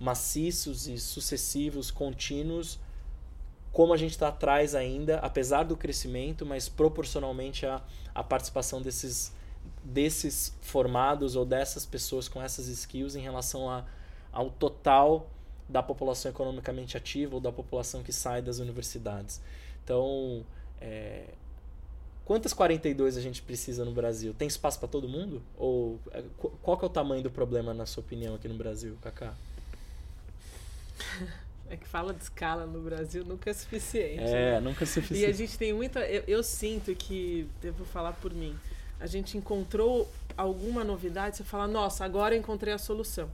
maciços 0.00 0.88
e 0.88 0.98
sucessivos, 0.98 1.90
contínuos 1.90 2.80
como 3.72 3.92
a 3.92 3.96
gente 3.96 4.12
está 4.12 4.28
atrás 4.28 4.74
ainda, 4.74 5.18
apesar 5.18 5.62
do 5.62 5.76
crescimento, 5.76 6.44
mas 6.44 6.68
proporcionalmente 6.68 7.64
à, 7.66 7.82
à 8.14 8.22
participação 8.22 8.82
desses, 8.82 9.32
desses 9.84 10.56
formados 10.60 11.36
ou 11.36 11.44
dessas 11.44 11.86
pessoas 11.86 12.28
com 12.28 12.42
essas 12.42 12.66
skills 12.66 13.14
em 13.14 13.20
relação 13.20 13.70
a, 13.70 13.84
ao 14.32 14.50
total 14.50 15.30
da 15.68 15.82
população 15.82 16.30
economicamente 16.32 16.96
ativa 16.96 17.36
ou 17.36 17.40
da 17.40 17.52
população 17.52 18.02
que 18.02 18.12
sai 18.12 18.42
das 18.42 18.58
universidades. 18.58 19.40
Então, 19.84 20.44
é, 20.80 21.26
quantas 22.24 22.52
42 22.52 23.16
a 23.16 23.20
gente 23.20 23.40
precisa 23.40 23.84
no 23.84 23.92
Brasil? 23.92 24.34
Tem 24.34 24.48
espaço 24.48 24.80
para 24.80 24.88
todo 24.88 25.08
mundo? 25.08 25.40
Ou 25.56 26.00
é, 26.10 26.24
qual 26.60 26.76
que 26.76 26.84
é 26.84 26.88
o 26.88 26.90
tamanho 26.90 27.22
do 27.22 27.30
problema, 27.30 27.72
na 27.72 27.86
sua 27.86 28.00
opinião, 28.00 28.34
aqui 28.34 28.48
no 28.48 28.56
Brasil, 28.56 28.98
Kaká? 29.00 29.32
É 31.70 31.76
que 31.76 31.86
fala 31.86 32.12
de 32.12 32.20
escala 32.20 32.66
no 32.66 32.80
Brasil 32.80 33.24
nunca 33.24 33.48
é 33.48 33.52
suficiente. 33.52 34.24
É, 34.24 34.54
né? 34.54 34.60
nunca 34.60 34.82
é 34.82 34.86
suficiente. 34.86 35.22
E 35.22 35.24
a 35.24 35.32
gente 35.32 35.56
tem 35.56 35.72
muita. 35.72 36.00
Eu, 36.00 36.24
eu, 36.26 36.42
sinto 36.42 36.92
que, 36.96 37.48
devo 37.62 37.84
falar 37.84 38.12
por 38.14 38.34
mim, 38.34 38.58
a 38.98 39.06
gente 39.06 39.38
encontrou 39.38 40.10
alguma 40.36 40.82
novidade, 40.82 41.36
você 41.36 41.44
fala, 41.44 41.68
nossa, 41.68 42.04
agora 42.04 42.34
eu 42.34 42.40
encontrei 42.40 42.74
a 42.74 42.78
solução. 42.78 43.30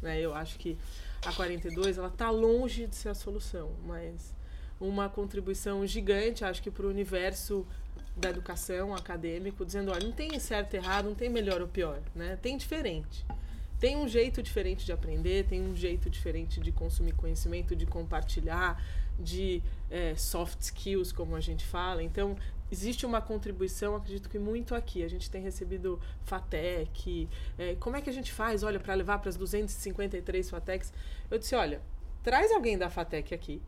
Né? 0.00 0.20
Eu 0.20 0.32
acho 0.32 0.56
que 0.56 0.78
a 1.26 1.32
42 1.32 1.98
ela 1.98 2.06
está 2.06 2.30
longe 2.30 2.86
de 2.86 2.94
ser 2.94 3.08
a 3.08 3.14
solução, 3.14 3.72
mas 3.84 4.32
uma 4.80 5.08
contribuição 5.08 5.84
gigante, 5.84 6.44
acho 6.44 6.62
que 6.62 6.70
para 6.70 6.86
o 6.86 6.88
universo 6.88 7.66
da 8.16 8.30
educação 8.30 8.94
acadêmico, 8.94 9.64
dizendo, 9.66 9.90
olha, 9.90 10.04
não 10.04 10.12
tem 10.12 10.38
certo 10.38 10.74
e 10.74 10.76
errado, 10.76 11.06
não 11.06 11.14
tem 11.16 11.28
melhor 11.28 11.60
ou 11.60 11.66
pior, 11.66 12.00
né? 12.14 12.38
Tem 12.40 12.56
diferente 12.56 13.26
tem 13.80 13.96
um 13.96 14.06
jeito 14.06 14.42
diferente 14.42 14.84
de 14.84 14.92
aprender, 14.92 15.46
tem 15.46 15.62
um 15.62 15.74
jeito 15.74 16.10
diferente 16.10 16.60
de 16.60 16.70
consumir 16.70 17.12
conhecimento, 17.12 17.74
de 17.74 17.86
compartilhar, 17.86 18.80
de 19.18 19.62
é, 19.90 20.14
soft 20.14 20.60
skills, 20.60 21.12
como 21.12 21.34
a 21.34 21.40
gente 21.40 21.64
fala. 21.64 22.02
Então, 22.02 22.36
existe 22.70 23.06
uma 23.06 23.22
contribuição, 23.22 23.96
acredito 23.96 24.28
que 24.28 24.38
muito 24.38 24.74
aqui. 24.74 25.02
A 25.02 25.08
gente 25.08 25.30
tem 25.30 25.42
recebido 25.42 25.98
FATEC. 26.24 27.26
É, 27.58 27.74
como 27.76 27.96
é 27.96 28.02
que 28.02 28.10
a 28.10 28.12
gente 28.12 28.30
faz, 28.30 28.62
olha, 28.62 28.78
para 28.78 28.92
levar 28.92 29.18
para 29.18 29.30
as 29.30 29.36
253 29.36 30.50
FATECs? 30.50 30.92
Eu 31.30 31.38
disse, 31.38 31.54
olha, 31.54 31.80
traz 32.22 32.52
alguém 32.52 32.76
da 32.76 32.90
FATEC 32.90 33.34
aqui, 33.34 33.62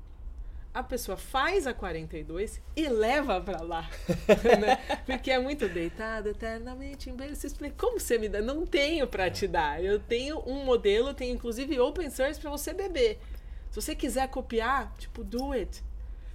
a 0.74 0.82
pessoa 0.82 1.16
faz 1.16 1.66
a 1.66 1.74
42 1.74 2.60
e 2.74 2.88
leva 2.88 3.40
para 3.40 3.60
lá. 3.62 3.90
né? 4.60 4.76
Porque 5.04 5.30
é 5.30 5.38
muito 5.38 5.68
deitado 5.68 6.30
eternamente 6.30 7.10
em 7.10 7.16
explica 7.32 7.74
como 7.76 8.00
você 8.00 8.16
me 8.16 8.28
dá? 8.28 8.40
Não 8.40 8.64
tenho 8.64 9.06
para 9.06 9.30
te 9.30 9.46
dar. 9.46 9.84
Eu 9.84 9.98
tenho 9.98 10.42
um 10.46 10.64
modelo, 10.64 11.12
tenho 11.12 11.34
inclusive 11.34 11.78
open 11.78 12.08
source 12.10 12.40
para 12.40 12.50
você 12.50 12.72
beber. 12.72 13.20
Se 13.70 13.80
você 13.80 13.94
quiser 13.94 14.28
copiar, 14.28 14.94
tipo, 14.98 15.22
do 15.22 15.52
it. 15.52 15.82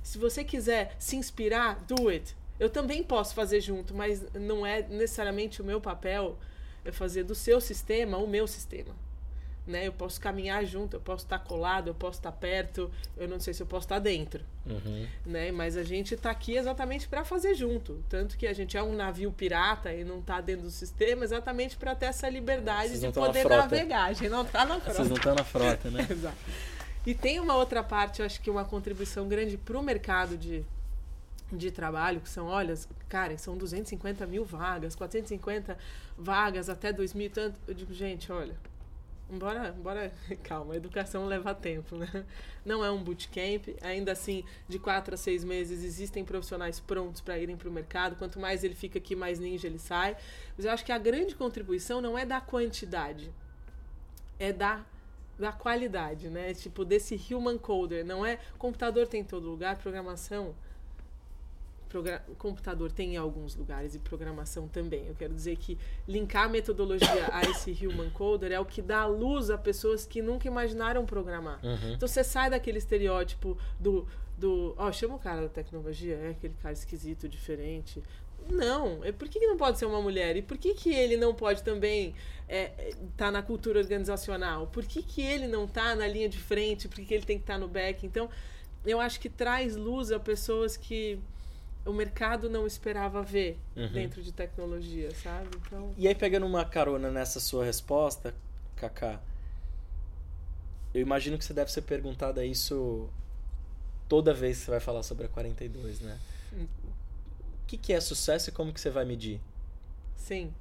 Se 0.03 0.17
você 0.17 0.43
quiser 0.43 0.95
se 0.99 1.15
inspirar, 1.15 1.83
do 1.85 2.09
it. 2.09 2.35
Eu 2.59 2.69
também 2.69 3.03
posso 3.03 3.33
fazer 3.33 3.61
junto, 3.61 3.93
mas 3.93 4.25
não 4.33 4.65
é 4.65 4.81
necessariamente 4.83 5.61
o 5.61 5.65
meu 5.65 5.81
papel 5.81 6.38
é 6.85 6.91
fazer 6.91 7.23
do 7.23 7.35
seu 7.35 7.59
sistema 7.59 8.17
o 8.17 8.27
meu 8.27 8.47
sistema. 8.47 8.95
Né? 9.68 9.86
Eu 9.86 9.91
posso 9.91 10.20
caminhar 10.22 10.65
junto, 10.65 10.95
eu 10.95 11.01
posso 11.01 11.26
estar 11.26 11.38
colado, 11.39 11.89
eu 11.89 11.93
posso 11.93 12.20
estar 12.20 12.32
perto, 12.32 12.89
eu 13.18 13.28
não 13.28 13.39
sei 13.39 13.53
se 13.53 13.61
eu 13.61 13.68
posso 13.68 13.86
estar 13.86 13.99
dentro, 13.99 14.43
Uhum. 14.65 15.05
né? 15.26 15.51
Mas 15.51 15.76
a 15.76 15.84
gente 15.84 16.13
está 16.13 16.32
aqui 16.32 16.55
exatamente 16.55 17.07
para 17.07 17.24
fazer 17.26 17.53
junto, 17.53 18.01
tanto 18.09 18.38
que 18.38 18.47
a 18.47 18.53
gente 18.53 18.78
é 18.78 18.82
um 18.82 18.95
navio 18.95 19.32
pirata 19.32 19.93
e 19.93 20.03
não 20.03 20.20
está 20.20 20.39
dentro 20.39 20.63
do 20.63 20.72
sistema, 20.72 21.24
exatamente 21.26 21.76
para 21.76 21.93
ter 21.93 22.05
essa 22.07 22.30
liberdade 22.30 22.89
Vocês 22.89 23.01
de 23.01 23.11
poder 23.11 23.47
navegar. 23.47 24.05
A 24.05 24.13
gente 24.13 24.30
não 24.30 24.43
está 24.43 24.65
na 24.65 24.80
frota. 24.80 24.93
Vocês 24.93 25.09
não 25.09 25.18
estão 25.18 25.36
na 25.36 25.43
frota, 25.43 25.89
né? 25.91 26.07
Exato. 26.09 26.38
E 27.05 27.13
tem 27.13 27.39
uma 27.39 27.55
outra 27.55 27.84
parte, 27.84 28.20
eu 28.22 28.26
acho 28.26 28.41
que 28.41 28.49
uma 28.49 28.65
contribuição 28.65 29.28
grande 29.28 29.57
para 29.57 29.78
o 29.78 29.82
mercado 29.84 30.38
de, 30.38 30.63
de 31.51 31.72
trabalho, 31.72 32.20
que 32.20 32.30
são, 32.30 32.47
olha, 32.47 32.74
cara, 33.07 33.38
são 33.38 33.57
250 33.57 34.26
mil 34.28 34.43
vagas, 34.43 34.93
450 34.95 35.78
vagas 36.18 36.70
até 36.70 36.91
2000 36.91 37.26
e 37.26 37.30
tanto. 37.30 37.59
Eu 37.68 37.74
digo, 37.74 37.93
gente, 37.93 38.30
olha, 38.32 38.55
Embora, 39.30 39.75
embora, 39.78 40.11
calma, 40.43 40.75
educação 40.75 41.25
leva 41.25 41.53
tempo, 41.53 41.97
né? 41.97 42.25
Não 42.65 42.84
é 42.84 42.89
um 42.89 43.03
bootcamp, 43.03 43.67
ainda 43.82 44.13
assim, 44.13 44.43
de 44.69 44.80
quatro 44.80 45.13
a 45.15 45.17
seis 45.17 45.43
meses 45.43 45.84
existem 45.84 46.23
profissionais 46.23 46.80
prontos 46.80 47.19
para 47.19 47.38
irem 47.38 47.57
para 47.57 47.67
o 47.67 47.71
mercado. 47.71 48.15
Quanto 48.15 48.39
mais 48.39 48.63
ele 48.63 48.75
fica 48.75 48.97
aqui, 48.99 49.15
mais 49.15 49.38
ninja 49.39 49.67
ele 49.67 49.80
sai. 49.80 50.15
Mas 50.55 50.65
eu 50.65 50.71
acho 50.71 50.86
que 50.86 50.93
a 50.93 50.97
grande 50.97 51.36
contribuição 51.36 51.99
não 51.99 52.17
é 52.17 52.25
da 52.25 52.39
quantidade, 52.39 53.30
é 54.39 54.53
da, 54.53 54.86
da 55.38 55.51
qualidade, 55.51 56.30
né? 56.30 56.53
Tipo, 56.53 56.86
desse 56.86 57.15
human 57.34 57.57
coder. 57.57 58.05
Não 58.05 58.25
é 58.25 58.39
computador 58.57 59.07
tem 59.07 59.21
em 59.21 59.25
todo 59.25 59.49
lugar, 59.49 59.78
programação 59.78 60.55
progra- 60.55 60.66
computador 62.38 62.91
tem 62.91 63.13
em 63.13 63.17
alguns 63.17 63.55
lugares 63.55 63.95
e 63.95 63.99
programação 63.99 64.67
também. 64.67 65.07
Eu 65.07 65.15
quero 65.15 65.33
dizer 65.33 65.55
que 65.57 65.77
linkar 66.07 66.45
a 66.45 66.49
metodologia 66.49 67.29
a 67.31 67.41
esse 67.43 67.71
human 67.71 68.09
coder 68.09 68.51
é 68.51 68.59
o 68.59 68.65
que 68.65 68.81
dá 68.81 69.05
luz 69.05 69.49
a 69.49 69.57
pessoas 69.57 70.05
que 70.05 70.21
nunca 70.21 70.47
imaginaram 70.47 71.05
programar. 71.05 71.59
Uhum. 71.63 71.93
Então 71.93 72.07
você 72.07 72.23
sai 72.23 72.49
daquele 72.49 72.77
estereótipo 72.77 73.57
do 73.79 74.07
do, 74.38 74.75
ó, 74.77 74.91
chama 74.91 75.15
o 75.15 75.19
cara 75.19 75.41
da 75.41 75.49
tecnologia, 75.49 76.15
é 76.15 76.29
aquele 76.29 76.53
cara 76.61 76.73
esquisito, 76.73 77.27
diferente. 77.27 78.03
Não, 78.49 79.03
é 79.03 79.11
por 79.11 79.27
que, 79.27 79.39
que 79.39 79.47
não 79.47 79.57
pode 79.57 79.77
ser 79.77 79.85
uma 79.85 80.01
mulher? 80.01 80.38
E 80.38 80.41
por 80.41 80.57
que, 80.57 80.73
que 80.73 80.93
ele 80.93 81.17
não 81.17 81.33
pode 81.33 81.63
também 81.63 82.13
estar 83.09 83.31
na 83.31 83.41
cultura 83.41 83.79
organizacional? 83.79 84.67
Por 84.67 84.85
que, 84.85 85.01
que 85.01 85.21
ele 85.21 85.47
não 85.47 85.65
está 85.65 85.95
na 85.95 86.07
linha 86.07 86.29
de 86.29 86.38
frente? 86.38 86.88
Por 86.88 86.95
que, 86.95 87.05
que 87.05 87.13
ele 87.13 87.25
tem 87.25 87.38
que 87.38 87.43
estar 87.43 87.57
no 87.57 87.67
back? 87.67 88.05
Então, 88.05 88.29
eu 88.85 89.01
acho 89.01 89.19
que 89.19 89.27
traz 89.27 89.75
luz 89.75 90.11
a 90.11 90.19
pessoas 90.19 90.77
que 90.77 91.19
o 91.88 91.93
mercado 91.93 92.49
não 92.49 92.67
esperava 92.67 93.23
ver 93.23 93.57
Uhum. 93.75 93.91
dentro 93.91 94.21
de 94.21 94.31
tecnologia, 94.31 95.09
sabe? 95.15 95.49
Então, 95.65 95.93
E 95.97 96.07
aí, 96.07 96.13
pegando 96.15 96.45
uma 96.45 96.63
carona 96.65 97.09
nessa 97.09 97.39
sua 97.39 97.63
resposta, 97.65 98.35
Kaká, 98.75 99.19
eu 100.93 101.01
imagino 101.01 101.38
que 101.38 101.45
você 101.45 101.53
deve 101.53 101.71
ser 101.71 101.81
perguntada 101.83 102.45
isso 102.45 103.09
toda 104.07 104.33
vez 104.33 104.57
que 104.59 104.65
você 104.65 104.71
vai 104.71 104.79
falar 104.79 105.03
sobre 105.03 105.25
a 105.25 105.29
42, 105.29 105.99
né? 106.01 106.17
O 106.53 107.67
que, 107.67 107.77
que 107.77 107.91
é 107.93 107.99
sucesso 107.99 108.49
e 108.49 108.53
como 108.53 108.71
que 108.73 108.79
você 108.79 108.89
vai 108.89 109.05
medir? 109.05 109.39
sim. 110.15 110.53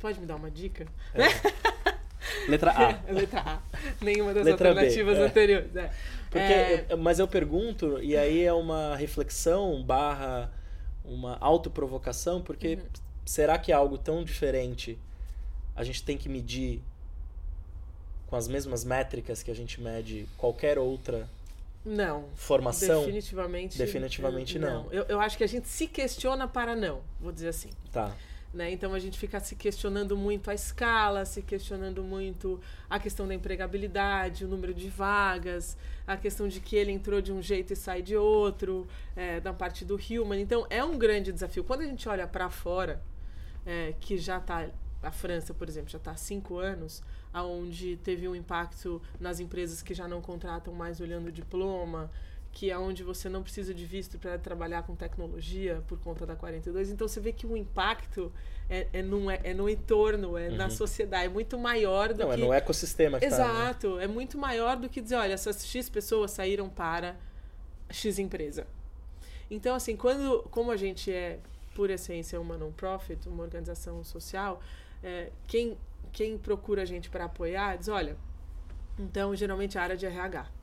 Pode 0.00 0.20
me 0.20 0.26
dar 0.26 0.36
uma 0.36 0.50
dica? 0.50 0.86
Letra 2.48 2.70
A. 2.72 3.00
Letra 3.12 3.40
A. 3.40 3.58
Nenhuma 4.00 4.32
das 4.34 4.44
Letra 4.44 4.64
B, 4.64 4.80
alternativas 4.80 5.18
é. 5.18 5.22
anteriores. 5.26 5.76
É. 5.76 5.90
Porque, 6.30 6.38
É, 6.52 6.86
eu- 6.90 6.98
mas 6.98 7.18
eu 7.18 7.26
pergunto, 7.28 7.98
e 8.02 8.16
aí 8.16 8.42
é 8.44 8.52
uma 8.52 8.94
reflexão 8.96 9.82
barra 9.82 10.52
uma 11.04 11.38
autoprovocação, 11.40 12.42
porque 12.42 12.74
Uhum. 12.74 12.82
será 13.24 13.58
que 13.58 13.72
é 13.72 13.74
algo 13.74 13.96
tão 13.96 14.22
diferente 14.22 14.98
a 15.74 15.82
gente 15.84 16.02
tem 16.02 16.18
que 16.18 16.28
medir 16.28 16.82
com 18.26 18.36
as 18.36 18.46
mesmas 18.46 18.84
métricas 18.84 19.42
que 19.42 19.50
a 19.50 19.54
gente 19.54 19.80
mede 19.80 20.28
qualquer 20.36 20.78
outra 20.78 21.26
Não. 21.84 22.24
formação? 22.34 23.00
Definitivamente, 23.00 23.78
Definitivamente 23.78 24.58
não. 24.58 24.86
Eu, 24.92 25.04
eu 25.04 25.18
acho 25.20 25.38
que 25.38 25.44
a 25.44 25.46
gente 25.48 25.66
se 25.68 25.86
questiona 25.86 26.46
para 26.46 26.76
não, 26.76 27.00
vou 27.18 27.32
dizer 27.32 27.48
assim. 27.48 27.70
Tá. 27.90 28.12
Né? 28.58 28.72
Então 28.72 28.92
a 28.92 28.98
gente 28.98 29.16
fica 29.16 29.38
se 29.38 29.54
questionando 29.54 30.16
muito 30.16 30.50
a 30.50 30.54
escala, 30.54 31.24
se 31.24 31.42
questionando 31.42 32.02
muito 32.02 32.60
a 32.90 32.98
questão 32.98 33.28
da 33.28 33.32
empregabilidade, 33.32 34.44
o 34.44 34.48
número 34.48 34.74
de 34.74 34.88
vagas, 34.88 35.78
a 36.04 36.16
questão 36.16 36.48
de 36.48 36.58
que 36.58 36.74
ele 36.74 36.90
entrou 36.90 37.22
de 37.22 37.32
um 37.32 37.40
jeito 37.40 37.72
e 37.72 37.76
sai 37.76 38.02
de 38.02 38.16
outro, 38.16 38.88
é, 39.14 39.38
da 39.38 39.52
parte 39.52 39.84
do 39.84 39.94
human. 39.94 40.40
Então 40.40 40.66
é 40.68 40.82
um 40.82 40.98
grande 40.98 41.30
desafio. 41.30 41.62
Quando 41.62 41.82
a 41.82 41.86
gente 41.86 42.08
olha 42.08 42.26
para 42.26 42.50
fora, 42.50 43.00
é, 43.64 43.94
que 44.00 44.18
já 44.18 44.38
está 44.38 44.68
a 45.04 45.12
França, 45.12 45.54
por 45.54 45.68
exemplo, 45.68 45.88
já 45.88 45.98
está 45.98 46.10
há 46.10 46.16
cinco 46.16 46.58
anos, 46.58 47.00
aonde 47.32 47.96
teve 47.98 48.26
um 48.26 48.34
impacto 48.34 49.00
nas 49.20 49.38
empresas 49.38 49.82
que 49.82 49.94
já 49.94 50.08
não 50.08 50.20
contratam 50.20 50.74
mais 50.74 51.00
olhando 51.00 51.28
o 51.28 51.32
diploma, 51.32 52.10
que 52.58 52.72
é 52.72 52.76
onde 52.76 53.04
você 53.04 53.28
não 53.28 53.40
precisa 53.40 53.72
de 53.72 53.86
visto 53.86 54.18
para 54.18 54.36
trabalhar 54.36 54.82
com 54.82 54.96
tecnologia 54.96 55.80
por 55.86 55.96
conta 56.00 56.26
da 56.26 56.34
42. 56.34 56.90
Então 56.90 57.06
você 57.06 57.20
vê 57.20 57.30
que 57.30 57.46
o 57.46 57.56
impacto 57.56 58.32
é, 58.68 58.88
é, 58.92 59.00
no, 59.00 59.30
é, 59.30 59.40
é 59.44 59.54
no 59.54 59.68
entorno, 59.68 60.36
é 60.36 60.48
na 60.48 60.64
Uhum. 60.64 60.70
sociedade, 60.70 61.26
é 61.26 61.28
muito 61.28 61.56
maior 61.56 62.12
do 62.12 62.24
Não, 62.24 62.32
é 62.32 62.34
que. 62.34 62.40
no 62.40 62.52
ecossistema 62.52 63.20
que 63.20 63.28
tá, 63.28 63.36
né? 63.38 63.44
Exato, 63.44 64.00
é 64.00 64.08
muito 64.08 64.36
maior 64.36 64.76
do 64.76 64.88
que 64.88 65.00
dizer, 65.00 65.14
olha, 65.14 65.34
essas 65.34 65.64
X 65.64 65.88
pessoas 65.88 66.32
saíram 66.32 66.68
para 66.68 67.14
X 67.90 68.18
empresa. 68.18 68.66
Então, 69.48 69.76
assim, 69.76 69.96
quando, 69.96 70.42
como 70.50 70.72
a 70.72 70.76
gente 70.76 71.12
é, 71.12 71.38
por 71.76 71.90
essência, 71.90 72.40
uma 72.40 72.58
non-profit, 72.58 73.28
uma 73.28 73.44
organização 73.44 74.02
social, 74.02 74.60
é, 75.00 75.30
quem, 75.46 75.78
quem 76.10 76.36
procura 76.36 76.82
a 76.82 76.84
gente 76.84 77.08
para 77.08 77.26
apoiar 77.26 77.76
diz, 77.78 77.86
olha, 77.86 78.16
então, 78.98 79.32
geralmente 79.36 79.78
a 79.78 79.82
área 79.84 79.96
de 79.96 80.06
RH. 80.06 80.57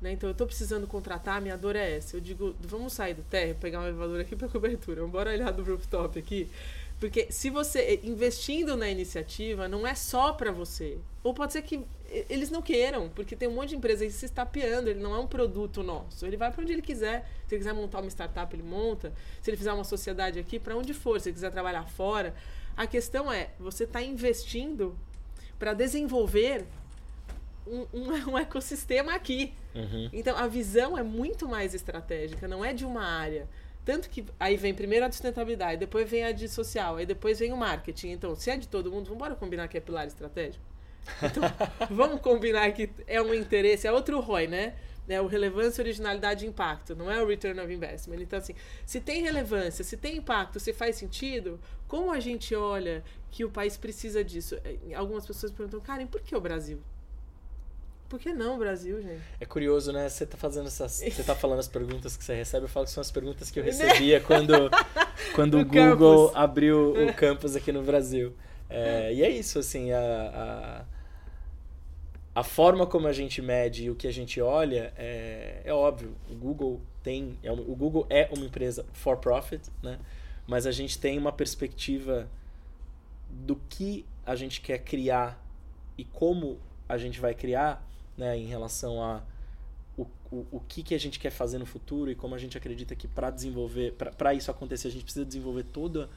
Né? 0.00 0.12
Então, 0.12 0.28
eu 0.28 0.32
estou 0.32 0.46
precisando 0.46 0.86
contratar, 0.86 1.40
minha 1.42 1.56
dor 1.56 1.76
é 1.76 1.96
essa. 1.96 2.16
Eu 2.16 2.20
digo, 2.20 2.54
vamos 2.60 2.92
sair 2.92 3.14
do 3.14 3.22
térreo, 3.22 3.54
pegar 3.56 3.80
um 3.80 3.86
elevador 3.86 4.20
aqui 4.20 4.34
para 4.34 4.48
cobertura, 4.48 5.00
vamos 5.00 5.12
bora 5.12 5.30
olhar 5.30 5.50
do 5.50 5.62
rooftop 5.62 6.18
aqui. 6.18 6.50
Porque 6.98 7.28
se 7.30 7.48
você, 7.48 7.98
investindo 8.02 8.76
na 8.76 8.88
iniciativa, 8.88 9.66
não 9.66 9.86
é 9.86 9.94
só 9.94 10.34
para 10.34 10.52
você. 10.52 10.98
Ou 11.22 11.32
pode 11.32 11.54
ser 11.54 11.62
que 11.62 11.82
eles 12.28 12.50
não 12.50 12.60
queiram, 12.60 13.08
porque 13.08 13.34
tem 13.34 13.48
um 13.48 13.54
monte 13.54 13.70
de 13.70 13.76
empresa 13.76 14.04
aí 14.04 14.10
se 14.10 14.26
estapeando, 14.26 14.90
ele 14.90 15.00
não 15.00 15.14
é 15.14 15.18
um 15.18 15.26
produto 15.26 15.82
nosso. 15.82 16.26
Ele 16.26 16.36
vai 16.36 16.52
para 16.52 16.62
onde 16.62 16.72
ele 16.72 16.82
quiser. 16.82 17.26
Se 17.46 17.54
ele 17.54 17.60
quiser 17.60 17.72
montar 17.72 18.00
uma 18.00 18.10
startup, 18.10 18.54
ele 18.54 18.62
monta. 18.62 19.12
Se 19.40 19.48
ele 19.48 19.56
fizer 19.56 19.72
uma 19.72 19.84
sociedade 19.84 20.38
aqui, 20.38 20.58
para 20.58 20.76
onde 20.76 20.92
for. 20.92 21.18
Se 21.20 21.30
ele 21.30 21.34
quiser 21.34 21.50
trabalhar 21.50 21.84
fora. 21.84 22.34
A 22.76 22.86
questão 22.86 23.32
é, 23.32 23.50
você 23.58 23.84
está 23.84 24.02
investindo 24.02 24.94
para 25.58 25.72
desenvolver 25.72 26.66
um, 27.70 27.86
um, 27.92 28.12
um 28.32 28.38
ecossistema 28.38 29.14
aqui. 29.14 29.54
Uhum. 29.74 30.10
Então 30.12 30.36
a 30.36 30.46
visão 30.46 30.98
é 30.98 31.02
muito 31.02 31.48
mais 31.48 31.74
estratégica, 31.74 32.48
não 32.48 32.64
é 32.64 32.72
de 32.72 32.84
uma 32.84 33.04
área. 33.04 33.48
Tanto 33.84 34.10
que 34.10 34.24
aí 34.38 34.56
vem 34.56 34.74
primeiro 34.74 35.06
a 35.06 35.08
de 35.08 35.14
sustentabilidade, 35.14 35.78
depois 35.78 36.08
vem 36.08 36.24
a 36.24 36.32
de 36.32 36.48
social, 36.48 36.96
aí 36.96 37.06
depois 37.06 37.38
vem 37.38 37.52
o 37.52 37.56
marketing. 37.56 38.10
Então, 38.10 38.34
se 38.34 38.50
é 38.50 38.56
de 38.56 38.68
todo 38.68 38.90
mundo, 38.90 39.04
vamos 39.04 39.16
embora 39.16 39.34
combinar 39.34 39.68
que 39.68 39.78
é 39.78 39.80
pilar 39.80 40.06
estratégico? 40.06 40.62
Então, 41.22 41.42
vamos 41.90 42.20
combinar 42.20 42.70
que 42.72 42.90
é 43.06 43.20
um 43.22 43.32
interesse, 43.32 43.86
é 43.86 43.92
outro 43.92 44.20
ROI, 44.20 44.46
né? 44.46 44.74
É 45.08 45.20
o 45.20 45.26
relevância, 45.26 45.82
originalidade 45.82 46.44
e 46.44 46.48
impacto, 46.48 46.94
não 46.94 47.10
é 47.10 47.20
o 47.20 47.26
return 47.26 47.58
of 47.58 47.72
investment. 47.72 48.20
Então, 48.20 48.38
assim, 48.38 48.54
se 48.86 49.00
tem 49.00 49.22
relevância, 49.22 49.82
se 49.82 49.96
tem 49.96 50.18
impacto, 50.18 50.60
se 50.60 50.72
faz 50.72 50.94
sentido, 50.96 51.58
como 51.88 52.12
a 52.12 52.20
gente 52.20 52.54
olha 52.54 53.02
que 53.28 53.44
o 53.44 53.50
país 53.50 53.76
precisa 53.76 54.22
disso? 54.22 54.56
Eh, 54.62 54.94
Algumas 54.94 55.26
pessoas 55.26 55.50
perguntam, 55.50 55.80
Karen, 55.80 56.06
por 56.06 56.20
que 56.20 56.36
o 56.36 56.40
Brasil? 56.40 56.80
Por 58.10 58.18
que 58.18 58.32
não 58.32 58.58
Brasil, 58.58 59.00
gente? 59.00 59.22
É 59.40 59.46
curioso, 59.46 59.92
né? 59.92 60.08
Você 60.08 60.26
tá 60.26 60.36
fazendo 60.36 60.66
essas. 60.66 60.94
Você 60.98 61.22
tá 61.22 61.32
falando 61.32 61.60
as 61.60 61.68
perguntas 61.68 62.16
que 62.16 62.24
você 62.24 62.34
recebe, 62.34 62.64
eu 62.64 62.68
falo 62.68 62.84
que 62.84 62.90
são 62.90 63.00
as 63.00 63.10
perguntas 63.10 63.52
que 63.52 63.60
eu 63.60 63.62
Né? 63.70 63.70
recebia 63.70 64.20
quando, 64.20 64.68
quando 65.32 65.60
o 65.60 65.64
Google 65.64 66.26
campus. 66.26 66.36
abriu 66.36 66.92
o 66.92 67.14
campus 67.14 67.54
aqui 67.54 67.70
no 67.70 67.84
Brasil. 67.84 68.34
É, 68.68 69.14
e 69.14 69.22
é 69.22 69.30
isso, 69.30 69.60
assim, 69.60 69.92
a, 69.92 70.84
a, 72.34 72.40
a 72.40 72.42
forma 72.42 72.84
como 72.84 73.06
a 73.06 73.12
gente 73.12 73.40
mede 73.40 73.84
e 73.84 73.90
o 73.90 73.94
que 73.94 74.08
a 74.08 74.12
gente 74.12 74.40
olha 74.40 74.92
é, 74.96 75.62
é 75.64 75.72
óbvio. 75.72 76.16
O 76.28 76.34
Google 76.34 76.80
tem. 77.04 77.38
É, 77.44 77.52
o 77.52 77.76
Google 77.76 78.08
é 78.10 78.28
uma 78.36 78.44
empresa 78.44 78.84
for 78.92 79.18
profit, 79.18 79.70
né? 79.80 80.00
Mas 80.48 80.66
a 80.66 80.72
gente 80.72 80.98
tem 80.98 81.16
uma 81.16 81.30
perspectiva 81.30 82.28
do 83.30 83.54
que 83.68 84.04
a 84.26 84.34
gente 84.34 84.60
quer 84.60 84.78
criar 84.78 85.40
e 85.96 86.04
como 86.04 86.58
a 86.88 86.98
gente 86.98 87.20
vai 87.20 87.34
criar, 87.34 87.86
né, 88.20 88.36
em 88.36 88.44
relação 88.46 89.02
a 89.02 89.22
o, 89.96 90.06
o, 90.30 90.46
o 90.52 90.60
que, 90.60 90.82
que 90.82 90.94
a 90.94 90.98
gente 90.98 91.18
quer 91.18 91.30
fazer 91.30 91.58
no 91.58 91.66
futuro 91.66 92.10
e 92.10 92.14
como 92.14 92.34
a 92.34 92.38
gente 92.38 92.56
acredita 92.56 92.94
que 92.94 93.08
para 93.08 93.30
desenvolver, 93.30 93.92
para 93.92 94.34
isso 94.34 94.50
acontecer, 94.50 94.88
a 94.88 94.90
gente 94.90 95.04
precisa 95.04 95.24
desenvolver 95.24 95.64
toda, 95.64 96.08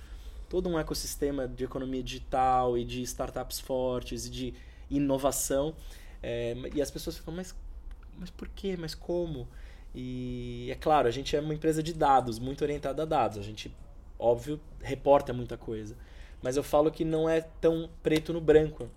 todo 0.50 0.70
um 0.70 0.78
ecossistema 0.78 1.48
de 1.48 1.64
economia 1.64 2.04
digital 2.04 2.78
e 2.78 2.84
de 2.84 3.02
startups 3.02 3.60
fortes 3.60 4.26
e 4.26 4.30
de 4.30 4.54
inovação. 4.90 5.74
É, 6.22 6.56
e 6.74 6.82
as 6.82 6.92
pessoas 6.92 7.18
ficam, 7.18 7.34
mas, 7.34 7.56
mas 8.18 8.30
por 8.30 8.48
quê? 8.50 8.78
Mas 8.78 8.94
como? 8.94 9.48
E 9.96 10.68
é 10.72 10.76
claro, 10.76 11.08
a 11.08 11.12
gente 11.12 11.36
é 11.36 11.40
uma 11.40 11.54
empresa 11.54 11.82
de 11.82 11.94
dados, 11.94 12.40
muito 12.40 12.64
orientada 12.64 13.04
a 13.04 13.06
dados. 13.06 13.38
A 13.38 13.42
gente, 13.42 13.74
óbvio, 14.20 14.60
reporta 14.82 15.34
muita 15.34 15.58
coisa. 15.58 15.96
Mas 16.42 16.58
eu 16.58 16.64
falo 16.64 16.92
que 16.92 17.06
não 17.06 17.30
é 17.30 17.42
tão 17.62 17.90
preto 18.02 18.34
no 18.34 18.42
branco. 18.42 18.90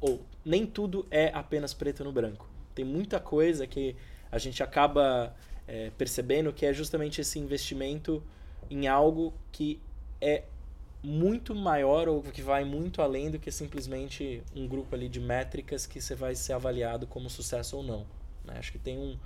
Ou 0.00 0.20
nem 0.44 0.66
tudo 0.66 1.06
é 1.10 1.30
apenas 1.32 1.74
preto 1.74 2.04
no 2.04 2.12
branco. 2.12 2.48
Tem 2.74 2.84
muita 2.84 3.18
coisa 3.18 3.66
que 3.66 3.96
a 4.30 4.38
gente 4.38 4.62
acaba 4.62 5.34
é, 5.66 5.90
percebendo 5.96 6.52
que 6.52 6.66
é 6.66 6.72
justamente 6.72 7.20
esse 7.20 7.38
investimento 7.38 8.22
em 8.70 8.86
algo 8.86 9.32
que 9.50 9.80
é 10.20 10.44
muito 11.02 11.54
maior 11.54 12.08
ou 12.08 12.22
que 12.22 12.42
vai 12.42 12.64
muito 12.64 13.00
além 13.00 13.30
do 13.30 13.38
que 13.38 13.50
simplesmente 13.50 14.42
um 14.54 14.66
grupo 14.66 14.94
ali 14.94 15.08
de 15.08 15.20
métricas 15.20 15.86
que 15.86 16.00
você 16.00 16.14
vai 16.14 16.34
ser 16.34 16.52
avaliado 16.52 17.06
como 17.06 17.30
sucesso 17.30 17.76
ou 17.76 17.82
não. 17.82 18.06
Né? 18.44 18.54
Acho 18.58 18.72
que 18.72 18.78
tem 18.78 18.98
um 18.98 19.16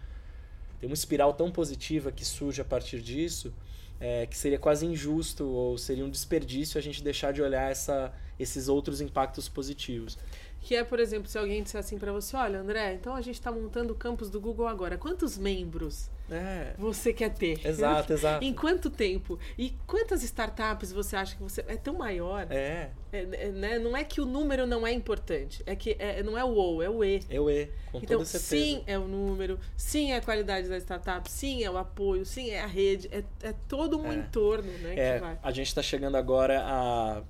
tem 0.79 0.89
uma 0.89 0.95
espiral 0.95 1.35
tão 1.35 1.51
positiva 1.51 2.11
que 2.11 2.25
surge 2.25 2.63
a 2.63 2.65
partir 2.65 3.03
disso 3.03 3.53
é, 4.01 4.27
que 4.27 4.37
seria 4.37 4.59
quase 4.59 4.87
injusto 4.87 5.47
ou 5.47 5.77
seria 5.77 6.05
um 6.05 6.11
desperdício 6.11 6.79
a 6.79 6.81
gente 6.81 7.05
deixar 7.05 7.33
de 7.33 7.43
olhar 7.43 7.71
essa, 7.71 8.13
esses 8.41 8.69
outros 8.69 9.01
impactos 9.01 9.49
positivos. 9.49 10.17
Que 10.63 10.77
é, 10.77 10.85
por 10.85 11.01
exemplo, 11.01 11.29
se 11.29 11.39
alguém 11.39 11.63
disser 11.63 11.81
assim 11.81 11.99
para 11.99 12.13
você, 12.13 12.37
olha, 12.37 12.61
André, 12.61 12.95
então 12.95 13.15
a 13.15 13.21
gente 13.21 13.37
está 13.37 13.51
montando 13.51 13.95
o 13.95 13.97
campus 13.97 14.29
do 14.29 14.41
Google 14.41 14.69
agora. 14.69 14.99
Quantos 14.99 15.39
membros 15.39 16.11
é. 16.31 16.75
você 16.79 17.15
quer 17.15 17.33
ter? 17.33 17.67
Exato, 17.67 18.13
exato. 18.15 18.45
em 18.45 18.53
quanto 18.53 18.91
tempo? 18.91 19.39
E 19.57 19.75
quantas 19.87 20.23
startups 20.23 20.93
você 20.93 21.17
acha 21.17 21.35
que 21.35 21.43
você 21.43 21.65
é 21.67 21.77
tão 21.77 21.95
maior? 21.95 22.47
É. 22.51 22.91
é, 23.11 23.23
é 23.33 23.49
né? 23.49 23.79
Não 23.79 23.97
é 23.97 24.05
que 24.05 24.21
o 24.21 24.27
número 24.27 24.67
não 24.67 24.87
é 24.87 24.93
importante, 24.93 25.63
é 25.65 25.75
que 25.75 25.97
é, 25.99 26.23
não 26.23 26.37
é 26.37 26.45
o 26.45 26.53
ou, 26.55 26.83
é 26.83 26.91
o 26.91 27.03
e. 27.03 27.23
É 27.31 27.41
o 27.41 27.49
e, 27.49 27.67
com 27.91 27.99
então, 27.99 28.19
toda 28.19 28.27
certeza. 28.27 28.63
sim, 28.63 28.85
é 28.87 28.99
o 28.99 29.09
número, 29.09 29.59
sim 29.77 30.13
é 30.13 30.17
a 30.17 30.21
qualidade 30.21 30.69
da 30.69 30.77
startup, 30.77 31.29
sim 31.31 31.65
é 31.65 31.71
o 31.71 31.79
apoio, 31.79 32.27
sim 32.27 32.51
é 32.51 32.61
a 32.61 32.67
rede, 32.67 33.09
é, 33.11 33.25
é 33.43 33.55
todo 33.67 33.99
um 33.99 34.13
é. 34.13 34.17
entorno, 34.17 34.71
né? 34.79 34.95
É, 34.95 35.39
a 35.43 35.51
gente 35.51 35.69
está 35.69 35.83
chegando 35.83 36.17
agora 36.17 36.63
a 36.63 37.23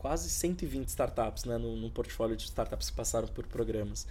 quase 0.00 0.30
120 0.30 0.88
startups 0.88 1.44
né, 1.44 1.58
no, 1.58 1.76
no, 1.76 1.90
portfólio 1.90 2.34
de 2.34 2.44
startups 2.44 2.88
que 2.88 2.96
passaram 2.96 3.28
por 3.28 3.46
programas. 3.46 4.06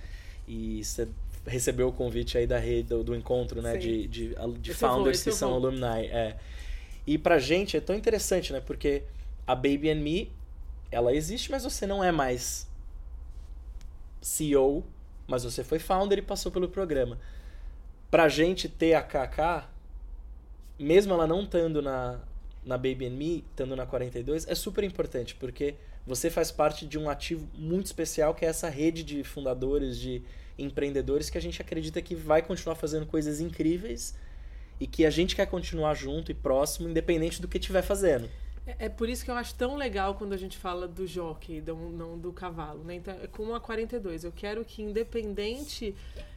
E 0.48 0.84
você 0.84 1.08
recebeu 1.48 1.88
o 1.88 1.92
convite 1.92 2.38
aí 2.38 2.46
da 2.46 2.60
rede, 2.60 2.90
do, 2.90 3.04
do 3.04 3.16
encontro 3.16 3.60
né, 3.60 3.76
de, 3.76 4.08
de, 4.08 4.36
de 4.60 4.74
founders 4.74 5.24
vou, 5.24 5.34
que 5.34 5.38
são 5.38 5.50
vou. 5.50 5.58
alumni. 5.58 6.06
É. 6.08 6.38
E 7.08 7.18
pra 7.18 7.40
gente 7.40 7.76
é 7.76 7.82
tão 7.82 7.96
interessante, 7.96 8.54
né? 8.54 8.62
Porque 8.62 9.02
a 9.48 9.56
Baby 9.56 9.90
and 9.90 9.96
Me, 9.96 10.32
ela 10.92 11.12
existe, 11.12 11.50
mas 11.50 11.64
você 11.64 11.88
não 11.88 12.04
é 12.04 12.12
mais 12.12 12.68
CEO, 14.22 14.86
mas 15.28 15.44
você 15.44 15.64
foi 15.64 15.80
founder 15.80 16.20
e 16.20 16.22
passou 16.22 16.52
pelo 16.52 16.70
programa. 16.70 17.18
Pra 18.12 18.30
gente 18.30 18.70
ter 18.70 18.94
a 18.94 19.02
KK, 19.02 19.68
mesmo 20.78 21.14
ela 21.14 21.26
não 21.26 21.42
estando 21.44 21.82
na, 21.82 22.20
na 22.70 22.78
Baby 22.78 23.08
and 23.08 23.18
Me, 23.18 23.44
estando 23.50 23.76
na 23.76 23.86
42, 23.86 24.48
é 24.48 24.54
super 24.54 24.84
importante, 24.84 25.34
porque 25.36 25.76
você 26.06 26.30
faz 26.30 26.52
parte 26.52 26.86
de 26.86 27.00
um 27.00 27.10
ativo 27.10 27.50
muito 27.56 27.88
especial, 27.88 28.34
que 28.36 28.46
é 28.46 28.48
essa 28.48 28.70
rede 28.70 29.04
de 29.04 29.24
fundadores, 29.24 29.98
de 29.98 30.22
empreendedores, 30.58 31.30
que 31.32 31.38
a 31.38 31.42
gente 31.42 31.60
acredita 31.62 32.00
que 32.00 32.14
vai 32.14 32.44
continuar 32.44 32.76
fazendo 32.76 33.08
coisas 33.08 33.40
incríveis 33.42 34.16
e 34.80 34.86
que 34.86 35.04
a 35.04 35.10
gente 35.10 35.36
quer 35.36 35.48
continuar 35.48 35.96
junto 35.96 36.32
e 36.32 36.36
próximo, 36.36 36.88
independente 36.88 37.42
do 37.42 37.48
que 37.48 37.58
estiver 37.58 37.82
fazendo. 37.82 38.30
É, 38.68 38.86
é, 38.86 38.90
por 38.90 39.10
isso 39.10 39.26
que 39.26 39.32
eu 39.32 39.36
acho 39.36 39.56
tão 39.56 39.76
legal 39.76 40.14
quando 40.14 40.34
a 40.34 40.38
gente 40.38 40.56
fala 40.56 40.88
do 40.88 41.08
jockey, 41.08 41.60
do, 41.60 41.76
não 41.76 42.20
do 42.20 42.32
cavalo. 42.32 42.84
Né? 42.84 42.96
Então, 42.96 43.16
é 43.22 43.26
como 43.26 43.56
a 43.56 43.60
42. 43.60 44.24
Eu 44.24 44.32
quero 44.32 44.64
que, 44.64 44.84
independente 44.84 45.96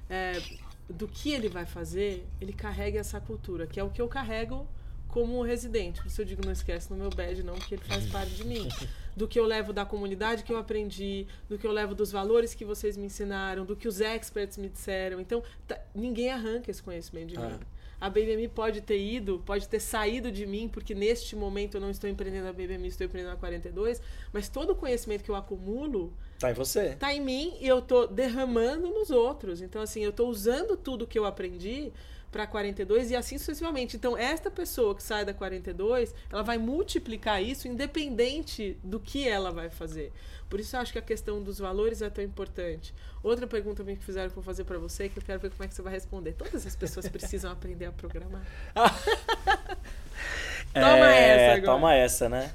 é, 0.08 0.40
do 0.88 1.06
que 1.06 1.30
ele 1.30 1.48
vai 1.48 1.66
fazer, 1.66 2.26
ele 2.40 2.54
carregue 2.54 2.96
essa 2.96 3.20
cultura, 3.20 3.66
que 3.66 3.78
é 3.78 3.84
o 3.84 3.90
que 3.90 4.00
eu 4.00 4.08
carrego 4.08 4.66
como 5.12 5.42
residente. 5.42 6.00
Por 6.00 6.08
isso 6.08 6.22
eu 6.22 6.24
digo, 6.24 6.42
não 6.44 6.52
esquece 6.52 6.90
no 6.90 6.96
meu 6.96 7.10
badge, 7.10 7.42
não, 7.42 7.54
porque 7.54 7.74
ele 7.74 7.84
faz 7.84 8.06
parte 8.06 8.30
de 8.30 8.44
mim. 8.44 8.66
Do 9.14 9.28
que 9.28 9.38
eu 9.38 9.44
levo 9.44 9.74
da 9.74 9.84
comunidade 9.84 10.42
que 10.42 10.50
eu 10.50 10.56
aprendi, 10.56 11.26
do 11.46 11.58
que 11.58 11.66
eu 11.66 11.70
levo 11.70 11.94
dos 11.94 12.10
valores 12.10 12.54
que 12.54 12.64
vocês 12.64 12.96
me 12.96 13.04
ensinaram, 13.04 13.62
do 13.62 13.76
que 13.76 13.86
os 13.86 14.00
experts 14.00 14.56
me 14.56 14.70
disseram. 14.70 15.20
Então, 15.20 15.42
tá, 15.68 15.78
ninguém 15.94 16.30
arranca 16.30 16.70
esse 16.70 16.82
conhecimento 16.82 17.28
de 17.28 17.36
ah. 17.36 17.46
mim. 17.50 17.58
A 18.00 18.08
BBM 18.08 18.48
pode 18.48 18.80
ter 18.80 18.98
ido, 18.98 19.42
pode 19.44 19.68
ter 19.68 19.80
saído 19.80 20.32
de 20.32 20.46
mim, 20.46 20.66
porque 20.66 20.94
neste 20.94 21.36
momento 21.36 21.76
eu 21.76 21.80
não 21.82 21.90
estou 21.90 22.08
empreendendo 22.08 22.48
a 22.48 22.54
BBM, 22.54 22.88
estou 22.88 23.06
empreendendo 23.06 23.34
a 23.34 23.38
42, 23.38 24.00
mas 24.32 24.48
todo 24.48 24.70
o 24.70 24.74
conhecimento 24.74 25.22
que 25.22 25.30
eu 25.30 25.36
acumulo 25.36 26.10
Tá 26.38 26.50
em 26.50 26.54
você. 26.54 26.96
Tá 26.98 27.14
em 27.14 27.20
mim 27.20 27.54
e 27.60 27.68
eu 27.68 27.80
tô 27.80 28.06
derramando 28.06 28.88
nos 28.88 29.10
outros. 29.10 29.60
Então, 29.60 29.80
assim, 29.80 30.00
eu 30.00 30.12
tô 30.12 30.26
usando 30.26 30.76
tudo 30.76 31.06
que 31.06 31.16
eu 31.16 31.24
aprendi 31.24 31.92
para 32.32 32.46
42 32.46 33.10
e 33.10 33.16
assim 33.16 33.36
sucessivamente. 33.36 33.94
Então, 33.94 34.16
esta 34.16 34.50
pessoa 34.50 34.94
que 34.94 35.02
sai 35.02 35.22
da 35.22 35.34
42, 35.34 36.14
ela 36.30 36.42
vai 36.42 36.56
multiplicar 36.56 37.42
isso 37.42 37.68
independente 37.68 38.78
do 38.82 38.98
que 38.98 39.28
ela 39.28 39.52
vai 39.52 39.68
fazer. 39.68 40.10
Por 40.48 40.58
isso 40.58 40.74
eu 40.74 40.80
acho 40.80 40.92
que 40.92 40.98
a 40.98 41.02
questão 41.02 41.42
dos 41.42 41.58
valores 41.58 42.00
é 42.00 42.08
tão 42.08 42.24
importante. 42.24 42.94
Outra 43.22 43.46
pergunta 43.46 43.84
que 43.84 43.96
fizeram 43.96 44.28
que 44.28 44.32
eu 44.32 44.42
vou 44.42 44.44
fazer 44.44 44.64
para 44.64 44.78
você, 44.78 45.10
que 45.10 45.18
eu 45.18 45.22
quero 45.22 45.38
ver 45.40 45.50
como 45.50 45.62
é 45.62 45.68
que 45.68 45.74
você 45.74 45.82
vai 45.82 45.92
responder. 45.92 46.32
Todas 46.32 46.66
as 46.66 46.74
pessoas 46.74 47.06
precisam 47.12 47.52
aprender 47.52 47.84
a 47.84 47.92
programar. 47.92 48.42
toma 50.72 51.14
é, 51.14 51.28
essa 51.28 51.56
agora. 51.56 51.72
Toma 51.72 51.94
essa, 51.94 52.28
né? 52.30 52.52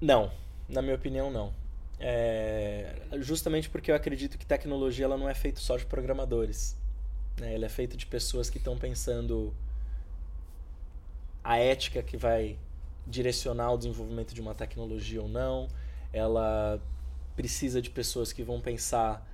não, 0.00 0.32
na 0.68 0.82
minha 0.82 0.96
opinião 0.96 1.30
não. 1.30 1.54
É, 2.00 2.94
justamente 3.18 3.70
porque 3.70 3.90
eu 3.90 3.94
acredito 3.94 4.36
que 4.36 4.44
tecnologia 4.44 5.04
ela 5.04 5.16
não 5.16 5.28
é 5.28 5.34
feita 5.34 5.60
só 5.60 5.76
de 5.76 5.86
programadores. 5.86 6.76
Né? 7.38 7.54
Ele 7.54 7.64
é 7.64 7.68
feito 7.68 7.96
de 7.96 8.06
pessoas 8.06 8.48
que 8.50 8.58
estão 8.58 8.76
pensando 8.76 9.54
a 11.42 11.58
ética 11.58 12.02
que 12.02 12.16
vai 12.16 12.58
direcionar 13.06 13.72
o 13.72 13.76
desenvolvimento 13.76 14.34
de 14.34 14.40
uma 14.40 14.54
tecnologia 14.54 15.20
ou 15.20 15.28
não. 15.28 15.68
Ela 16.12 16.80
precisa 17.36 17.82
de 17.82 17.90
pessoas 17.90 18.32
que 18.32 18.42
vão 18.42 18.60
pensar 18.60 19.26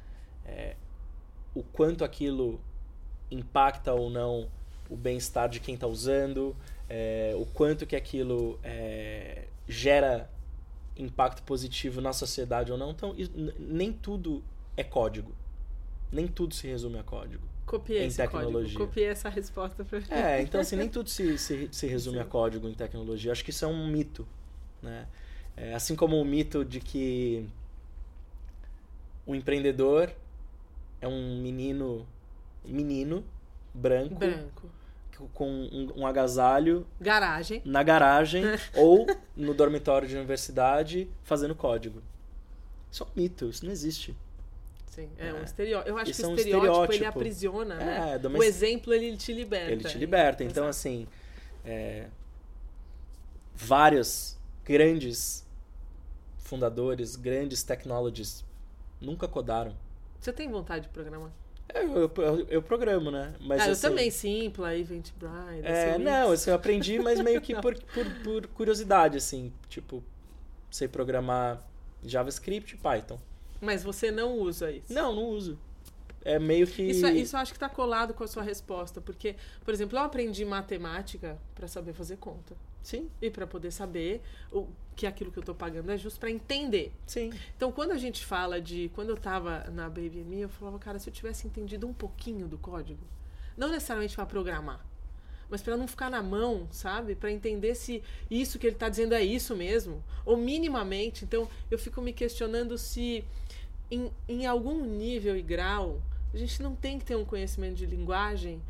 é, 0.44 0.74
o 1.54 1.62
quanto 1.62 2.04
aquilo 2.04 2.60
impacta 3.30 3.92
ou 3.92 4.10
não 4.10 4.48
o 4.88 4.96
bem-estar 4.96 5.48
de 5.48 5.60
quem 5.60 5.74
está 5.74 5.86
usando, 5.86 6.56
é, 6.88 7.32
o 7.36 7.46
quanto 7.46 7.86
que 7.86 7.94
aquilo 7.94 8.58
é, 8.64 9.46
gera 9.68 10.28
impacto 10.96 11.42
positivo 11.44 12.00
na 12.00 12.12
sociedade 12.12 12.72
ou 12.72 12.78
não. 12.78 12.90
Então, 12.90 13.14
nem 13.58 13.92
tudo 13.92 14.42
é 14.76 14.82
código. 14.82 15.32
Nem 16.10 16.26
tudo 16.26 16.54
se 16.54 16.66
resume 16.66 16.98
a 16.98 17.04
código. 17.04 17.46
Copiei 17.70 18.04
em 18.04 18.10
tecnologia. 18.10 18.52
Código. 18.52 18.86
Copiei 18.86 19.06
essa 19.06 19.28
resposta 19.28 19.84
para 19.84 20.00
É, 20.10 20.42
então 20.42 20.60
assim, 20.60 20.74
nem 20.74 20.88
tudo 20.90 21.08
se, 21.08 21.38
se, 21.38 21.68
se 21.70 21.86
resume 21.86 22.16
Sim. 22.16 22.22
a 22.22 22.26
código 22.26 22.68
em 22.68 22.74
tecnologia. 22.74 23.30
Acho 23.30 23.44
que 23.44 23.50
isso 23.50 23.64
é 23.64 23.68
um 23.68 23.86
mito. 23.86 24.26
Né? 24.82 25.06
É, 25.56 25.72
assim 25.72 25.94
como 25.94 26.20
o 26.20 26.24
mito 26.24 26.64
de 26.64 26.80
que 26.80 27.48
o 29.24 29.36
empreendedor 29.36 30.10
é 31.00 31.06
um 31.06 31.40
menino 31.40 32.04
menino 32.64 33.24
branco, 33.72 34.16
branco. 34.16 34.68
com 35.32 35.48
um, 35.48 35.92
um 36.00 36.06
agasalho 36.06 36.84
garagem 37.00 37.62
na 37.64 37.84
garagem 37.84 38.42
ou 38.74 39.06
no 39.36 39.54
dormitório 39.54 40.08
de 40.08 40.16
universidade 40.16 41.08
fazendo 41.22 41.54
código. 41.54 42.02
Isso 42.90 43.04
é 43.04 43.06
um 43.06 43.10
mito, 43.14 43.48
isso 43.48 43.64
não 43.64 43.70
existe. 43.70 44.16
Sim, 45.00 45.10
é, 45.18 45.28
é. 45.28 45.34
um 45.34 45.42
estereótipo. 45.42 45.88
Eu 45.88 45.98
acho 45.98 46.10
Isso 46.10 46.22
que 46.22 46.26
o 46.26 46.30
é 46.30 46.32
um 46.32 46.36
estereótipo, 46.36 46.92
ele 46.92 47.06
aprisiona, 47.06 47.74
né? 47.76 48.20
É, 48.22 48.28
o 48.28 48.42
exemplo, 48.42 48.92
ele 48.92 49.16
te 49.16 49.32
liberta. 49.32 49.72
Ele 49.72 49.84
te 49.84 49.98
liberta. 49.98 50.44
Então, 50.44 50.64
Exato. 50.64 50.70
assim, 50.70 51.06
é, 51.64 52.06
vários 53.54 54.38
grandes 54.64 55.46
fundadores, 56.38 57.16
grandes 57.16 57.62
technologies 57.62 58.44
nunca 59.00 59.26
codaram. 59.26 59.74
Você 60.20 60.32
tem 60.32 60.50
vontade 60.50 60.86
de 60.86 60.92
programar? 60.92 61.30
Eu, 61.72 62.10
eu, 62.16 62.46
eu, 62.48 62.62
programo, 62.62 63.10
né? 63.12 63.34
Mas, 63.40 63.62
ah, 63.62 63.66
eu 63.66 63.72
assim, 63.72 63.82
também, 63.82 64.10
Simpla, 64.10 64.76
Eventbrite. 64.76 65.14
É, 65.62 65.96
não, 65.98 66.32
assim, 66.32 66.50
eu 66.50 66.56
aprendi, 66.56 66.98
mas 66.98 67.20
meio 67.20 67.40
que 67.40 67.54
por, 67.62 67.80
por, 67.80 68.04
por 68.24 68.46
curiosidade, 68.48 69.16
assim. 69.16 69.52
Tipo, 69.68 70.02
sei 70.68 70.88
programar 70.88 71.64
JavaScript 72.04 72.74
e 72.74 72.78
Python. 72.78 73.20
Mas 73.60 73.82
você 73.82 74.10
não 74.10 74.38
usa 74.38 74.70
isso? 74.70 74.92
Não, 74.92 75.14
não 75.14 75.24
uso. 75.24 75.58
É 76.24 76.38
meio 76.38 76.66
que. 76.66 76.82
Isso, 76.82 77.06
é, 77.06 77.12
isso 77.12 77.36
eu 77.36 77.40
acho 77.40 77.52
que 77.52 77.56
está 77.56 77.68
colado 77.68 78.12
com 78.12 78.24
a 78.24 78.28
sua 78.28 78.42
resposta. 78.42 79.00
Porque, 79.00 79.36
por 79.64 79.72
exemplo, 79.72 79.98
eu 79.98 80.02
aprendi 80.02 80.44
matemática 80.44 81.38
para 81.54 81.66
saber 81.66 81.92
fazer 81.92 82.16
conta. 82.16 82.54
Sim. 82.82 83.10
E 83.20 83.30
para 83.30 83.46
poder 83.46 83.70
saber 83.70 84.22
o 84.50 84.66
que 84.96 85.06
aquilo 85.06 85.30
que 85.30 85.38
eu 85.38 85.42
estou 85.42 85.54
pagando 85.54 85.90
é 85.90 85.96
justo 85.96 86.18
para 86.18 86.30
entender. 86.30 86.92
Sim. 87.06 87.30
Então, 87.56 87.72
quando 87.72 87.92
a 87.92 87.98
gente 87.98 88.24
fala 88.24 88.60
de. 88.60 88.90
Quando 88.94 89.10
eu 89.10 89.14
estava 89.14 89.64
na 89.70 89.88
Baby 89.88 90.24
Me, 90.26 90.40
eu 90.42 90.48
falava, 90.48 90.78
cara, 90.78 90.98
se 90.98 91.08
eu 91.08 91.12
tivesse 91.12 91.46
entendido 91.46 91.86
um 91.86 91.92
pouquinho 91.92 92.46
do 92.46 92.58
código, 92.58 93.02
não 93.56 93.68
necessariamente 93.68 94.14
para 94.14 94.26
programar, 94.26 94.84
mas 95.48 95.62
para 95.62 95.76
não 95.76 95.86
ficar 95.88 96.10
na 96.10 96.22
mão, 96.22 96.68
sabe? 96.70 97.14
Para 97.14 97.30
entender 97.30 97.74
se 97.74 98.02
isso 98.30 98.58
que 98.58 98.66
ele 98.66 98.76
está 98.76 98.88
dizendo 98.88 99.14
é 99.14 99.22
isso 99.22 99.56
mesmo, 99.56 100.02
ou 100.24 100.36
minimamente. 100.36 101.24
Então, 101.24 101.48
eu 101.70 101.78
fico 101.78 102.00
me 102.00 102.12
questionando 102.12 102.78
se 102.78 103.24
em, 103.90 104.10
em 104.28 104.46
algum 104.46 104.84
nível 104.84 105.36
e 105.36 105.42
grau 105.42 106.00
a 106.32 106.36
gente 106.36 106.62
não 106.62 106.74
tem 106.76 106.98
que 106.98 107.04
ter 107.04 107.16
um 107.16 107.24
conhecimento 107.24 107.74
de 107.74 107.86
linguagem 107.86 108.62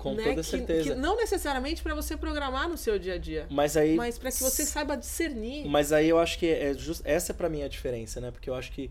Com 0.00 0.12
né, 0.14 0.24
toda 0.24 0.34
que- 0.36 0.42
certeza. 0.42 0.94
Que, 0.94 0.94
não 1.00 1.16
necessariamente 1.16 1.82
para 1.82 1.94
você 1.94 2.16
programar 2.16 2.68
no 2.68 2.76
seu 2.76 2.98
dia 2.98 3.14
a 3.14 3.18
dia, 3.18 3.46
Mas 3.50 3.76
aí. 3.76 3.94
mas 3.96 4.18
para 4.18 4.30
que 4.30 4.42
você 4.42 4.64
saiba 4.66 4.96
discernir. 4.96 5.66
Mas 5.68 5.92
aí 5.92 6.08
eu 6.08 6.18
acho 6.18 6.38
que 6.38 6.46
é 6.46 6.74
just, 6.74 7.00
essa 7.04 7.32
para 7.32 7.48
mim 7.48 7.60
é 7.60 7.64
a 7.64 7.68
diferença, 7.68 8.20
né? 8.20 8.30
Porque 8.30 8.50
eu 8.50 8.54
acho 8.54 8.72
que 8.72 8.90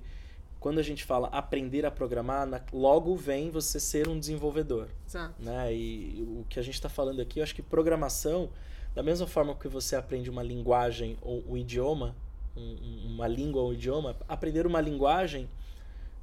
quando 0.59 0.79
a 0.79 0.81
gente 0.81 1.03
fala 1.03 1.27
aprender 1.27 1.85
a 1.85 1.91
programar, 1.91 2.47
na- 2.47 2.61
logo 2.73 3.15
vem 3.15 3.51
você 3.51 3.79
ser 3.79 4.07
um 4.07 4.17
desenvolvedor, 4.19 4.87
Exato. 5.07 5.35
né? 5.39 5.71
E 5.71 6.23
o 6.27 6.43
que 6.49 6.59
a 6.59 6.63
gente 6.63 6.73
está 6.75 6.89
falando 6.89 7.21
aqui, 7.21 7.37
eu 7.39 7.43
acho 7.43 7.53
que 7.53 7.61
programação, 7.61 8.49
da 8.95 9.03
mesma 9.03 9.27
forma 9.27 9.53
que 9.53 9.67
você 9.67 9.95
aprende 9.95 10.27
uma 10.27 10.41
linguagem 10.41 11.17
ou 11.21 11.43
um 11.47 11.55
idioma, 11.55 12.15
um- 12.55 12.61
um- 12.61 13.13
uma 13.15 13.27
língua 13.27 13.61
ou 13.61 13.69
um 13.69 13.73
idioma, 13.73 14.15
aprender 14.27 14.65
uma 14.65 14.81
linguagem 14.81 15.47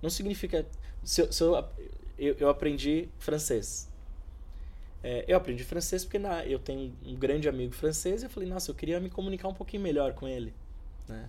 não 0.03 0.11
significa. 0.11 0.67
Se 1.05 1.23
eu, 1.23 1.33
se 1.33 1.43
eu, 1.43 1.65
eu, 2.19 2.37
eu 2.39 2.49
aprendi 2.49 3.09
francês. 3.19 3.89
É, 5.03 5.25
eu 5.27 5.37
aprendi 5.37 5.65
francês 5.65 6.05
porque 6.05 6.19
na, 6.19 6.45
eu 6.47 6.59
tenho 6.59 6.93
um 7.05 7.15
grande 7.17 7.49
amigo 7.49 7.73
francês 7.73 8.23
e 8.23 8.27
eu 8.27 8.31
falei, 8.31 8.49
nossa, 8.49 8.71
eu 8.71 8.75
queria 8.75 9.01
me 9.01 9.11
comunicar 9.11 9.49
um 9.49 9.55
pouquinho 9.55 9.83
melhor 9.83 10.13
com 10.13 10.29
ele. 10.29 10.55
Né? 11.09 11.29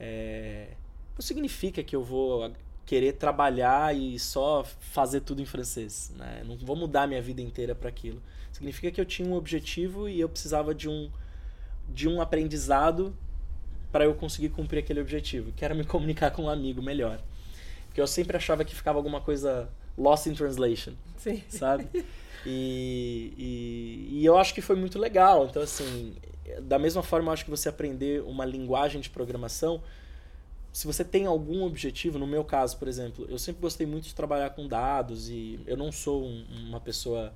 É, 0.00 0.68
não 1.14 1.22
significa 1.22 1.82
que 1.82 1.94
eu 1.94 2.02
vou 2.02 2.52
querer 2.84 3.12
trabalhar 3.12 3.96
e 3.96 4.18
só 4.18 4.64
fazer 4.64 5.20
tudo 5.20 5.40
em 5.40 5.46
francês. 5.46 6.12
Né? 6.16 6.42
Não 6.44 6.56
vou 6.56 6.74
mudar 6.74 7.06
minha 7.06 7.22
vida 7.22 7.40
inteira 7.40 7.74
para 7.74 7.88
aquilo. 7.88 8.20
Significa 8.52 8.90
que 8.90 9.00
eu 9.00 9.04
tinha 9.04 9.28
um 9.28 9.34
objetivo 9.34 10.08
e 10.08 10.18
eu 10.20 10.28
precisava 10.28 10.74
de 10.74 10.88
um, 10.88 11.08
de 11.88 12.08
um 12.08 12.20
aprendizado 12.20 13.16
para 13.94 14.06
eu 14.06 14.14
conseguir 14.16 14.48
cumprir 14.48 14.80
aquele 14.80 15.00
objetivo, 15.00 15.52
que 15.52 15.64
era 15.64 15.72
me 15.72 15.84
comunicar 15.86 16.32
com 16.32 16.42
um 16.42 16.50
amigo 16.50 16.82
melhor. 16.82 17.20
Porque 17.86 18.00
eu 18.00 18.08
sempre 18.08 18.36
achava 18.36 18.64
que 18.64 18.74
ficava 18.74 18.98
alguma 18.98 19.20
coisa 19.20 19.68
lost 19.96 20.26
in 20.26 20.34
translation 20.34 20.94
Sim. 21.16 21.40
sabe? 21.48 21.88
E, 22.46 23.32
e, 23.38 24.18
e 24.20 24.26
eu 24.26 24.36
acho 24.36 24.52
que 24.52 24.60
foi 24.60 24.76
muito 24.76 24.98
legal. 24.98 25.46
Então, 25.46 25.62
assim, 25.62 26.14
da 26.60 26.78
mesma 26.78 27.02
forma, 27.02 27.30
eu 27.30 27.32
acho 27.32 27.42
que 27.42 27.50
você 27.50 27.70
aprender 27.70 28.22
uma 28.22 28.44
linguagem 28.44 29.00
de 29.00 29.08
programação, 29.08 29.82
se 30.70 30.86
você 30.86 31.02
tem 31.02 31.24
algum 31.24 31.64
objetivo, 31.64 32.18
no 32.18 32.26
meu 32.26 32.44
caso, 32.44 32.76
por 32.76 32.86
exemplo, 32.86 33.24
eu 33.30 33.38
sempre 33.38 33.62
gostei 33.62 33.86
muito 33.86 34.04
de 34.08 34.14
trabalhar 34.14 34.50
com 34.50 34.68
dados 34.68 35.30
e 35.30 35.58
eu 35.66 35.74
não 35.74 35.90
sou 35.90 36.22
um- 36.22 36.44
uma 36.68 36.80
pessoa 36.80 37.32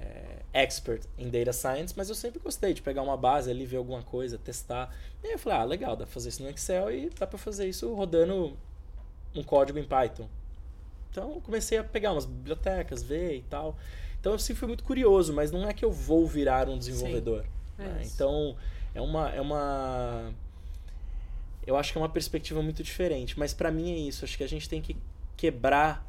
é, 0.00 0.62
expert 0.64 1.02
em 1.18 1.28
data 1.28 1.52
science, 1.52 1.94
mas 1.96 2.08
eu 2.08 2.14
sempre 2.14 2.40
gostei 2.40 2.72
de 2.72 2.82
pegar 2.82 3.02
uma 3.02 3.16
base 3.16 3.50
ali, 3.50 3.66
ver 3.66 3.76
alguma 3.76 4.02
coisa, 4.02 4.38
testar. 4.38 4.94
E 5.22 5.26
aí 5.26 5.32
eu 5.34 5.38
falei, 5.38 5.58
ah, 5.58 5.64
legal, 5.64 5.96
dá 5.96 6.04
pra 6.04 6.12
fazer 6.12 6.30
isso 6.30 6.42
no 6.42 6.48
Excel 6.48 6.90
e 6.90 7.10
dá 7.10 7.26
pra 7.26 7.38
fazer 7.38 7.68
isso 7.68 7.92
rodando 7.94 8.56
um 9.34 9.42
código 9.42 9.78
em 9.78 9.84
Python. 9.84 10.28
Então 11.10 11.34
eu 11.34 11.40
comecei 11.40 11.78
a 11.78 11.84
pegar 11.84 12.12
umas 12.12 12.24
bibliotecas, 12.24 13.02
ver 13.02 13.36
e 13.36 13.42
tal. 13.42 13.76
Então 14.20 14.32
eu 14.32 14.38
sempre 14.38 14.60
fui 14.60 14.68
muito 14.68 14.84
curioso, 14.84 15.32
mas 15.32 15.50
não 15.50 15.68
é 15.68 15.72
que 15.72 15.84
eu 15.84 15.92
vou 15.92 16.26
virar 16.26 16.68
um 16.68 16.78
desenvolvedor. 16.78 17.44
é 17.78 17.82
né? 17.82 18.02
isso. 18.02 18.14
Então 18.14 18.56
é 18.94 19.00
uma, 19.00 19.28
é 19.30 19.40
uma. 19.40 20.32
Eu 21.66 21.76
acho 21.76 21.92
que 21.92 21.98
é 21.98 22.00
uma 22.00 22.08
perspectiva 22.08 22.62
muito 22.62 22.82
diferente. 22.82 23.38
Mas 23.38 23.52
para 23.52 23.70
mim 23.70 23.92
é 23.92 23.96
isso. 23.96 24.24
Acho 24.24 24.36
que 24.36 24.44
a 24.44 24.48
gente 24.48 24.68
tem 24.68 24.80
que 24.80 24.96
quebrar 25.36 26.06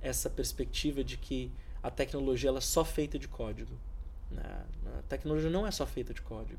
essa 0.00 0.28
perspectiva 0.28 1.02
de 1.02 1.16
que 1.16 1.50
a 1.84 1.90
tecnologia 1.90 2.48
ela 2.48 2.58
é 2.58 2.62
só 2.62 2.82
feita 2.82 3.18
de 3.18 3.28
código. 3.28 3.78
né? 4.30 4.64
A 4.98 5.02
tecnologia 5.02 5.50
não 5.50 5.66
é 5.66 5.70
só 5.70 5.84
feita 5.84 6.14
de 6.14 6.22
código. 6.22 6.58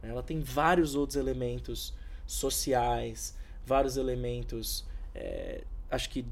né? 0.00 0.10
Ela 0.10 0.22
tem 0.22 0.38
vários 0.40 0.94
outros 0.94 1.16
elementos 1.16 1.92
sociais, 2.24 3.36
vários 3.66 3.96
elementos, 3.96 4.86
é, 5.16 5.64
acho 5.90 6.08
que 6.10 6.24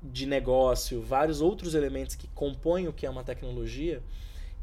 de 0.00 0.26
negócio, 0.26 1.02
vários 1.02 1.40
outros 1.40 1.74
elementos 1.74 2.14
que 2.14 2.28
compõem 2.28 2.86
o 2.86 2.92
que 2.92 3.04
é 3.04 3.10
uma 3.10 3.24
tecnologia, 3.24 4.00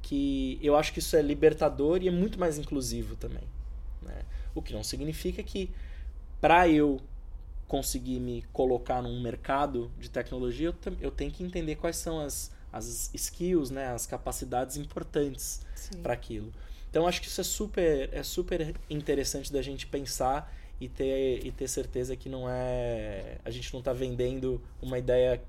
que 0.02 0.58
eu 0.62 0.78
acho 0.78 0.94
que 0.94 1.00
isso 1.00 1.18
é 1.18 1.22
libertador 1.22 2.02
e 2.02 2.08
é 2.08 2.12
muito 2.12 2.40
mais 2.40 2.58
inclusivo 2.58 3.18
também. 3.18 3.44
né? 4.02 4.24
O 4.56 4.62
que 4.62 4.72
não 4.72 4.84
significa 4.84 5.44
que 5.44 5.70
para 6.40 6.70
eu 6.70 7.02
conseguir 7.68 8.22
me 8.22 8.44
colocar 8.54 9.02
num 9.02 9.22
mercado 9.22 9.92
de 10.00 10.10
tecnologia, 10.10 10.70
eu, 10.70 10.94
eu 11.02 11.12
tenho 11.12 11.32
que 11.32 11.44
entender 11.44 11.76
quais 11.76 11.98
são 11.98 12.22
as, 12.22 12.50
as 12.72 13.10
skills, 13.14 13.72
né, 13.72 13.88
as 13.92 14.06
capacidades 14.06 14.78
importantes 14.78 15.62
para 16.02 16.14
aquilo. 16.14 16.52
Então 16.90 17.08
acho 17.08 17.22
que 17.22 17.28
isso 17.28 17.42
é 17.42 17.44
super, 17.44 18.10
é 18.12 18.24
super 18.24 18.76
interessante 18.90 19.52
da 19.52 19.62
gente 19.62 19.86
pensar 19.88 20.52
e 20.80 20.88
ter, 20.88 21.46
e 21.46 21.52
ter 21.52 21.68
certeza 21.68 22.16
que 22.16 22.30
não 22.30 22.50
é. 22.50 23.38
A 23.44 23.50
gente 23.50 23.72
não 23.74 23.80
está 23.80 23.94
vendendo 23.94 24.62
uma 24.82 24.98
ideia 24.98 25.42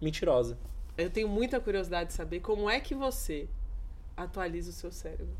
mentirosa. 0.00 0.58
Eu 0.96 1.10
tenho 1.10 1.28
muita 1.28 1.58
curiosidade 1.58 2.10
de 2.10 2.14
saber 2.14 2.40
como 2.40 2.68
é 2.70 2.78
que 2.80 2.94
você 2.94 3.48
atualiza 4.16 4.70
o 4.70 4.72
seu 4.72 4.92
cérebro. 4.92 5.36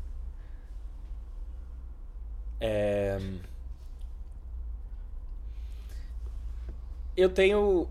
É... 2.59 3.17
Eu 7.15 7.29
tenho 7.29 7.87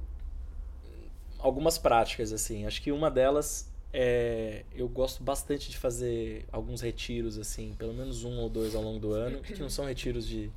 algumas 1.44 1.76
práticas, 1.76 2.32
assim. 2.32 2.64
Acho 2.64 2.80
que 2.80 2.90
uma 2.90 3.10
delas 3.10 3.70
é. 3.92 4.64
Eu 4.74 4.88
gosto 4.88 5.22
bastante 5.22 5.70
de 5.70 5.76
fazer 5.76 6.46
alguns 6.50 6.80
retiros, 6.80 7.38
assim, 7.38 7.74
pelo 7.78 7.92
menos 7.92 8.24
um 8.24 8.38
ou 8.38 8.48
dois 8.48 8.74
ao 8.74 8.82
longo 8.82 8.98
do 8.98 9.12
ano, 9.12 9.40
que 9.42 9.54
não 9.60 9.68
são 9.68 9.84
retiros 9.84 10.26
de 10.26 10.50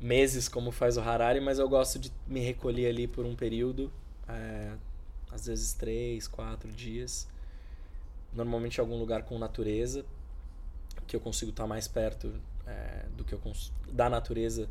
meses 0.00 0.48
como 0.48 0.72
faz 0.72 0.96
o 0.96 1.00
Harari, 1.00 1.40
mas 1.40 1.58
eu 1.58 1.68
gosto 1.68 1.98
de 1.98 2.10
me 2.26 2.40
recolher 2.40 2.88
ali 2.88 3.06
por 3.06 3.24
um 3.24 3.36
período, 3.36 3.92
é, 4.26 4.72
às 5.30 5.46
vezes 5.46 5.72
três, 5.74 6.26
quatro 6.26 6.72
dias, 6.72 7.28
normalmente 8.32 8.78
em 8.78 8.80
algum 8.80 8.98
lugar 8.98 9.22
com 9.24 9.38
natureza, 9.38 10.04
que 11.06 11.14
eu 11.14 11.20
consigo 11.20 11.50
estar 11.50 11.66
mais 11.66 11.86
perto 11.86 12.32
é, 12.66 13.04
do 13.16 13.24
que 13.24 13.34
eu 13.34 13.40
da 13.92 14.08
natureza 14.08 14.68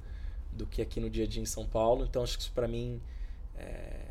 do 0.51 0.65
que 0.65 0.81
aqui 0.81 0.99
no 0.99 1.09
dia 1.09 1.25
a 1.25 1.27
dia 1.27 1.43
em 1.43 1.45
São 1.45 1.65
Paulo. 1.65 2.05
Então 2.05 2.23
acho 2.23 2.37
que 2.37 2.43
isso 2.43 2.51
para 2.51 2.67
mim 2.67 2.99
é, 3.55 4.08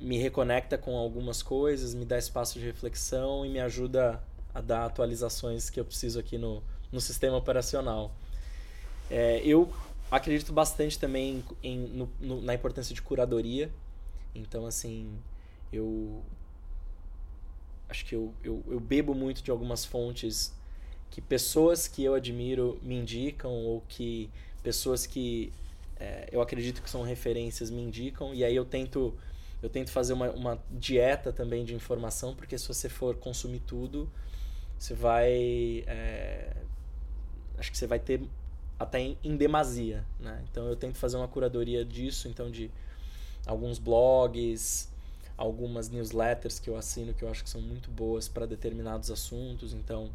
me 0.00 0.18
reconecta 0.18 0.78
com 0.78 0.96
algumas 0.96 1.42
coisas, 1.42 1.94
me 1.94 2.04
dá 2.04 2.18
espaço 2.18 2.58
de 2.58 2.64
reflexão 2.66 3.44
e 3.44 3.48
me 3.48 3.60
ajuda 3.60 4.22
a 4.54 4.60
dar 4.60 4.84
atualizações 4.86 5.70
que 5.70 5.78
eu 5.78 5.84
preciso 5.84 6.18
aqui 6.18 6.38
no, 6.38 6.62
no 6.90 7.00
sistema 7.00 7.36
operacional. 7.36 8.12
É, 9.10 9.40
eu 9.44 9.72
acredito 10.10 10.52
bastante 10.52 10.98
também 10.98 11.44
em, 11.62 11.78
no- 11.78 12.10
no- 12.20 12.40
na 12.42 12.54
importância 12.54 12.94
de 12.94 13.02
curadoria. 13.02 13.70
Então, 14.34 14.66
assim, 14.66 15.08
eu 15.72 16.22
acho 17.88 18.04
que 18.04 18.14
eu, 18.14 18.32
eu, 18.42 18.62
eu 18.68 18.80
bebo 18.80 19.14
muito 19.14 19.42
de 19.42 19.50
algumas 19.50 19.84
fontes 19.84 20.52
que 21.10 21.20
pessoas 21.20 21.88
que 21.88 22.04
eu 22.04 22.14
admiro 22.14 22.78
me 22.82 22.94
indicam 22.94 23.52
ou 23.52 23.82
que 23.88 24.30
pessoas 24.62 25.06
que 25.06 25.52
é, 25.98 26.28
eu 26.30 26.40
acredito 26.40 26.82
que 26.82 26.88
são 26.88 27.02
referências 27.02 27.70
me 27.70 27.82
indicam 27.82 28.32
e 28.34 28.44
aí 28.44 28.54
eu 28.54 28.64
tento 28.64 29.14
eu 29.62 29.68
tento 29.68 29.90
fazer 29.90 30.12
uma, 30.12 30.30
uma 30.30 30.62
dieta 30.70 31.32
também 31.32 31.64
de 31.64 31.74
informação 31.74 32.34
porque 32.34 32.56
se 32.58 32.66
você 32.66 32.88
for 32.88 33.16
consumir 33.16 33.60
tudo 33.60 34.10
você 34.78 34.94
vai 34.94 35.84
é, 35.86 36.56
acho 37.58 37.70
que 37.70 37.78
você 37.78 37.86
vai 37.86 37.98
ter 37.98 38.22
até 38.78 38.98
em, 38.98 39.18
em 39.22 39.36
demasia 39.36 40.04
né? 40.18 40.42
Então 40.50 40.66
eu 40.66 40.76
tento 40.76 40.96
fazer 40.96 41.16
uma 41.16 41.28
curadoria 41.28 41.84
disso 41.84 42.28
então 42.28 42.50
de 42.50 42.70
alguns 43.46 43.78
blogs 43.78 44.90
algumas 45.40 45.88
newsletters 45.88 46.58
que 46.58 46.68
eu 46.68 46.76
assino 46.76 47.14
que 47.14 47.24
eu 47.24 47.30
acho 47.30 47.42
que 47.42 47.48
são 47.48 47.62
muito 47.62 47.90
boas 47.90 48.28
para 48.28 48.44
determinados 48.44 49.10
assuntos. 49.10 49.72
Então 49.72 50.10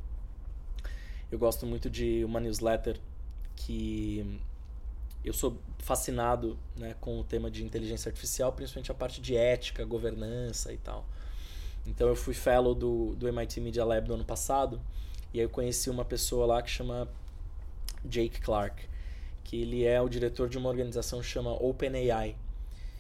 eu 1.32 1.40
gosto 1.40 1.66
muito 1.66 1.90
de 1.90 2.24
uma 2.24 2.40
newsletter 2.40 3.00
que 3.56 4.40
eu 5.26 5.34
sou 5.34 5.58
fascinado 5.80 6.58
né, 6.78 6.96
com 7.02 7.20
o 7.20 7.24
tema 7.24 7.50
de 7.50 7.64
inteligência 7.64 8.10
artificial, 8.10 8.52
principalmente 8.54 8.92
a 8.92 8.96
parte 8.96 9.20
de 9.20 9.36
ética, 9.36 9.84
governança 9.84 10.72
e 10.72 10.78
tal. 10.78 11.06
Então 11.86 12.08
eu 12.08 12.16
fui 12.16 12.34
fellow 12.34 12.76
do, 12.76 13.16
do 13.16 13.28
MIT 13.28 13.60
Media 13.60 13.84
Lab 13.84 14.08
do 14.08 14.14
ano 14.14 14.26
passado 14.26 14.80
e 15.34 15.40
aí 15.40 15.46
eu 15.46 15.50
conheci 15.50 15.90
uma 15.90 16.06
pessoa 16.06 16.46
lá 16.46 16.62
que 16.62 16.70
chama 16.70 17.08
Jake 18.04 18.40
Clark, 18.40 18.88
que 19.44 19.62
ele 19.62 19.84
é 19.84 20.02
o 20.02 20.08
diretor 20.08 20.48
de 20.48 20.58
uma 20.58 20.70
organização 20.70 21.20
que 21.20 21.26
chama 21.26 21.52
OpenAI. 21.54 22.36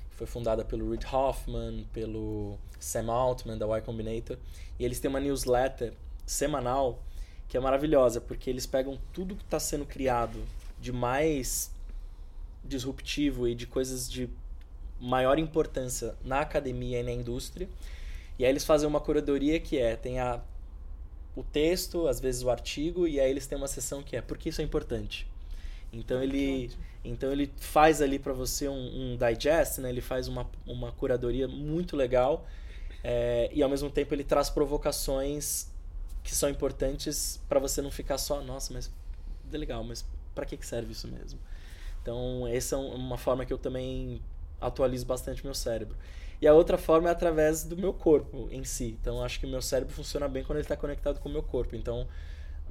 que 0.10 0.16
Foi 0.16 0.28
fundada 0.28 0.66
pelo 0.66 0.90
Reid 0.90 1.06
Hoffman, 1.06 1.86
pelo 1.94 2.58
Sam 2.80 3.12
Altman 3.12 3.58
da 3.58 3.66
Y 3.66 3.82
Combinator, 3.82 4.38
e 4.80 4.86
eles 4.86 5.00
têm 5.00 5.10
uma 5.10 5.20
newsletter 5.20 5.94
semanal 6.26 7.02
que 7.48 7.56
é 7.56 7.60
maravilhosa, 7.60 8.20
porque 8.20 8.50
eles 8.50 8.66
pegam 8.66 9.00
tudo 9.14 9.36
que 9.36 9.44
está 9.44 9.60
sendo 9.60 9.86
criado 9.86 10.44
de 10.80 10.92
mais 10.92 11.72
disruptivo 12.68 13.47
e 13.47 13.55
de 13.55 13.66
coisas 13.68 14.09
de 14.09 14.30
maior 14.99 15.38
importância 15.39 16.16
na 16.24 16.39
academia 16.41 16.99
e 16.99 17.03
na 17.03 17.11
indústria, 17.11 17.68
e 18.39 18.45
aí 18.45 18.51
eles 18.51 18.66
fazem 18.66 18.88
uma 18.88 18.99
curadoria 18.99 19.59
que 19.59 19.78
é, 19.78 19.95
tem 19.95 20.20
a, 20.20 20.41
o 21.36 21.43
texto, 21.43 22.07
às 22.07 22.20
vezes 22.20 22.43
o 22.43 22.49
artigo, 22.49 23.07
e 23.07 23.20
aí 23.20 23.30
eles 23.30 23.47
têm 23.47 23.57
uma 23.57 23.68
seção 23.68 24.03
que 24.03 24.16
é, 24.16 24.22
por 24.22 24.38
que 24.38 24.49
isso 24.49 24.61
é 24.61 24.63
importante? 24.63 25.28
Então 25.93 26.22
ele, 26.22 26.72
então 27.03 27.32
ele 27.32 27.51
faz 27.57 28.01
ali 28.01 28.20
para 28.20 28.34
você 28.34 28.68
um, 28.68 29.13
um 29.13 29.18
digest, 29.18 29.80
né? 29.80 29.89
ele 29.89 30.01
faz 30.01 30.28
uma, 30.28 30.49
uma 30.66 30.91
curadoria 30.91 31.47
muito 31.47 31.95
legal, 31.95 32.45
É, 33.07 33.51
e 33.53 33.61
ao 33.61 33.70
mesmo 33.70 33.89
tempo 33.91 34.16
ele 34.16 34.24
traz 34.24 34.49
provocações 34.49 35.68
que 36.24 36.34
são 36.34 36.49
importantes 36.49 37.39
para 37.47 37.59
você 37.59 37.80
não 37.80 37.91
ficar 37.91 38.18
só, 38.18 38.41
nossa, 38.41 38.74
mas 38.74 38.89
legal, 39.51 39.84
mas 39.84 40.03
para 40.34 40.43
que, 40.43 40.57
que 40.57 40.66
serve 40.66 40.91
isso 40.91 41.07
mesmo? 41.07 41.39
Então, 42.06 42.45
essa 42.47 42.76
é 42.76 42.78
uma 42.78 43.18
forma 43.18 43.43
que 43.47 43.51
eu 43.51 43.58
também 43.58 44.22
atualizo 44.62 45.08
bastante 45.08 45.43
meu 45.43 45.56
cérebro. 45.56 45.97
E 46.39 46.47
a 46.47 46.53
outra 46.53 46.78
forma 46.78 47.10
é 47.10 47.12
através 47.12 47.64
do 47.64 47.76
meu 47.76 47.91
corpo 47.91 48.47
em 48.51 48.64
si. 48.64 48.95
Então, 49.01 49.24
acho 49.24 49.39
que 49.39 49.47
o 49.47 49.49
meu 49.49 49.60
cérebro 49.60 49.91
funciona 49.91 50.28
bem 50.28 50.43
quando 50.43 50.58
ele 50.58 50.66
está 50.66 50.78
conectado 50.78 51.20
com 51.20 51.28
o 51.28 51.32
meu 51.32 51.41
corpo. 51.41 51.76
Então, 51.76 52.08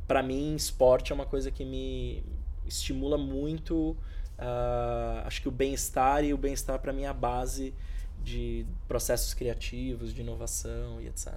para 0.07 0.23
mim, 0.23 0.55
esporte 0.55 1.11
é 1.11 1.15
uma 1.17 1.27
coisa 1.27 1.51
que 1.51 1.65
me 1.65 2.23
estimula 2.65 3.19
muito. 3.19 3.97
Uh, 4.39 5.27
acho 5.27 5.43
que 5.43 5.49
o 5.49 5.53
bem-estar 5.53 6.23
e 6.23 6.33
o 6.33 6.39
bem-estar 6.39 6.79
para 6.79 6.93
mim 6.93 7.03
é 7.03 7.09
a 7.09 7.13
base 7.13 7.75
de 8.23 8.65
processos 8.87 9.35
criativos, 9.35 10.15
de 10.15 10.21
inovação 10.21 11.01
e 11.01 11.09
etc. 11.09 11.35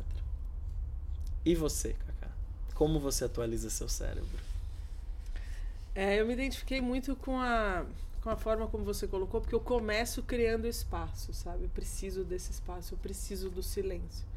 E 1.44 1.56
você, 1.56 1.96
Kaká? 2.06 2.32
Como 2.76 3.00
você 3.00 3.26
atualiza 3.26 3.72
seu 3.72 3.90
cérebro? 3.90 4.47
É, 5.98 6.22
eu 6.22 6.28
me 6.28 6.34
identifiquei 6.34 6.80
muito 6.80 7.16
com 7.16 7.40
a 7.40 7.84
com 8.22 8.30
a 8.30 8.36
forma 8.36 8.68
como 8.68 8.84
você 8.84 9.08
colocou, 9.08 9.42
porque 9.42 9.56
eu 9.56 9.60
começo 9.60 10.22
criando 10.22 10.68
espaço, 10.68 11.34
sabe? 11.34 11.64
Eu 11.64 11.70
preciso 11.70 12.24
desse 12.24 12.52
espaço, 12.52 12.94
eu 12.94 12.98
preciso 13.00 13.50
do 13.50 13.64
silêncio. 13.64 14.28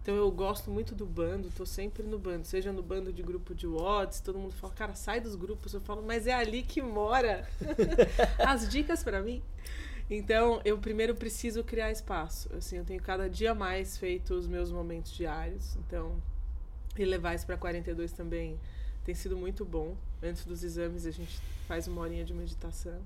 Então 0.00 0.14
eu 0.14 0.30
gosto 0.30 0.70
muito 0.70 0.94
do 0.94 1.04
bando, 1.04 1.50
tô 1.54 1.66
sempre 1.66 2.02
no 2.04 2.18
bando, 2.18 2.46
seja 2.46 2.72
no 2.72 2.82
bando 2.82 3.12
de 3.12 3.22
grupo 3.22 3.54
de 3.54 3.66
WhatsApp, 3.66 4.24
todo 4.24 4.38
mundo 4.38 4.54
fala, 4.54 4.72
cara, 4.72 4.94
sai 4.94 5.20
dos 5.20 5.34
grupos. 5.34 5.74
Eu 5.74 5.80
falo, 5.82 6.02
mas 6.02 6.26
é 6.26 6.32
ali 6.32 6.62
que 6.62 6.80
mora 6.80 7.46
as 8.38 8.66
dicas 8.66 9.04
para 9.04 9.20
mim. 9.20 9.42
Então, 10.08 10.62
eu 10.64 10.78
primeiro 10.78 11.14
preciso 11.14 11.62
criar 11.62 11.90
espaço. 11.90 12.48
Assim, 12.54 12.78
eu 12.78 12.84
tenho 12.84 13.02
cada 13.02 13.28
dia 13.28 13.54
mais 13.54 13.98
feito 13.98 14.32
os 14.32 14.46
meus 14.46 14.72
momentos 14.72 15.12
diários. 15.12 15.76
Então, 15.76 16.16
e 16.96 17.04
levar 17.04 17.34
isso 17.34 17.44
para 17.44 17.58
42 17.58 18.10
também 18.12 18.58
tem 19.04 19.14
sido 19.14 19.36
muito 19.36 19.66
bom. 19.66 19.96
Antes 20.22 20.44
dos 20.44 20.62
exames, 20.62 21.06
a 21.06 21.10
gente 21.10 21.40
faz 21.66 21.86
uma 21.86 22.00
horinha 22.02 22.24
de 22.24 22.34
meditação. 22.34 23.00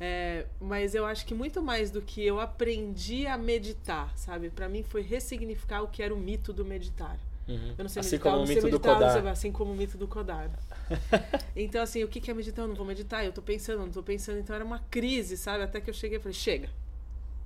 É, 0.00 0.46
mas 0.60 0.94
eu 0.94 1.04
acho 1.04 1.26
que 1.26 1.34
muito 1.34 1.60
mais 1.60 1.90
do 1.90 2.00
que 2.00 2.24
eu 2.24 2.38
aprendi 2.38 3.26
a 3.26 3.36
meditar, 3.36 4.16
sabe? 4.16 4.48
Para 4.48 4.68
mim 4.68 4.82
foi 4.82 5.02
ressignificar 5.02 5.82
o 5.82 5.88
que 5.88 6.02
era 6.02 6.14
o 6.14 6.18
mito 6.18 6.52
do 6.52 6.64
meditar. 6.64 7.18
Uhum. 7.48 7.74
Eu 7.78 7.82
não 7.82 7.88
sei 7.88 8.00
assim 8.00 8.10
meditar, 8.12 8.32
como 8.32 8.44
o 8.44 8.46
mito 8.46 8.62
meditar, 8.62 8.94
do 8.94 8.98
Kodar. 8.98 9.12
Sei, 9.12 9.30
assim 9.30 9.52
como 9.52 9.72
o 9.72 9.76
mito 9.76 9.98
do 9.98 10.06
Kodar. 10.06 10.50
então, 11.56 11.82
assim, 11.82 12.04
o 12.04 12.08
que 12.08 12.30
é 12.30 12.34
meditar? 12.34 12.64
Eu 12.64 12.68
não 12.68 12.76
vou 12.76 12.86
meditar, 12.86 13.24
eu 13.24 13.32
tô 13.32 13.42
pensando, 13.42 13.80
não 13.80 13.90
tô 13.90 14.02
pensando. 14.02 14.38
Então 14.38 14.54
era 14.54 14.64
uma 14.64 14.78
crise, 14.90 15.36
sabe? 15.36 15.64
Até 15.64 15.80
que 15.80 15.90
eu 15.90 15.94
cheguei 15.94 16.18
e 16.18 16.20
falei, 16.20 16.34
chega. 16.34 16.68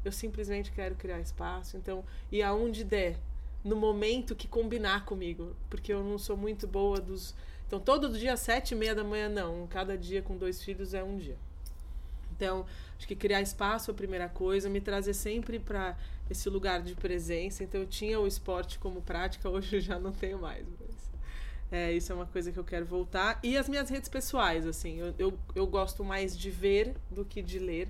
Eu 0.04 0.12
simplesmente 0.12 0.72
quero 0.72 0.94
criar 0.96 1.20
espaço. 1.20 1.76
Então, 1.76 2.04
e 2.30 2.42
aonde 2.42 2.84
der, 2.84 3.16
no 3.64 3.76
momento 3.76 4.34
que 4.34 4.48
combinar 4.48 5.04
comigo. 5.04 5.56
Porque 5.70 5.92
eu 5.92 6.02
não 6.02 6.18
sou 6.18 6.36
muito 6.36 6.66
boa 6.66 7.00
dos... 7.00 7.34
Então, 7.72 7.80
todo 7.80 8.10
dia, 8.10 8.36
sete 8.36 8.72
e 8.72 8.74
meia 8.74 8.94
da 8.94 9.02
manhã, 9.02 9.30
não. 9.30 9.66
Cada 9.66 9.96
dia 9.96 10.20
com 10.20 10.36
dois 10.36 10.62
filhos 10.62 10.92
é 10.92 11.02
um 11.02 11.16
dia. 11.16 11.38
Então, 12.36 12.66
acho 12.98 13.08
que 13.08 13.16
criar 13.16 13.40
espaço 13.40 13.90
é 13.90 13.94
a 13.94 13.96
primeira 13.96 14.28
coisa, 14.28 14.68
me 14.68 14.78
trazer 14.78 15.14
sempre 15.14 15.58
para 15.58 15.96
esse 16.30 16.50
lugar 16.50 16.82
de 16.82 16.94
presença. 16.94 17.64
Então, 17.64 17.80
eu 17.80 17.86
tinha 17.86 18.20
o 18.20 18.26
esporte 18.26 18.78
como 18.78 19.00
prática, 19.00 19.48
hoje 19.48 19.76
eu 19.76 19.80
já 19.80 19.98
não 19.98 20.12
tenho 20.12 20.38
mais. 20.38 20.66
Mas, 20.68 20.90
é, 21.70 21.90
isso 21.94 22.12
é 22.12 22.14
uma 22.14 22.26
coisa 22.26 22.52
que 22.52 22.58
eu 22.58 22.64
quero 22.64 22.84
voltar. 22.84 23.40
E 23.42 23.56
as 23.56 23.70
minhas 23.70 23.88
redes 23.88 24.10
pessoais, 24.10 24.66
assim, 24.66 24.98
eu, 24.98 25.14
eu, 25.18 25.38
eu 25.54 25.66
gosto 25.66 26.04
mais 26.04 26.36
de 26.36 26.50
ver 26.50 26.94
do 27.10 27.24
que 27.24 27.40
de 27.40 27.58
ler. 27.58 27.88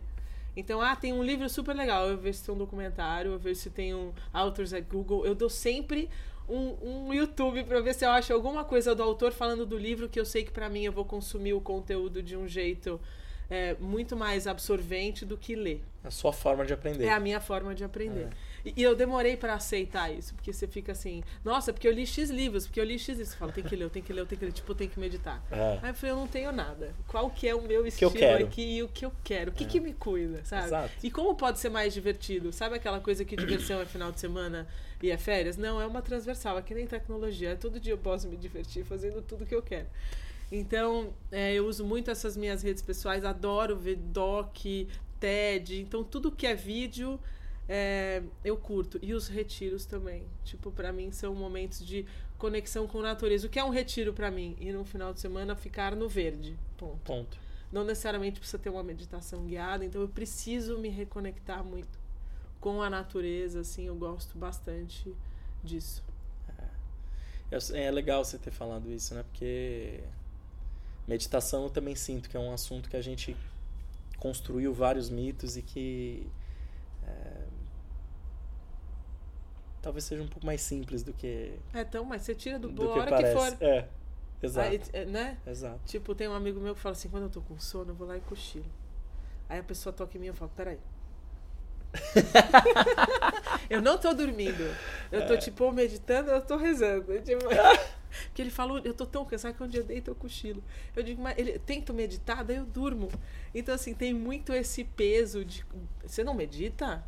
Então, 0.56 0.80
ah, 0.80 0.94
tem 0.94 1.12
um 1.12 1.24
livro 1.24 1.48
super 1.48 1.74
legal, 1.74 2.08
eu 2.08 2.16
vejo 2.16 2.38
se 2.38 2.44
tem 2.44 2.54
um 2.54 2.58
documentário, 2.58 3.32
eu 3.32 3.38
vejo 3.38 3.58
se 3.58 3.70
tem 3.70 3.92
um 3.92 4.12
Authors 4.32 4.72
at 4.72 4.84
Google. 4.84 5.26
Eu 5.26 5.34
dou 5.34 5.50
sempre 5.50 6.08
um, 6.48 7.08
um 7.08 7.14
YouTube 7.14 7.64
para 7.64 7.80
ver 7.80 7.94
se 7.94 8.04
eu 8.04 8.10
acho 8.10 8.32
alguma 8.32 8.64
coisa 8.64 8.94
do 8.94 9.02
autor 9.02 9.32
falando 9.32 9.64
do 9.64 9.76
livro 9.76 10.08
que 10.08 10.18
eu 10.18 10.24
sei 10.24 10.44
que 10.44 10.50
para 10.50 10.68
mim 10.68 10.84
eu 10.84 10.92
vou 10.92 11.04
consumir 11.04 11.52
o 11.52 11.60
conteúdo 11.60 12.22
de 12.22 12.36
um 12.36 12.46
jeito 12.48 13.00
é, 13.48 13.74
muito 13.78 14.16
mais 14.16 14.46
absorvente 14.46 15.24
do 15.24 15.36
que 15.36 15.54
ler. 15.54 15.82
A 16.02 16.10
sua 16.10 16.32
forma 16.32 16.64
de 16.64 16.72
aprender. 16.72 17.04
É 17.04 17.12
a 17.12 17.20
minha 17.20 17.40
forma 17.40 17.74
de 17.74 17.84
aprender. 17.84 18.26
É. 18.26 18.30
E, 18.64 18.82
eu 18.82 18.94
demorei 18.94 19.36
para 19.36 19.54
aceitar 19.54 20.12
isso, 20.12 20.34
porque 20.34 20.52
você 20.52 20.66
fica 20.66 20.92
assim, 20.92 21.22
nossa, 21.44 21.72
porque 21.72 21.86
eu 21.86 21.92
li 21.92 22.06
X 22.06 22.30
livros, 22.30 22.66
porque 22.66 22.80
eu 22.80 22.84
li 22.84 22.98
X 22.98 23.08
livros. 23.08 23.28
Você 23.28 23.36
fala, 23.36 23.52
tem 23.52 23.64
que 23.64 23.74
ler, 23.74 23.90
tenho 23.90 24.04
que 24.04 24.12
ler, 24.12 24.26
tenho 24.26 24.38
que 24.38 24.44
ler, 24.44 24.52
tipo, 24.52 24.74
tem 24.74 24.88
que 24.88 24.98
meditar. 24.98 25.42
É. 25.50 25.78
Aí 25.82 25.90
eu 25.90 25.94
falei, 25.94 26.14
eu 26.14 26.16
não 26.16 26.26
tenho 26.26 26.52
nada. 26.52 26.94
Qual 27.06 27.30
que 27.30 27.48
é 27.48 27.54
o 27.54 27.62
meu 27.62 27.86
estilo 27.86 28.10
que 28.12 28.24
aqui 28.24 28.76
e 28.76 28.82
o 28.82 28.88
que 28.88 29.04
eu 29.04 29.12
quero? 29.24 29.50
O 29.50 29.54
que, 29.54 29.64
é. 29.64 29.66
que 29.66 29.80
me 29.80 29.92
cuida, 29.92 30.44
sabe? 30.44 30.66
Exato. 30.66 30.92
E 31.02 31.10
como 31.10 31.34
pode 31.34 31.58
ser 31.58 31.68
mais 31.68 31.92
divertido? 31.92 32.52
Sabe 32.52 32.76
aquela 32.76 33.00
coisa 33.00 33.24
que 33.24 33.36
diversão 33.36 33.80
é 33.80 33.86
final 33.86 34.12
de 34.12 34.20
semana 34.20 34.66
e 35.02 35.10
é 35.10 35.16
férias? 35.16 35.56
Não, 35.56 35.80
é 35.80 35.86
uma 35.86 36.02
transversal, 36.02 36.58
é 36.58 36.62
que 36.62 36.74
nem 36.74 36.86
tecnologia. 36.86 37.56
Todo 37.56 37.80
dia 37.80 37.92
eu 37.92 37.98
posso 37.98 38.28
me 38.28 38.36
divertir 38.36 38.84
fazendo 38.84 39.20
tudo 39.22 39.44
que 39.44 39.54
eu 39.54 39.62
quero. 39.62 39.86
Então, 40.50 41.14
é, 41.30 41.54
eu 41.54 41.66
uso 41.66 41.82
muito 41.82 42.10
essas 42.10 42.36
minhas 42.36 42.62
redes 42.62 42.82
pessoais, 42.82 43.24
adoro 43.24 43.74
ver 43.74 43.96
doc, 43.96 44.54
TED, 45.18 45.80
então 45.80 46.04
tudo 46.04 46.30
que 46.30 46.46
é 46.46 46.54
vídeo 46.54 47.18
é, 47.68 48.22
eu 48.44 48.56
curto. 48.56 48.98
E 49.02 49.14
os 49.14 49.28
retiros 49.28 49.84
também. 49.84 50.24
Tipo, 50.44 50.70
para 50.70 50.92
mim 50.92 51.12
são 51.12 51.34
momentos 51.34 51.84
de 51.84 52.06
conexão 52.38 52.86
com 52.86 52.98
a 53.00 53.02
natureza. 53.02 53.46
O 53.46 53.50
que 53.50 53.58
é 53.58 53.64
um 53.64 53.70
retiro 53.70 54.12
para 54.12 54.30
mim? 54.30 54.56
Ir 54.60 54.72
no 54.72 54.84
final 54.84 55.12
de 55.12 55.20
semana 55.20 55.54
ficar 55.54 55.94
no 55.94 56.08
verde. 56.08 56.56
Ponto. 56.76 56.98
Ponto. 57.04 57.38
Não 57.70 57.84
necessariamente 57.84 58.38
precisa 58.38 58.58
ter 58.58 58.68
uma 58.68 58.82
meditação 58.82 59.46
guiada, 59.46 59.84
então 59.84 60.00
eu 60.02 60.08
preciso 60.08 60.78
me 60.78 60.90
reconectar 60.90 61.64
muito 61.64 61.98
com 62.60 62.82
a 62.82 62.90
natureza, 62.90 63.60
assim, 63.60 63.86
eu 63.86 63.94
gosto 63.96 64.36
bastante 64.36 65.12
disso. 65.64 66.04
É, 67.50 67.86
é 67.86 67.90
legal 67.90 68.24
você 68.24 68.36
ter 68.36 68.50
falado 68.50 68.92
isso, 68.92 69.14
né? 69.14 69.22
Porque 69.22 70.04
Meditação 71.06 71.64
eu 71.64 71.70
também 71.70 71.96
sinto 71.96 72.30
que 72.30 72.36
é 72.36 72.40
um 72.40 72.52
assunto 72.52 72.88
que 72.88 72.96
a 72.96 73.02
gente 73.02 73.36
construiu 74.18 74.72
vários 74.72 75.10
mitos 75.10 75.56
e 75.56 75.62
que 75.62 76.26
é, 77.04 77.46
talvez 79.82 80.04
seja 80.04 80.22
um 80.22 80.28
pouco 80.28 80.46
mais 80.46 80.62
simples 80.62 81.02
do 81.02 81.12
que. 81.12 81.52
É, 81.74 81.80
então, 81.80 82.04
mas 82.04 82.22
você 82.22 82.34
tira 82.34 82.58
do, 82.58 82.68
do 82.70 82.82
que 82.82 82.98
hora 82.98 83.10
parece. 83.10 83.34
que 83.34 83.56
for. 83.56 83.64
É, 83.64 83.88
exato. 84.40 84.68
Aí, 84.68 84.80
é, 84.92 85.04
né? 85.04 85.36
Exato. 85.46 85.80
Tipo, 85.84 86.14
tem 86.14 86.28
um 86.28 86.32
amigo 86.32 86.60
meu 86.60 86.74
que 86.74 86.80
fala 86.80 86.94
assim: 86.94 87.08
quando 87.08 87.24
eu 87.24 87.30
tô 87.30 87.42
com 87.42 87.58
sono, 87.58 87.90
eu 87.90 87.94
vou 87.94 88.06
lá 88.06 88.16
e 88.16 88.20
cochilo. 88.20 88.64
Aí 89.48 89.58
a 89.58 89.62
pessoa 89.62 89.92
toca 89.92 90.16
em 90.16 90.20
mim 90.20 90.26
e 90.26 90.28
eu 90.28 90.34
falo: 90.34 90.52
peraí. 90.56 90.78
eu 93.68 93.82
não 93.82 93.98
tô 93.98 94.14
dormindo. 94.14 94.64
Eu 95.10 95.26
tô, 95.26 95.34
é. 95.34 95.36
tipo, 95.36 95.70
meditando, 95.72 96.30
eu 96.30 96.40
tô 96.40 96.56
rezando. 96.56 97.20
Tipo... 97.20 97.44
Porque 98.26 98.42
ele 98.42 98.50
falou, 98.50 98.78
eu 98.84 98.92
tô 98.92 99.06
tão 99.06 99.24
cansado 99.24 99.54
que 99.54 99.62
um 99.62 99.68
dia 99.68 99.80
eu 99.80 99.84
deito 99.84 100.10
eu 100.10 100.14
cochilo. 100.14 100.62
Eu 100.94 101.02
digo, 101.02 101.22
mas 101.22 101.36
ele 101.38 101.58
tento 101.58 101.92
meditar, 101.94 102.44
daí 102.44 102.56
eu 102.56 102.64
durmo. 102.64 103.08
Então, 103.54 103.74
assim, 103.74 103.94
tem 103.94 104.12
muito 104.14 104.52
esse 104.52 104.84
peso 104.84 105.44
de. 105.44 105.64
Você 106.02 106.22
não 106.22 106.34
medita? 106.34 107.04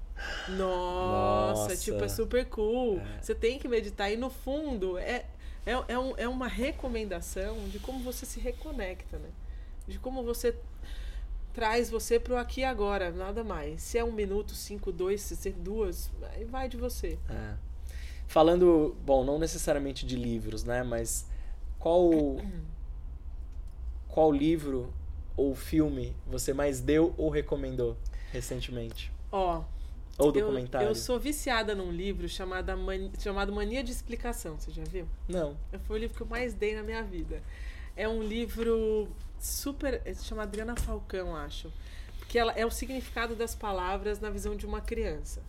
Nossa, 0.49 1.63
Nossa. 1.69 1.77
tipo, 1.77 2.03
é 2.03 2.09
super 2.09 2.47
cool. 2.47 2.99
É. 2.99 3.23
Você 3.23 3.35
tem 3.35 3.59
que 3.59 3.69
meditar. 3.69 4.13
E 4.13 4.17
no 4.17 4.31
fundo, 4.31 4.97
é, 4.99 5.25
é, 5.67 5.73
é, 5.89 5.99
um, 5.99 6.15
é 6.17 6.29
uma 6.29 6.49
recomendação 6.49 7.69
de 7.69 7.79
como 7.79 8.01
você 8.01 8.25
se 8.27 8.41
reconecta, 8.41 9.19
né? 9.19 9.29
De 9.87 9.99
como 9.99 10.23
você 10.23 10.55
traz 11.53 11.89
você 11.89 12.19
pro 12.19 12.37
aqui 12.37 12.61
e 12.61 12.65
agora, 12.65 13.11
nada 13.11 13.45
mais. 13.45 13.83
Se 13.83 13.97
é 13.97 14.05
um 14.05 14.13
minuto, 14.13 14.55
cinco, 14.55 14.91
dois, 14.91 15.21
se 15.23 15.37
ser 15.37 15.53
duas, 15.53 16.11
aí 16.33 16.45
vai 16.45 16.69
de 16.69 16.77
você. 16.77 17.19
É. 17.31 17.55
Falando, 18.27 18.97
bom, 19.05 19.25
não 19.25 19.39
necessariamente 19.39 20.05
de 20.05 20.17
livros, 20.17 20.65
né? 20.65 20.83
Mas 20.83 21.27
qual 21.79 22.11
qual 24.09 24.33
livro 24.33 24.93
ou 25.37 25.55
filme 25.55 26.15
você 26.27 26.53
mais 26.53 26.81
deu 26.81 27.15
ou 27.17 27.31
recomendou 27.31 27.97
recentemente? 28.33 29.13
Ó, 29.31 29.63
ou 30.19 30.31
documentário? 30.31 30.87
Eu, 30.87 30.91
eu 30.91 30.95
sou 30.95 31.19
viciada 31.19 31.75
num 31.75 31.91
livro 31.91 32.29
chamado, 32.29 32.73
chamado 33.19 33.53
Mania 33.53 33.83
de 33.83 33.91
Explicação. 33.91 34.59
Você 34.59 34.71
já 34.71 34.85
viu? 34.85 35.07
Não. 35.29 35.57
Foi 35.87 35.97
o 35.97 36.01
livro 36.01 36.17
que 36.17 36.23
eu 36.23 36.27
mais 36.27 36.55
dei 36.55 36.75
na 36.75 36.83
minha 36.83 37.03
vida. 37.03 37.43
É 37.97 38.09
um 38.09 38.23
livro 38.23 39.09
super. 39.39 40.03
Se 40.15 40.25
chama 40.25 40.43
Adriana 40.43 40.77
Falcão, 40.77 41.35
acho. 41.35 41.73
Porque 42.19 42.39
ela 42.39 42.53
é 42.53 42.65
o 42.65 42.71
significado 42.71 43.35
das 43.35 43.55
palavras 43.55 44.21
na 44.21 44.31
visão 44.31 44.57
de 44.57 44.67
uma 44.67 44.81
criança. 44.81 45.43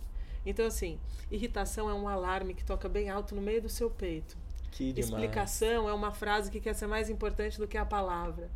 Então, 0.45 0.65
assim, 0.65 0.99
irritação 1.31 1.89
é 1.89 1.93
um 1.93 2.07
alarme 2.07 2.53
que 2.53 2.63
toca 2.63 2.87
bem 2.87 3.09
alto 3.09 3.33
no 3.33 3.41
meio 3.41 3.61
do 3.61 3.69
seu 3.69 3.89
peito. 3.89 4.37
Que 4.71 4.91
demais. 4.91 5.09
Explicação 5.09 5.89
é 5.89 5.93
uma 5.93 6.11
frase 6.11 6.51
que 6.51 6.59
quer 6.59 6.75
ser 6.75 6.85
mais 6.85 7.09
importante 7.09 7.57
do 7.57 7.67
que 7.67 7.77
a 7.77 7.85
palavra. 7.85 8.49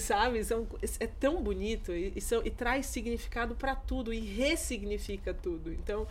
Sabe? 0.00 0.42
São, 0.44 0.66
é 1.00 1.06
tão 1.06 1.42
bonito 1.42 1.92
e, 1.92 2.12
e, 2.16 2.20
são, 2.20 2.42
e 2.44 2.50
traz 2.50 2.86
significado 2.86 3.54
para 3.54 3.74
tudo 3.74 4.12
e 4.12 4.20
ressignifica 4.20 5.32
tudo. 5.32 5.72
Então, 5.72 6.06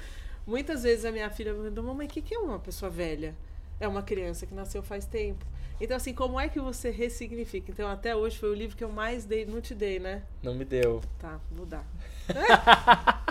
muitas 0.47 0.83
vezes 0.83 1.05
a 1.05 1.11
minha 1.11 1.29
filha 1.29 1.53
me 1.53 1.59
pergunta: 1.59 1.81
Mamãe, 1.81 2.07
o 2.07 2.09
que, 2.09 2.21
que 2.21 2.33
é 2.33 2.39
uma 2.39 2.59
pessoa 2.59 2.89
velha? 2.89 3.35
É 3.79 3.87
uma 3.87 4.01
criança 4.01 4.45
que 4.45 4.53
nasceu 4.53 4.81
faz 4.81 5.05
tempo. 5.05 5.45
Então, 5.79 5.97
assim, 5.97 6.13
como 6.13 6.39
é 6.39 6.47
que 6.47 6.59
você 6.59 6.89
ressignifica? 6.89 7.69
Então, 7.69 7.89
até 7.89 8.15
hoje 8.15 8.37
foi 8.37 8.49
o 8.49 8.53
livro 8.53 8.77
que 8.77 8.83
eu 8.83 8.89
mais 8.89 9.25
dei. 9.25 9.45
Não 9.45 9.59
te 9.59 9.75
dei, 9.75 9.99
né? 9.99 10.23
Não 10.41 10.55
me 10.55 10.63
deu. 10.63 11.01
Tá, 11.19 11.39
vou 11.51 11.65
dar. 11.65 11.85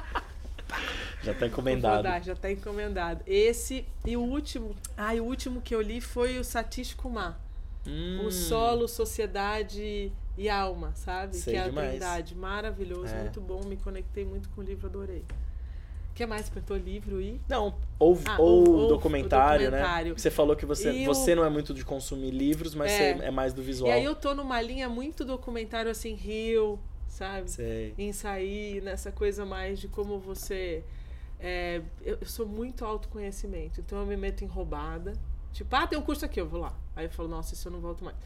Já 1.25 1.33
tá 1.33 1.47
encomendado. 1.47 2.03
Dar, 2.03 2.23
já 2.23 2.37
tá 2.37 2.53
encomendado. 2.53 3.23
Esse 3.27 3.87
e 4.05 4.15
o 4.15 4.21
último. 4.21 4.77
Ah, 4.95 5.15
e 5.15 5.21
o 5.23 5.25
último 5.25 5.63
que 5.63 5.75
eu 5.75 5.81
li 5.81 5.99
foi 5.99 6.39
o 6.39 6.45
Satish 6.45 6.93
Kumar. 6.93 7.41
Hum. 7.87 8.27
O 8.27 8.31
Solo, 8.31 8.87
Sociedade 8.87 10.13
e 10.37 10.49
Alma, 10.49 10.93
sabe? 10.95 11.37
Sei 11.37 11.55
que 11.55 11.59
é 11.61 11.65
demais. 11.65 11.87
a 11.89 11.91
Trindade. 11.91 12.35
Maravilhoso, 12.35 13.15
É. 13.15 13.21
muito 13.23 13.41
bom. 13.41 13.63
Me 13.65 13.77
conectei 13.77 14.25
muito 14.25 14.49
com 14.51 14.61
o 14.61 14.65
livro, 14.65 14.87
adorei. 14.87 15.25
O 16.11 16.15
que 16.15 16.25
mais? 16.27 16.49
Apertou 16.49 16.77
livro 16.77 17.21
e. 17.21 17.41
Não, 17.49 17.75
ou, 17.99 18.19
Ah, 18.25 18.37
ou, 18.41 18.69
ou- 18.69 18.89
documentário, 18.89 19.67
o 19.67 19.71
documentário. 19.71 20.13
né? 20.13 20.19
Você 20.19 20.31
falou 20.31 20.55
que 20.55 20.65
você, 20.65 20.93
E 20.93 21.07
você 21.07 21.35
não 21.35 21.45
é 21.45 21.51
muito 21.51 21.75
de 21.75 21.85
consumir 21.85 22.31
livros, 22.31 22.75
mas 22.75 22.93
É. 22.93 23.15
você 23.17 23.25
é 23.25 23.31
mais 23.33 23.53
do 23.53 23.63
visual. 23.63 23.91
E 23.91 23.93
aí 23.93 24.05
eu 24.05 24.15
tô 24.15 24.33
numa 24.35 24.61
linha 24.63 24.89
muito 24.89 25.25
documentário 25.25 25.91
assim, 25.91 26.15
Rio, 26.15 26.79
sabe? 27.09 27.51
Sei. 27.51 27.95
em 27.99 28.13
sair 28.13 28.81
nessa 28.83 29.11
coisa 29.13 29.45
mais 29.45 29.79
de 29.81 29.89
como 29.89 30.19
você. 30.19 30.85
é, 31.41 31.83
eu, 32.03 32.17
eu 32.21 32.27
sou 32.27 32.47
muito 32.47 32.85
autoconhecimento, 32.85 33.81
então 33.81 33.99
eu 33.99 34.07
me 34.07 34.17
meto 34.17 34.43
em 34.45 34.47
roubada. 34.47 35.13
Tipo, 35.53 35.75
ah, 35.77 35.87
tem 35.87 35.99
um 35.99 36.03
curso 36.03 36.25
aqui, 36.25 36.41
eu 36.41 36.49
vou 36.49 36.61
lá. 36.61 36.73
Aí 36.97 37.05
eu 37.07 37.11
falo, 37.11 37.29
nossa, 37.29 37.55
isso 37.55 37.69
eu 37.69 37.73
não 37.73 37.81
volto 37.81 38.03
mais. 38.05 38.17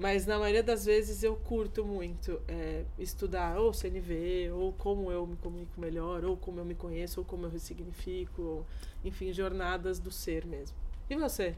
Mas 0.00 0.24
na 0.24 0.38
maioria 0.38 0.62
das 0.62 0.86
vezes 0.86 1.22
eu 1.22 1.36
curto 1.36 1.84
muito 1.84 2.40
é, 2.48 2.84
estudar 2.98 3.58
ou 3.58 3.70
CNV, 3.70 4.50
ou 4.50 4.72
como 4.72 5.12
eu 5.12 5.26
me 5.26 5.36
comunico 5.36 5.78
melhor, 5.78 6.24
ou 6.24 6.38
como 6.38 6.58
eu 6.58 6.64
me 6.64 6.74
conheço, 6.74 7.20
ou 7.20 7.26
como 7.26 7.44
eu 7.44 7.50
ressignifico, 7.50 8.40
ou, 8.40 8.66
enfim, 9.04 9.30
jornadas 9.30 9.98
do 9.98 10.10
ser 10.10 10.46
mesmo. 10.46 10.74
E 11.10 11.14
você? 11.14 11.54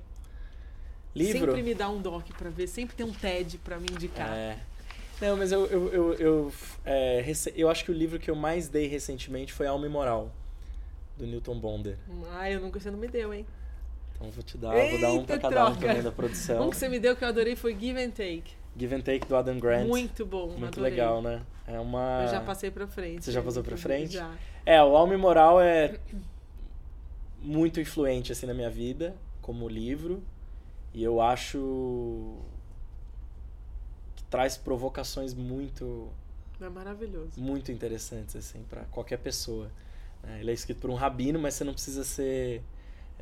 Livro? 1.14 1.38
Sempre 1.38 1.62
me 1.62 1.72
dá 1.72 1.88
um 1.88 2.02
doc 2.02 2.26
pra 2.36 2.50
ver, 2.50 2.66
sempre 2.66 2.96
tem 2.96 3.06
um 3.06 3.12
TED 3.12 3.58
pra 3.58 3.78
me 3.78 3.86
indicar. 3.88 4.36
É. 4.36 4.58
Não, 5.20 5.36
mas 5.36 5.52
eu, 5.52 5.64
eu, 5.66 5.92
eu, 5.92 6.14
eu, 6.14 6.52
é, 6.84 7.24
eu 7.54 7.70
acho 7.70 7.84
que 7.84 7.92
o 7.92 7.94
livro 7.94 8.18
que 8.18 8.28
eu 8.28 8.34
mais 8.34 8.66
dei 8.66 8.88
recentemente 8.88 9.52
foi 9.52 9.68
Alma 9.68 9.86
e 9.86 9.88
Moral, 9.88 10.32
do 11.16 11.28
Newton 11.28 11.60
Bonder. 11.60 11.96
Ah, 12.32 12.50
eu 12.50 12.60
nunca 12.60 12.80
você 12.80 12.90
não 12.90 12.98
me 12.98 13.06
deu, 13.06 13.32
hein? 13.32 13.46
Então 14.22 14.30
vou 14.30 14.42
te 14.44 14.56
dar, 14.56 14.70
vou 14.90 15.00
dar 15.00 15.12
um 15.12 15.24
pra 15.24 15.34
Eita, 15.34 15.38
cada 15.50 15.62
um 15.66 15.70
troca. 15.72 15.86
também 15.88 16.02
da 16.02 16.12
produção. 16.12 16.66
Um 16.66 16.70
que 16.70 16.76
você 16.76 16.88
me 16.88 17.00
deu 17.00 17.16
que 17.16 17.24
eu 17.24 17.28
adorei 17.28 17.56
foi 17.56 17.76
Give 17.78 18.00
and 18.00 18.10
Take. 18.10 18.44
Give 18.78 18.94
and 18.94 19.00
Take 19.00 19.26
do 19.26 19.34
Adam 19.36 19.58
Grant. 19.58 19.86
Muito 19.86 20.24
bom, 20.24 20.46
Muito 20.50 20.64
adorei. 20.78 20.90
legal, 20.90 21.20
né? 21.20 21.42
É 21.66 21.78
uma. 21.80 22.22
Eu 22.24 22.28
já 22.30 22.40
passei 22.40 22.70
pra 22.70 22.86
frente. 22.86 23.24
Você 23.24 23.32
já 23.32 23.42
passou 23.42 23.62
pra 23.64 23.76
frente? 23.76 24.12
Já. 24.14 24.32
É, 24.64 24.80
o 24.82 24.96
Alma 24.96 25.18
Moral 25.18 25.60
é 25.60 25.98
muito 27.42 27.80
influente 27.80 28.30
assim 28.30 28.46
na 28.46 28.54
minha 28.54 28.70
vida 28.70 29.16
como 29.40 29.68
livro 29.68 30.22
e 30.94 31.02
eu 31.02 31.20
acho 31.20 32.36
que 34.14 34.22
traz 34.24 34.56
provocações 34.56 35.34
muito 35.34 36.08
É 36.60 36.68
maravilhoso. 36.68 37.32
muito 37.36 37.72
interessantes 37.72 38.36
assim 38.36 38.62
para 38.70 38.82
qualquer 38.84 39.18
pessoa. 39.18 39.68
né? 40.22 40.38
Ele 40.40 40.52
é 40.52 40.54
escrito 40.54 40.80
por 40.80 40.90
um 40.90 40.94
rabino, 40.94 41.38
mas 41.40 41.54
você 41.54 41.64
não 41.64 41.72
precisa 41.72 42.04
ser 42.04 42.62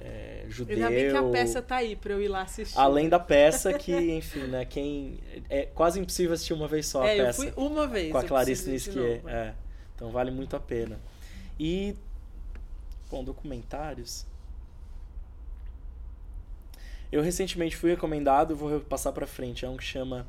é, 0.01 0.45
judeu. 0.49 0.77
Ainda 0.77 0.91
bem 0.91 1.11
que 1.11 1.17
a 1.17 1.23
peça 1.25 1.63
tá 1.63 1.77
aí 1.77 1.95
pra 1.95 2.15
eu 2.15 2.23
ir 2.23 2.29
lá 2.29 2.43
assistir. 2.43 2.79
Além 2.79 3.09
da 3.09 3.19
peça 3.19 3.73
que, 3.79 3.93
enfim, 3.93 4.45
né, 4.45 4.65
quem 4.65 5.19
é 5.49 5.67
quase 5.67 6.01
impossível 6.01 6.33
assistir 6.33 6.53
uma 6.55 6.67
vez 6.67 6.87
só 6.87 7.03
a 7.03 7.09
é, 7.09 7.21
eu 7.21 7.25
peça 7.27 7.43
fui 7.43 7.53
uma 7.57 7.87
vez. 7.87 8.11
com 8.11 8.19
a 8.19 8.23
eu 8.23 8.29
Clarice 8.29 8.71
Nisquier. 8.71 9.17
novo. 9.17 9.29
É. 9.29 9.55
Então 9.95 10.11
vale 10.11 10.31
muito 10.31 10.57
a 10.57 10.61
pena. 10.61 10.99
E, 11.59 11.95
bom, 13.11 13.23
documentários. 13.23 14.27
Eu 17.13 17.23
recentemente 17.23 17.77
fui 17.77 17.91
recomendado, 17.91 18.55
vou 18.55 18.81
passar 18.81 19.13
pra 19.13 19.27
frente. 19.27 19.65
É 19.65 19.69
um 19.69 19.77
que 19.77 19.85
chama 19.85 20.27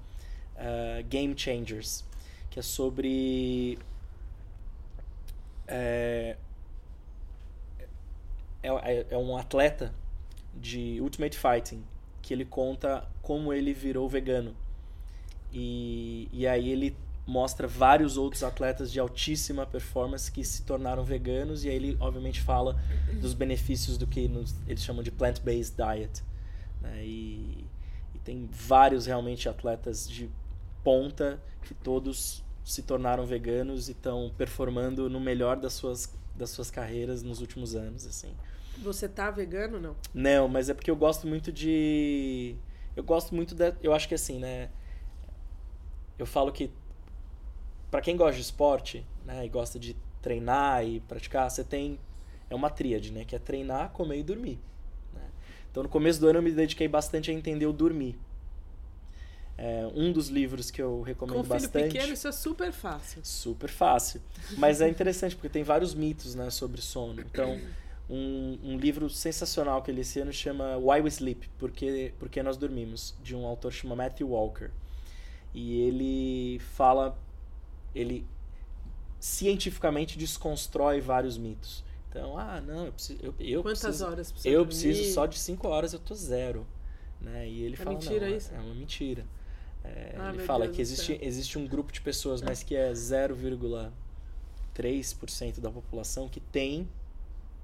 eh, 0.57 1.05
Game 1.07 1.33
Changers, 1.37 2.03
que 2.49 2.59
é 2.59 2.63
sobre. 2.63 3.77
É, 5.67 6.35
é, 8.67 9.05
é 9.11 9.17
um 9.17 9.35
atleta 9.37 9.93
de 10.55 10.99
Ultimate 11.01 11.37
Fighting 11.37 11.83
que 12.21 12.33
ele 12.33 12.45
conta 12.45 13.07
como 13.21 13.51
ele 13.53 13.73
virou 13.73 14.07
vegano. 14.07 14.55
E, 15.53 16.29
e 16.31 16.47
aí 16.47 16.69
ele 16.69 16.95
mostra 17.27 17.67
vários 17.67 18.17
outros 18.17 18.43
atletas 18.43 18.91
de 18.91 18.99
altíssima 18.99 19.65
performance 19.65 20.31
que 20.31 20.43
se 20.43 20.63
tornaram 20.63 21.03
veganos 21.03 21.63
e 21.63 21.69
aí 21.69 21.75
ele 21.75 21.97
obviamente 21.99 22.41
fala 22.41 22.79
dos 23.21 23.33
benefícios 23.33 23.97
do 23.97 24.07
que 24.07 24.27
nos- 24.27 24.55
eles 24.67 24.83
chamam 24.83 25.03
de 25.03 25.11
plant-based 25.11 25.75
diet. 25.75 26.23
né? 26.81 27.03
E, 27.05 27.65
e 28.15 28.19
tem 28.23 28.49
vários 28.51 29.05
realmente 29.05 29.47
atletas 29.47 30.09
de 30.09 30.29
ponta 30.83 31.39
que 31.63 31.73
todos 31.75 32.43
se 32.65 32.81
tornaram 32.81 33.25
veganos 33.25 33.87
e 33.87 33.91
estão 33.91 34.31
performando 34.37 35.09
no 35.09 35.19
melhor 35.19 35.57
das 35.57 35.73
suas, 35.73 36.11
das 36.35 36.49
suas 36.49 36.71
carreiras 36.71 37.21
nos 37.21 37.39
últimos 37.39 37.75
anos, 37.75 38.05
assim. 38.07 38.33
Você 38.83 39.07
tá 39.07 39.29
vegano 39.31 39.79
não? 39.79 39.95
Não, 40.13 40.47
mas 40.47 40.69
é 40.69 40.73
porque 40.73 40.89
eu 40.91 40.95
gosto 40.95 41.27
muito 41.27 41.51
de. 41.51 42.55
Eu 42.95 43.03
gosto 43.03 43.33
muito 43.35 43.53
da. 43.55 43.73
Eu 43.81 43.93
acho 43.93 44.07
que 44.07 44.15
assim, 44.15 44.39
né? 44.39 44.69
Eu 46.17 46.25
falo 46.25 46.51
que. 46.51 46.71
Pra 47.89 48.01
quem 48.01 48.15
gosta 48.15 48.35
de 48.35 48.41
esporte, 48.41 49.05
né? 49.25 49.45
E 49.45 49.49
gosta 49.49 49.77
de 49.79 49.95
treinar 50.21 50.85
e 50.85 50.99
praticar, 51.01 51.49
você 51.49 51.63
tem. 51.63 51.99
É 52.49 52.55
uma 52.55 52.69
tríade, 52.69 53.11
né? 53.11 53.23
Que 53.25 53.35
é 53.35 53.39
treinar, 53.39 53.91
comer 53.91 54.19
e 54.19 54.23
dormir. 54.23 54.59
né? 55.13 55.21
Então 55.69 55.83
no 55.83 55.89
começo 55.89 56.19
do 56.19 56.27
ano 56.27 56.39
eu 56.39 56.43
me 56.43 56.51
dediquei 56.51 56.87
bastante 56.87 57.31
a 57.31 57.33
entender 57.33 57.65
o 57.65 57.73
dormir. 57.73 58.17
É, 59.57 59.87
um 59.93 60.11
dos 60.11 60.27
livros 60.29 60.71
que 60.71 60.81
eu 60.81 60.97
Com 60.97 61.03
recomendo 61.03 61.39
um 61.39 61.43
filho 61.43 61.59
bastante. 61.61 61.91
pequeno 61.93 62.13
isso 62.13 62.27
é 62.27 62.31
super 62.31 62.71
fácil. 62.71 63.21
Super 63.23 63.69
fácil. 63.69 64.19
Mas 64.57 64.81
é 64.81 64.89
interessante 64.89 65.35
porque 65.35 65.49
tem 65.49 65.61
vários 65.63 65.93
mitos 65.93 66.33
né, 66.33 66.49
sobre 66.49 66.81
sono. 66.81 67.21
Então, 67.21 67.59
um, 68.11 68.57
um 68.63 68.77
livro 68.77 69.09
sensacional 69.09 69.81
que 69.81 69.89
ele 69.91 70.01
esse 70.01 70.19
ano 70.19 70.31
chama 70.33 70.77
Why 70.77 71.01
We 71.01 71.07
Sleep 71.09 71.49
porque, 71.57 72.13
porque 72.19 72.43
Nós 72.43 72.57
Dormimos, 72.57 73.15
de 73.23 73.35
um 73.35 73.45
autor 73.45 73.71
chamado 73.71 73.97
Matthew 73.97 74.27
Walker. 74.29 74.69
E 75.53 75.81
ele 75.81 76.59
fala. 76.59 77.17
Ele 77.95 78.25
cientificamente 79.19 80.17
desconstrói 80.17 80.99
vários 81.01 81.37
mitos. 81.37 81.83
Então, 82.09 82.37
ah, 82.37 82.59
não, 82.61 82.85
eu 82.87 82.91
preciso. 82.93 83.19
Eu, 83.23 83.33
eu 83.39 83.61
Quantas 83.63 83.81
preciso, 83.81 84.05
horas 84.05 84.31
precisa 84.31 84.53
Eu 84.53 84.65
dormir? 84.65 84.67
preciso 84.67 85.13
só 85.13 85.25
de 85.25 85.39
5 85.39 85.67
horas, 85.67 85.93
eu 85.93 85.99
tô 85.99 86.13
zero. 86.15 86.65
Né? 87.21 87.47
E 87.47 87.63
ele 87.63 87.75
É 87.75 87.77
fala, 87.77 87.91
mentira 87.91 88.27
não, 88.29 88.35
isso? 88.35 88.53
É 88.53 88.59
uma 88.59 88.73
mentira. 88.75 89.25
É, 89.83 90.15
Ah, 90.17 90.31
ele 90.33 90.43
fala 90.43 90.65
Deus 90.65 90.75
que 90.75 90.81
existe, 90.81 91.17
existe 91.21 91.57
um 91.57 91.67
grupo 91.67 91.91
de 91.91 92.01
pessoas, 92.01 92.41
mas 92.41 92.61
que 92.63 92.75
é 92.75 92.91
0,3% 92.91 95.59
da 95.59 95.69
população 95.71 96.27
que 96.29 96.39
tem 96.39 96.87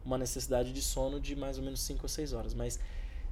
uma 0.07 0.17
necessidade 0.17 0.71
de 0.73 0.81
sono 0.81 1.19
de 1.19 1.35
mais 1.35 1.57
ou 1.57 1.63
menos 1.63 1.81
5 1.81 1.99
ou 2.03 2.09
6 2.09 2.33
horas, 2.33 2.53
mas 2.53 2.79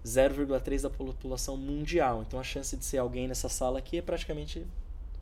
0,3% 0.06 0.82
da 0.82 0.90
população 0.90 1.58
mundial. 1.58 2.22
Então 2.28 2.40
a 2.40 2.44
chance 2.44 2.76
de 2.78 2.84
ser 2.86 2.98
alguém 3.00 3.28
nessa 3.28 3.50
sala 3.50 3.80
aqui 3.80 3.98
é 3.98 4.02
praticamente 4.02 4.66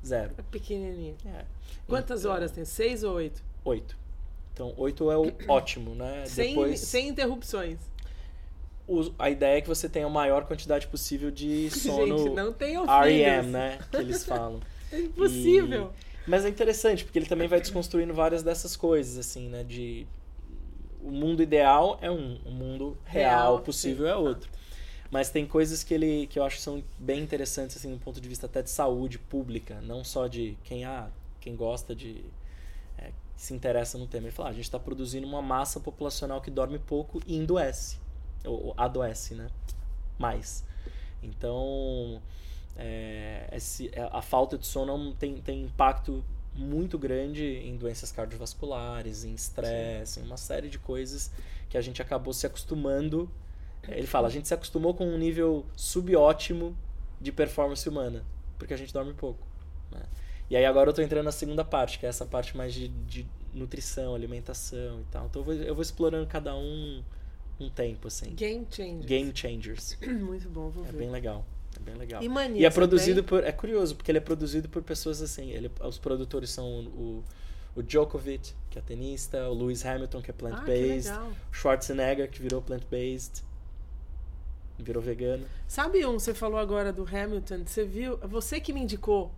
zero. 0.06 0.32
É 0.38 0.42
pequenininho. 0.42 1.16
É. 1.26 1.46
Quantas 1.88 2.22
Então, 2.22 2.32
horas 2.32 2.52
tem? 2.52 2.66
Seis 2.66 3.04
ou 3.04 3.14
oito? 3.16 3.42
8. 3.64 3.96
Então 4.54 4.74
8 4.76 5.12
é 5.12 5.18
o 5.18 5.32
ótimo, 5.48 5.96
né? 5.96 6.26
Sem, 6.26 6.50
Depois, 6.50 6.80
sem 6.80 7.08
interrupções. 7.08 7.80
o- 8.88 9.12
a 9.18 9.30
ideia 9.30 9.60
é 9.60 9.62
que 9.62 9.68
você 9.70 9.88
tenha 9.88 10.06
a 10.08 10.10
maior 10.10 10.46
quantidade 10.46 10.88
possível 10.88 11.32
de 11.32 11.70
sono 11.72 12.18
Gente, 12.18 12.30
não 12.36 12.52
tenham 12.52 12.86
REM, 12.86 13.44
né? 13.44 13.80
Que 13.92 13.98
eles 13.98 14.26
falam. 14.26 14.60
É 14.92 15.00
impossível. 15.00 15.92
Mas 16.28 16.46
é 16.46 16.50
interessante, 16.50 17.04
porque 17.04 17.18
ele 17.18 17.26
também 17.26 17.48
vai 17.48 17.60
desconstruindo 17.60 18.14
várias 18.14 18.44
dessas 18.44 18.76
coisas, 18.76 19.18
assim, 19.18 19.50
né? 19.50 19.64
De. 19.64 20.06
O 21.04 21.12
mundo 21.12 21.44
ideal 21.44 21.98
é 22.02 22.10
um, 22.10 22.38
o 22.46 22.52
mundo 22.52 22.98
real, 23.06 23.58
Real, 23.58 23.60
possível 23.60 24.06
sim. 24.06 24.12
é 24.12 24.16
outro. 24.16 24.50
Mas 25.12 25.30
tem 25.30 25.46
coisas 25.46 25.84
que 25.84 25.94
ele 25.94 26.28
que 26.28 26.40
eu 26.40 26.44
acho 26.44 26.58
que 26.58 26.62
são 26.64 26.84
bem 26.98 27.22
interessantes, 27.22 27.78
assim, 27.78 27.92
do 27.94 28.00
ponto 28.00 28.20
de 28.20 28.28
vista 28.28 28.48
até 28.48 28.62
de 28.62 28.70
saúde 28.70 29.20
pública, 29.20 29.80
não 29.82 30.04
só 30.04 30.28
de 30.28 30.58
quem, 30.64 30.86
ah, 30.86 31.10
quem 31.40 31.56
gosta 31.56 31.96
de. 31.96 32.24
é, 32.98 33.12
se 33.36 33.54
interessa 33.54 33.98
no 33.98 34.08
tema. 34.08 34.28
Ele 34.28 34.32
fala, 34.36 34.50
ah, 34.50 34.52
a 34.52 34.56
gente 34.56 34.66
está 34.66 34.80
produzindo 34.80 35.28
uma 35.28 35.42
massa 35.42 35.80
populacional 35.80 36.42
que 36.42 36.50
dorme 36.52 36.80
pouco 36.80 37.22
e 37.28 37.36
endoece. 37.38 38.00
Ou, 38.46 38.68
ou 38.68 38.74
adoece, 38.78 39.36
né? 39.36 39.48
Mais. 40.18 40.64
Então, 41.22 42.22
é, 42.76 43.50
esse- 43.54 43.92
a 44.12 44.22
falta 44.22 44.58
de 44.58 44.66
sono 44.66 45.12
é 45.12 45.14
tem, 45.20 45.38
tem 45.38 45.62
impacto 45.64 46.24
muito 46.56 46.98
grande 47.00 47.44
em 47.44 47.76
doenças 47.78 48.12
cardiovasculares, 48.12 49.24
em 49.26 49.34
estresse, 49.34 50.20
em 50.20 50.24
uma 50.24 50.38
série 50.38 50.70
de 50.70 50.78
coisas 50.80 51.32
que 51.70 51.78
a 51.78 51.82
gente 51.82 52.02
acabou 52.02 52.34
se 52.34 52.46
acostumando. 52.46 53.30
É, 53.88 53.98
Ele 53.98 54.08
fala, 54.08 54.28
a 54.28 54.32
gente 54.32 54.48
se 54.48 54.54
acostumou 54.54 54.94
com 54.94 55.06
um 55.06 55.18
nível 55.18 55.66
subótimo 55.76 56.78
de 57.20 57.32
performance 57.32 57.88
humana, 57.88 58.24
porque 58.58 58.74
a 58.74 58.78
gente 58.78 58.94
dorme 58.94 59.14
pouco. 59.14 59.46
né? 59.92 60.02
E 60.50 60.56
aí 60.56 60.66
agora 60.66 60.90
eu 60.90 60.94
tô 60.94 61.02
entrando 61.02 61.26
na 61.26 61.32
segunda 61.32 61.66
parte, 61.66 61.98
que 61.98 62.06
é 62.06 62.10
essa 62.10 62.26
parte 62.26 62.56
mais 62.56 62.74
de, 62.74 62.88
de 62.90 63.26
nutrição, 63.54 64.14
alimentação 64.14 65.00
e 65.02 65.06
tal. 65.12 65.26
Então 65.26 65.42
eu 65.42 65.46
vou, 65.46 65.54
eu 65.56 65.74
vou 65.76 65.82
explorando 65.82 66.28
cada 66.28 66.56
um 66.56 67.04
um 67.60 67.70
tempo, 67.70 68.08
assim. 68.08 68.34
Game 68.36 68.66
changer. 68.70 69.06
Game 69.06 69.32
Changers. 69.34 69.98
Muito 70.06 70.50
bom, 70.50 70.70
vou 70.70 70.84
É 70.86 70.92
ver. 70.92 70.98
bem 70.98 71.10
legal. 71.12 71.46
É 71.76 71.80
bem 71.80 71.96
legal. 71.96 72.22
E 72.24 72.30
mania, 72.30 72.62
E 72.62 72.66
é 72.66 72.70
produzido 72.70 73.22
tem? 73.22 73.30
por. 73.30 73.44
É 73.44 73.52
curioso, 73.52 73.96
porque 73.96 74.12
ele 74.12 74.18
é 74.20 74.22
produzido 74.22 74.70
por 74.70 74.82
pessoas 74.84 75.22
assim. 75.22 75.50
Ele, 75.52 75.72
os 75.82 75.98
produtores 75.98 76.50
são 76.52 76.66
o, 76.88 77.24
o 77.76 77.82
Djokovic, 77.82 78.54
que 78.70 78.78
é 78.78 78.82
tenista, 78.82 79.48
o 79.50 79.54
Lewis 79.54 79.86
Hamilton, 79.86 80.22
que 80.22 80.30
é 80.30 80.34
Ah, 80.34 80.38
plant-based, 80.38 81.10
legal. 81.10 81.32
o 81.52 81.54
Schwarzenegger, 81.56 82.30
que 82.30 82.42
virou 82.42 82.62
plant-based, 82.62 83.44
virou 84.78 85.02
vegano. 85.02 85.46
Sabe 85.68 86.06
um, 86.06 86.14
você 86.20 86.34
falou 86.34 86.60
agora 86.60 86.92
do 86.92 87.04
Hamilton, 87.08 87.64
você 87.66 87.84
viu? 87.86 88.18
Você 88.24 88.60
que 88.60 88.74
me 88.74 88.82
indicou. 88.82 89.32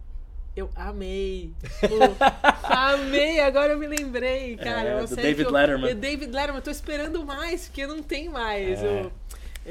Eu 0.56 0.70
amei. 0.74 1.54
O- 1.84 2.16
amei, 2.64 3.42
agora 3.42 3.74
eu 3.74 3.78
me 3.80 3.88
lembrei, 3.88 4.56
cara. 4.56 4.90
É, 4.90 5.06
do 5.06 5.14
David 5.16 5.44
eu- 5.44 5.52
Letterman. 5.52 5.96
David 5.96 6.32
Letterman, 6.32 6.56
eu 6.60 6.62
tô 6.64 6.72
esperando 6.72 7.26
mais, 7.26 7.66
porque 7.68 7.86
não 7.86 8.02
tem 8.02 8.30
mais. 8.30 8.82
É. 8.82 9.02
O 9.04 9.12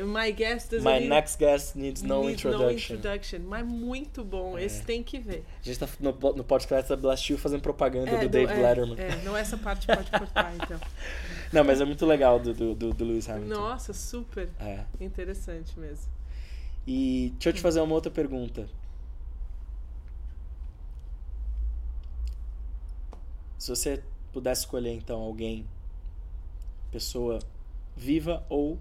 My 0.03 0.33
Guest 0.33 0.71
Doesn't 0.73 0.83
My 0.85 0.99
Need- 0.99 1.09
next 1.09 1.39
guest 1.39 1.77
needs 1.77 2.03
no 2.03 2.23
Needs 2.25 2.45
introduction. 2.45 2.95
introduction. 2.97 3.39
Mas 3.47 3.65
muito 3.65 4.25
bom, 4.25 4.59
É. 4.59 4.65
esse 4.65 4.83
tem 4.83 5.03
que 5.05 5.19
ver. 5.21 5.45
A 5.61 5.65
gente 5.65 5.79
tá 5.79 5.89
no, 6.01 6.11
no 6.33 6.43
podcast 6.43 6.89
da 6.89 6.97
Blast 6.97 7.31
You 7.33 7.39
fazendo 7.39 7.61
propaganda 7.61 8.11
É, 8.11 8.21
do 8.23 8.29
David 8.29 8.59
é, 8.59 8.63
Letterman. 8.63 8.99
É, 8.99 9.17
não 9.23 9.37
essa 9.37 9.57
parte 9.57 9.87
pode 9.87 10.11
cortar, 10.11 10.53
então. 10.61 10.81
Não, 11.53 11.63
mas 11.63 11.81
é 11.81 11.85
muito 11.85 12.05
legal 12.05 12.41
do, 12.41 12.53
do, 12.53 12.75
do, 12.75 12.93
do 12.93 13.05
Lewis 13.05 13.29
Hamilton. 13.29 13.55
Nossa, 13.55 13.93
super 13.93 14.49
É. 14.59 14.81
interessante 15.01 15.79
mesmo. 15.79 16.13
E 16.87 17.31
deixa 17.35 17.51
eu 17.51 17.53
te 17.53 17.61
fazer 17.61 17.81
uma 17.81 17.95
outra 17.95 18.11
pergunta. 18.11 18.69
Se 23.59 23.71
você 23.71 24.03
pudesse 24.33 24.63
escolher 24.63 24.93
então 24.93 25.21
alguém, 25.21 25.67
pessoa 26.91 27.39
viva 27.97 28.45
ou 28.49 28.79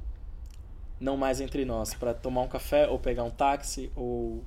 não 0.99 1.17
mais 1.17 1.41
entre 1.41 1.65
nós, 1.65 1.93
para 1.93 2.13
tomar 2.13 2.41
um 2.41 2.47
café 2.47 2.87
ou 2.87 2.97
pegar 2.99 3.23
um 3.23 3.29
táxi 3.29 3.91
ou 3.95 4.43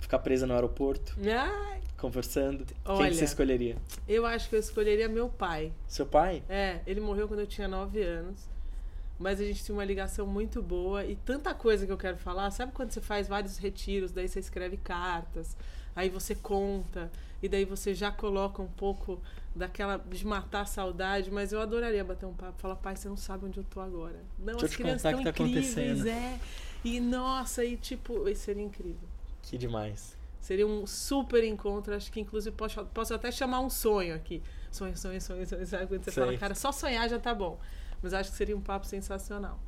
ficar 0.00 0.20
presa 0.20 0.46
no 0.46 0.54
aeroporto 0.54 1.16
Ai, 1.28 1.80
conversando, 1.96 2.64
quem 2.64 2.76
Olha. 2.84 3.10
que 3.10 3.16
você 3.16 3.24
escolheria? 3.24 3.76
eu 4.08 4.24
acho 4.24 4.48
que 4.48 4.54
eu 4.56 4.60
escolheria 4.60 5.08
meu 5.08 5.28
pai. 5.28 5.72
Seu 5.86 6.06
pai? 6.06 6.42
É, 6.48 6.80
ele 6.86 7.00
morreu 7.00 7.26
quando 7.28 7.40
eu 7.40 7.46
tinha 7.46 7.68
9 7.68 8.00
anos. 8.02 8.48
Mas 9.18 9.40
a 9.40 9.44
gente 9.44 9.64
tinha 9.64 9.74
uma 9.76 9.84
ligação 9.84 10.24
muito 10.28 10.62
boa 10.62 11.04
e 11.04 11.16
tanta 11.16 11.52
coisa 11.52 11.84
que 11.84 11.90
eu 11.90 11.96
quero 11.98 12.16
falar. 12.16 12.52
Sabe 12.52 12.70
quando 12.70 12.92
você 12.92 13.00
faz 13.00 13.26
vários 13.26 13.58
retiros, 13.58 14.12
daí 14.12 14.28
você 14.28 14.38
escreve 14.38 14.76
cartas, 14.76 15.56
aí 15.96 16.08
você 16.08 16.36
conta, 16.36 17.10
e 17.42 17.48
daí 17.48 17.64
você 17.64 17.94
já 17.94 18.10
coloca 18.10 18.60
um 18.60 18.68
pouco 18.68 19.20
daquela 19.54 19.96
de 19.98 20.26
matar 20.26 20.62
a 20.62 20.66
saudade, 20.66 21.30
mas 21.30 21.52
eu 21.52 21.60
adoraria 21.60 22.04
bater 22.04 22.26
um 22.26 22.34
papo, 22.34 22.58
falar, 22.58 22.76
pai, 22.76 22.96
você 22.96 23.08
não 23.08 23.16
sabe 23.16 23.46
onde 23.46 23.58
eu 23.58 23.64
tô 23.64 23.80
agora. 23.80 24.20
Não, 24.38 24.56
Deixa 24.56 24.66
as 24.66 24.76
crianças 24.76 25.04
estão 25.04 25.18
que 25.24 25.32
tá 25.32 25.42
incríveis, 25.44 26.06
é. 26.06 26.38
E 26.84 27.00
nossa, 27.00 27.64
e 27.64 27.76
tipo, 27.76 28.32
seria 28.34 28.62
incrível. 28.62 29.08
Que 29.42 29.58
demais. 29.58 30.16
Seria 30.40 30.66
um 30.66 30.86
super 30.86 31.44
encontro, 31.44 31.94
acho 31.94 32.10
que 32.10 32.20
inclusive 32.20 32.54
posso, 32.56 32.84
posso 32.86 33.12
até 33.14 33.30
chamar 33.30 33.60
um 33.60 33.70
sonho 33.70 34.14
aqui. 34.14 34.42
Sonho, 34.70 34.96
sonho, 34.96 35.20
sonho, 35.20 35.46
sonho. 35.46 35.66
Sabe 35.66 35.86
quando 35.86 36.04
você 36.04 36.10
Sei. 36.10 36.24
fala, 36.24 36.36
cara, 36.38 36.54
só 36.54 36.72
sonhar 36.72 37.08
já 37.08 37.18
tá 37.18 37.34
bom. 37.34 37.58
Mas 38.02 38.14
acho 38.14 38.30
que 38.30 38.36
seria 38.36 38.56
um 38.56 38.60
papo 38.60 38.86
sensacional. 38.86 39.58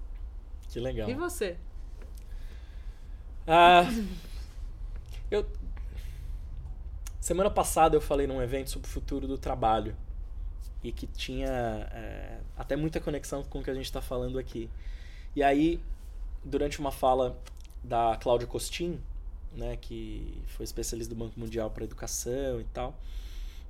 Que 0.69 0.79
legal. 0.79 1.11
E 1.11 1.15
você? 1.15 1.57
Ah, 3.47 3.85
eu 5.31 5.45
semana 7.21 7.51
passada 7.51 7.97
eu 7.97 8.01
falei 8.01 8.27
num 8.27 8.43
evento 8.43 8.71
sobre 8.71 8.89
o 8.89 8.91
futuro 8.91 9.29
do 9.29 9.37
trabalho 9.39 9.95
e 10.83 10.91
que 10.91 11.07
tinha 11.07 11.49
é, 11.93 12.39
até 12.57 12.75
muita 12.75 12.99
conexão 12.99 13.43
com 13.45 13.61
o 13.61 13.63
que 13.63 13.71
a 13.71 13.75
gente 13.75 13.85
está 13.85 14.01
falando 14.01 14.39
aqui. 14.39 14.69
E 15.37 15.43
aí, 15.43 15.81
durante 16.45 16.81
uma 16.81 16.91
fala 16.91 17.39
da 17.85 18.17
Cláudia 18.17 18.47
Costin, 18.47 18.99
né, 19.53 19.77
que 19.81 20.43
foi 20.47 20.65
especialista 20.65 21.15
do 21.15 21.19
Banco 21.19 21.39
Mundial 21.39 21.71
para 21.71 21.85
Educação 21.85 22.61
e 22.61 22.65
tal, 22.73 22.99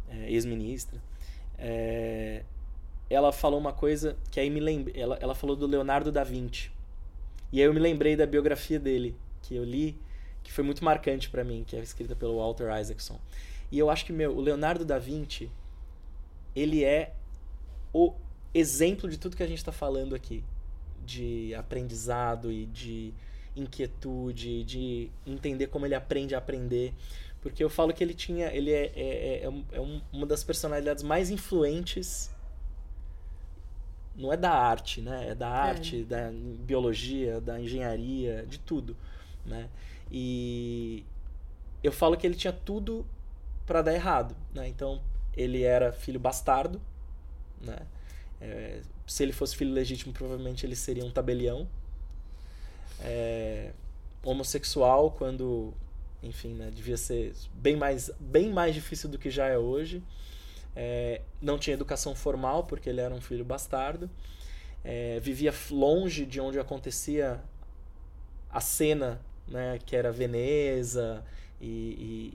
é, 0.09 0.31
ex-ministra, 0.31 1.01
é, 1.59 2.45
ela 3.09 3.33
falou 3.33 3.59
uma 3.59 3.73
coisa 3.73 4.17
que 4.31 4.39
aí 4.39 4.49
me 4.49 4.61
lembrei. 4.61 5.01
Ela, 5.01 5.19
ela 5.21 5.35
falou 5.35 5.57
do 5.57 5.67
Leonardo 5.67 6.13
da 6.13 6.23
Vinci. 6.23 6.71
E 7.53 7.61
aí 7.61 7.67
eu 7.67 7.75
me 7.75 7.81
lembrei 7.81 8.15
da 8.15 8.25
biografia 8.25 8.79
dele, 8.79 9.17
que 9.43 9.57
eu 9.57 9.65
li, 9.65 9.99
que 10.43 10.53
foi 10.53 10.65
muito 10.65 10.85
marcante 10.85 11.29
para 11.31 11.45
mim, 11.45 11.65
que 11.67 11.77
é 11.77 11.81
escrita 11.81 12.15
pelo 12.17 12.39
Walter 12.39 12.69
Isaacson. 12.81 13.19
E 13.71 13.79
eu 13.79 13.89
acho 13.91 14.05
que 14.05 14.13
meu, 14.13 14.37
o 14.37 14.41
Leonardo 14.41 14.85
da 14.85 14.99
Vinci, 14.99 15.51
ele 16.55 16.85
é 16.85 17.15
o 17.93 18.15
exemplo 18.53 19.09
de 19.09 19.17
tudo 19.19 19.37
que 19.37 19.43
a 19.43 19.47
gente 19.47 19.59
está 19.59 19.73
falando 19.73 20.15
aqui, 20.15 20.43
de 21.05 21.55
aprendizado 21.55 22.51
e 22.51 22.67
de 22.67 23.13
inquietude, 23.57 24.65
de 24.65 25.11
entender 25.27 25.69
como 25.69 25.87
ele 25.87 25.95
aprende 25.95 26.35
a 26.35 26.39
aprender, 26.39 26.93
porque 27.41 27.63
eu 27.63 27.71
falo 27.71 27.93
que 27.93 28.03
ele 28.03 28.15
tinha, 28.15 28.49
ele 28.49 28.71
é, 28.73 28.93
é, 28.95 29.41
é, 29.45 29.53
é 29.73 29.81
um- 29.81 30.01
uma 30.13 30.27
das 30.27 30.45
personalidades 30.45 31.03
mais 31.03 31.31
influentes 31.31 32.31
não 34.15 34.33
é 34.33 34.37
da 34.37 34.51
arte, 34.51 35.01
né? 35.01 35.29
É 35.31 35.35
da 35.35 35.49
arte, 35.49 36.05
da 36.05 36.31
biologia, 36.31 37.41
da 37.41 37.59
engenharia, 37.61 38.45
de 38.47 38.59
tudo, 38.59 38.97
né? 39.45 39.69
E 40.11 41.05
eu 41.83 41.93
falo 41.93 42.17
que 42.17 42.27
ele 42.27 42.35
tinha 42.35 42.53
tudo 42.53 43.07
para 43.67 43.83
dar 43.83 43.95
errado, 43.95 44.37
né? 44.55 44.69
Então 44.69 45.01
ele 45.37 45.63
era 45.63 45.93
filho 45.93 46.19
bastardo, 46.19 46.81
né? 47.61 47.79
É, 48.41 48.81
se 49.07 49.23
ele 49.23 49.33
fosse 49.33 49.57
filho 49.57 49.73
legítimo, 49.73 50.13
provavelmente 50.13 50.65
ele 50.65 50.77
seria 50.77 51.05
um 51.05 51.11
tabelião. 51.11 51.69
É, 53.03 53.73
homossexual 54.23 55.13
quando, 55.13 55.73
enfim, 56.23 56.55
né? 56.55 56.71
Devia 56.71 56.97
ser 56.97 57.35
bem 57.55 57.77
mais, 57.77 58.11
bem 58.19 58.51
mais 58.51 58.75
difícil 58.75 59.09
do 59.09 59.19
que 59.19 59.31
já 59.31 59.47
é 59.47 59.59
hoje. 59.59 60.03
É, 60.75 61.23
não 61.41 61.59
tinha 61.59 61.75
educação 61.75 62.15
formal 62.15 62.65
porque 62.65 62.89
ele 62.89 63.01
era 63.01 63.15
um 63.15 63.21
filho 63.21 63.45
bastardo. 63.45 64.11
É, 64.83 65.21
vivia 65.21 65.53
longe 65.71 66.25
de 66.25 66.41
onde 66.41 66.59
acontecia 66.59 67.43
a 68.51 68.61
cena, 68.61 69.21
né, 69.51 69.79
que 69.85 69.97
era 69.97 70.13
Veneza 70.13 71.25
e, 71.61 71.67
e, 71.67 72.33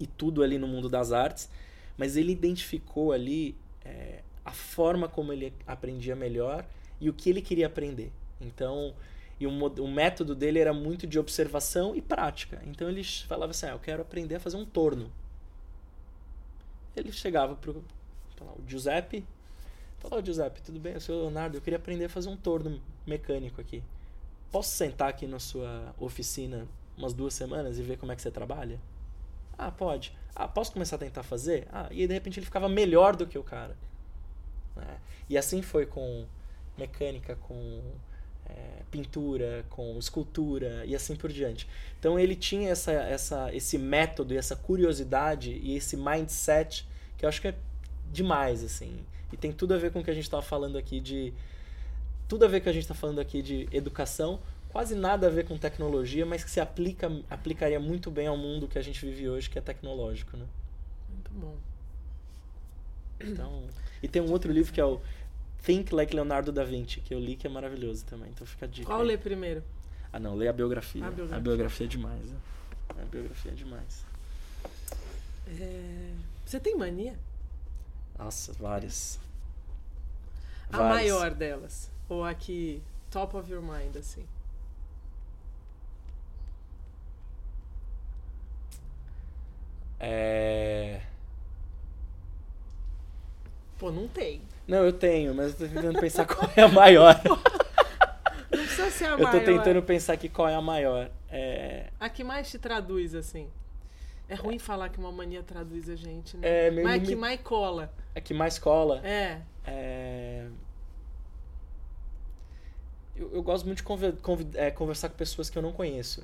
e, 0.00 0.04
e 0.04 0.06
tudo 0.06 0.42
ali 0.42 0.58
no 0.58 0.68
mundo 0.68 0.88
das 0.88 1.12
artes. 1.12 1.48
Mas 1.96 2.16
ele 2.16 2.32
identificou 2.32 3.12
ali 3.12 3.56
é, 3.84 4.20
a 4.44 4.52
forma 4.52 5.08
como 5.08 5.32
ele 5.32 5.52
aprendia 5.66 6.14
melhor 6.14 6.64
e 7.00 7.08
o 7.08 7.12
que 7.12 7.30
ele 7.30 7.40
queria 7.40 7.66
aprender. 7.66 8.12
Então, 8.40 8.94
e 9.40 9.46
o, 9.46 9.50
o 9.50 9.88
método 9.88 10.34
dele 10.34 10.58
era 10.58 10.72
muito 10.72 11.06
de 11.06 11.18
observação 11.18 11.96
e 11.96 12.02
prática. 12.02 12.62
Então 12.66 12.88
ele 12.88 13.02
falava 13.02 13.50
assim: 13.50 13.66
ah, 13.66 13.70
eu 13.70 13.78
quero 13.78 14.02
aprender 14.02 14.36
a 14.36 14.40
fazer 14.40 14.56
um 14.56 14.64
torno 14.64 15.10
ele 16.96 17.12
chegava 17.12 17.54
pro 17.54 17.84
sei 18.36 18.46
lá, 18.46 18.52
o 18.52 18.62
Giuseppe. 18.66 19.24
Falou, 19.98 20.24
Giuseppe, 20.24 20.62
tudo 20.62 20.78
bem? 20.78 20.94
Eu 20.94 21.00
sou 21.00 21.22
Leonardo, 21.22 21.56
eu 21.56 21.60
queria 21.60 21.78
aprender 21.78 22.06
a 22.06 22.08
fazer 22.08 22.28
um 22.28 22.36
torno 22.36 22.80
mecânico 23.06 23.60
aqui. 23.60 23.82
Posso 24.50 24.70
sentar 24.70 25.08
aqui 25.08 25.26
na 25.26 25.38
sua 25.38 25.94
oficina 25.98 26.66
umas 26.96 27.12
duas 27.12 27.34
semanas 27.34 27.78
e 27.78 27.82
ver 27.82 27.98
como 27.98 28.12
é 28.12 28.16
que 28.16 28.22
você 28.22 28.30
trabalha? 28.30 28.80
Ah, 29.58 29.70
pode. 29.70 30.12
Ah, 30.34 30.48
posso 30.48 30.72
começar 30.72 30.96
a 30.96 30.98
tentar 30.98 31.22
fazer? 31.22 31.66
Ah, 31.72 31.88
e 31.90 32.02
aí, 32.02 32.06
de 32.08 32.14
repente 32.14 32.38
ele 32.38 32.46
ficava 32.46 32.68
melhor 32.68 33.16
do 33.16 33.26
que 33.26 33.38
o 33.38 33.42
cara. 33.44 33.76
né? 34.76 34.98
E 35.28 35.36
assim 35.38 35.62
foi 35.62 35.86
com 35.86 36.26
mecânica, 36.78 37.36
com 37.36 37.82
é, 38.48 38.82
pintura, 38.90 39.64
com 39.70 39.98
escultura 39.98 40.84
e 40.86 40.94
assim 40.94 41.16
por 41.16 41.32
diante. 41.32 41.68
Então 41.98 42.18
ele 42.18 42.36
tinha 42.36 42.70
essa, 42.70 42.92
essa, 42.92 43.54
esse 43.54 43.78
método 43.78 44.34
e 44.34 44.36
essa 44.36 44.54
curiosidade 44.56 45.52
e 45.52 45.76
esse 45.76 45.96
mindset 45.96 46.86
que 47.16 47.24
eu 47.24 47.28
acho 47.28 47.40
que 47.40 47.48
é 47.48 47.54
demais, 48.12 48.62
assim. 48.62 49.04
E 49.32 49.36
tem 49.36 49.52
tudo 49.52 49.74
a 49.74 49.78
ver 49.78 49.90
com 49.92 50.00
o 50.00 50.04
que 50.04 50.10
a 50.10 50.14
gente 50.14 50.24
estava 50.24 50.42
falando 50.42 50.78
aqui 50.78 51.00
de. 51.00 51.32
Tudo 52.28 52.44
a 52.44 52.48
ver 52.48 52.60
que 52.60 52.68
a 52.68 52.72
gente 52.72 52.82
está 52.82 52.94
falando 52.94 53.20
aqui 53.20 53.40
de 53.42 53.68
educação, 53.70 54.40
quase 54.70 54.94
nada 54.94 55.26
a 55.28 55.30
ver 55.30 55.46
com 55.46 55.56
tecnologia, 55.56 56.26
mas 56.26 56.42
que 56.42 56.50
se 56.50 56.60
aplica, 56.60 57.10
aplicaria 57.30 57.78
muito 57.78 58.10
bem 58.10 58.26
ao 58.26 58.36
mundo 58.36 58.66
que 58.66 58.78
a 58.78 58.82
gente 58.82 59.04
vive 59.06 59.28
hoje, 59.28 59.48
que 59.48 59.58
é 59.58 59.60
tecnológico, 59.62 60.36
né? 60.36 60.46
Muito 61.08 61.30
bom. 61.32 61.56
Então, 63.20 63.64
e 64.02 64.08
tem 64.08 64.20
um 64.20 64.30
outro 64.30 64.52
livro 64.52 64.72
que 64.72 64.80
é 64.80 64.84
o 64.84 65.00
Think 65.62 65.94
Like 65.94 66.14
Leonardo 66.14 66.52
da 66.52 66.64
Vinci, 66.64 67.00
que 67.00 67.14
eu 67.14 67.18
li 67.18 67.36
que 67.36 67.46
é 67.46 67.50
maravilhoso 67.50 68.04
também. 68.04 68.28
Então 68.30 68.46
fica 68.46 68.66
a 68.66 68.68
dica. 68.68 68.86
Qual 68.86 69.02
ler 69.02 69.18
primeiro? 69.18 69.62
Ah, 70.12 70.18
não, 70.18 70.34
lê 70.34 70.48
a 70.48 70.52
biografia. 70.52 71.04
A 71.04 71.08
A 71.08 71.10
biografia. 71.10 71.40
biografia, 71.42 71.86
é 71.86 71.88
demais. 71.88 72.22
Né? 72.24 72.36
A 72.90 73.04
biografia 73.04 73.52
é 73.52 73.54
demais. 73.54 74.04
É, 75.48 76.10
Você 76.44 76.58
tem 76.60 76.76
mania? 76.76 77.14
Nossa, 78.18 78.52
várias. 78.54 79.18
A 80.72 80.78
Várias. 80.78 80.94
maior 80.96 81.30
delas. 81.32 81.90
Ou 82.08 82.24
a 82.24 82.34
que 82.34 82.82
top 83.10 83.36
of 83.36 83.50
your 83.50 83.62
mind, 83.62 83.96
assim. 83.96 84.26
É... 89.98 91.00
Pô, 93.78 93.90
não 93.90 94.08
tem. 94.08 94.42
Não, 94.66 94.78
eu 94.84 94.92
tenho, 94.92 95.34
mas 95.34 95.58
eu 95.60 95.68
tô 95.68 95.74
tentando 95.74 96.00
pensar 96.00 96.26
qual 96.26 96.50
é 96.56 96.62
a 96.62 96.68
maior. 96.68 97.20
Não 98.50 98.62
precisa 98.64 98.90
ser 98.90 99.04
a 99.06 99.08
eu 99.10 99.18
maior. 99.18 99.32
tô 99.32 99.44
tentando 99.44 99.82
pensar 99.82 100.12
aqui 100.14 100.28
qual 100.28 100.48
é 100.48 100.54
a 100.54 100.60
maior. 100.62 101.10
É... 101.28 101.88
A 102.00 102.08
que 102.08 102.24
mais 102.24 102.50
te 102.50 102.58
traduz, 102.58 103.14
assim. 103.14 103.50
É 104.28 104.34
ruim 104.34 104.58
falar 104.58 104.88
que 104.88 104.98
uma 104.98 105.12
mania 105.12 105.42
traduz 105.42 105.88
a 105.88 105.94
gente, 105.96 106.36
É, 106.42 106.64
né? 106.64 106.70
meio 106.70 106.86
Mas 106.86 106.96
é 106.96 107.00
me- 107.00 107.06
que 107.08 107.16
mais 107.16 107.40
cola. 107.42 107.92
É 108.14 108.20
que 108.20 108.32
mais 108.32 108.58
cola. 108.58 109.00
É. 109.06 109.40
É, 109.66 110.46
Eu, 113.14 113.30
eu 113.34 113.35
gosto 113.46 113.64
muito 113.64 113.78
de 113.78 113.82
conver- 113.84 114.16
convi- 114.22 114.48
é, 114.54 114.70
conversar 114.70 115.08
com 115.08 115.16
pessoas 115.16 115.48
que 115.48 115.56
eu 115.56 115.62
não 115.62 115.72
conheço. 115.72 116.22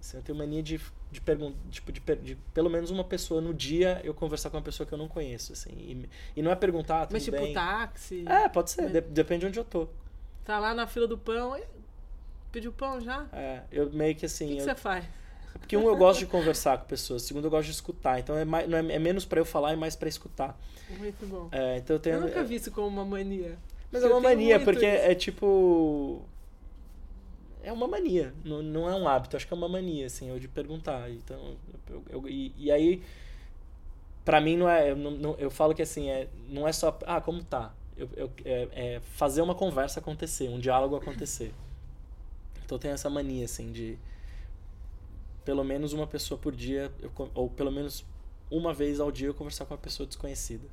Assim, 0.00 0.16
eu 0.18 0.22
tenho 0.22 0.36
mania 0.38 0.62
de, 0.62 0.80
de 1.10 1.20
perguntar, 1.20 1.56
tipo, 1.70 1.90
de, 1.90 2.00
de 2.16 2.34
pelo 2.54 2.68
menos 2.70 2.90
uma 2.90 3.02
pessoa 3.04 3.40
no 3.40 3.52
dia 3.54 4.00
eu 4.04 4.12
conversar 4.14 4.50
com 4.50 4.56
uma 4.56 4.62
pessoa 4.62 4.86
que 4.86 4.92
eu 4.92 4.98
não 4.98 5.08
conheço, 5.08 5.52
assim. 5.52 5.70
E, 5.72 6.08
e 6.36 6.42
não 6.42 6.50
é 6.50 6.54
perguntar, 6.56 7.02
ah, 7.02 7.06
tudo 7.06 7.14
Mas 7.14 7.24
tipo 7.24 7.36
bem? 7.36 7.52
táxi. 7.54 8.24
É, 8.28 8.48
pode 8.48 8.70
ser, 8.70 8.82
Mas- 8.82 8.92
de- 8.92 9.00
depende 9.00 9.40
de 9.40 9.46
onde 9.46 9.58
eu 9.58 9.64
tô. 9.64 9.88
Tá 10.44 10.58
lá 10.58 10.74
na 10.74 10.86
fila 10.86 11.06
do 11.06 11.16
pão. 11.18 11.56
e- 11.56 11.64
Pediu 12.52 12.72
pão 12.72 13.00
já? 13.00 13.24
O 13.24 13.36
É, 13.36 13.62
eu 13.72 13.90
meio 13.90 14.14
que 14.14 14.20
que, 14.20 14.26
assim. 14.26 14.46
que 14.48 14.58
eu- 14.58 14.64
você 14.64 14.74
faz? 14.74 15.04
Porque 15.58 15.76
um, 15.76 15.86
eu 15.88 15.96
gosto 15.96 16.20
de 16.20 16.26
conversar 16.26 16.78
com 16.78 16.86
pessoas, 16.86 17.22
segundo, 17.22 17.44
eu 17.46 17.50
gosto 17.50 17.66
de 17.66 17.72
escutar. 17.72 18.18
Então 18.20 18.36
é, 18.36 18.44
mais, 18.44 18.68
não 18.68 18.78
é, 18.78 18.92
é 18.92 18.98
menos 18.98 19.24
pra 19.24 19.40
eu 19.40 19.44
falar 19.44 19.72
e 19.72 19.76
mais 19.76 19.96
pra 19.96 20.08
escutar. 20.08 20.58
Muito 20.98 21.26
bom. 21.26 21.48
É, 21.50 21.78
então 21.78 21.96
eu 21.96 22.00
tenho. 22.00 22.16
Eu 22.16 22.20
nunca 22.22 22.42
vi 22.44 22.54
isso 22.54 22.70
como 22.70 22.86
uma 22.86 23.04
mania. 23.04 23.58
Mas 23.90 24.02
é 24.02 24.06
uma 24.06 24.20
mania, 24.20 24.60
porque 24.60 24.86
isso. 24.86 25.04
é 25.06 25.14
tipo. 25.14 26.22
É 27.62 27.72
uma 27.72 27.88
mania, 27.88 28.32
não, 28.44 28.62
não 28.62 28.88
é 28.88 28.94
um 28.94 29.06
hábito, 29.08 29.36
acho 29.36 29.46
que 29.46 29.52
é 29.52 29.56
uma 29.56 29.68
mania, 29.68 30.06
assim, 30.06 30.28
eu 30.30 30.38
de 30.38 30.48
perguntar. 30.48 31.10
Então, 31.10 31.56
eu, 31.90 32.02
eu- 32.10 32.28
e, 32.28 32.54
e 32.56 32.70
aí, 32.70 33.02
pra 34.24 34.40
mim, 34.40 34.56
não 34.56 34.68
é. 34.68 34.90
Eu, 34.92 34.96
não- 34.96 35.34
eu 35.38 35.50
falo 35.50 35.74
que 35.74 35.82
assim, 35.82 36.08
é, 36.08 36.28
não 36.48 36.66
é 36.66 36.72
só. 36.72 36.96
Ah, 37.06 37.20
como 37.20 37.42
tá? 37.42 37.74
Eu, 37.96 38.08
eu- 38.16 38.32
é, 38.44 38.68
é 38.96 39.00
fazer 39.00 39.42
uma 39.42 39.54
conversa 39.54 40.00
acontecer, 40.00 40.48
um 40.48 40.60
diálogo 40.60 40.96
acontecer. 40.96 41.52
Então 42.64 42.76
eu 42.76 42.80
tenho 42.80 42.94
essa 42.94 43.10
mania, 43.10 43.44
assim, 43.44 43.72
de. 43.72 43.98
Pelo 45.44 45.64
menos 45.64 45.92
uma 45.92 46.06
pessoa 46.06 46.38
por 46.38 46.54
dia, 46.54 46.92
ou 47.34 47.48
pelo 47.48 47.72
menos 47.72 48.04
uma 48.50 48.74
vez 48.74 49.00
ao 49.00 49.10
dia 49.10 49.28
eu 49.28 49.34
conversar 49.34 49.64
com 49.64 49.72
uma 49.74 49.80
pessoa 49.80 50.06
desconhecida. 50.06 50.66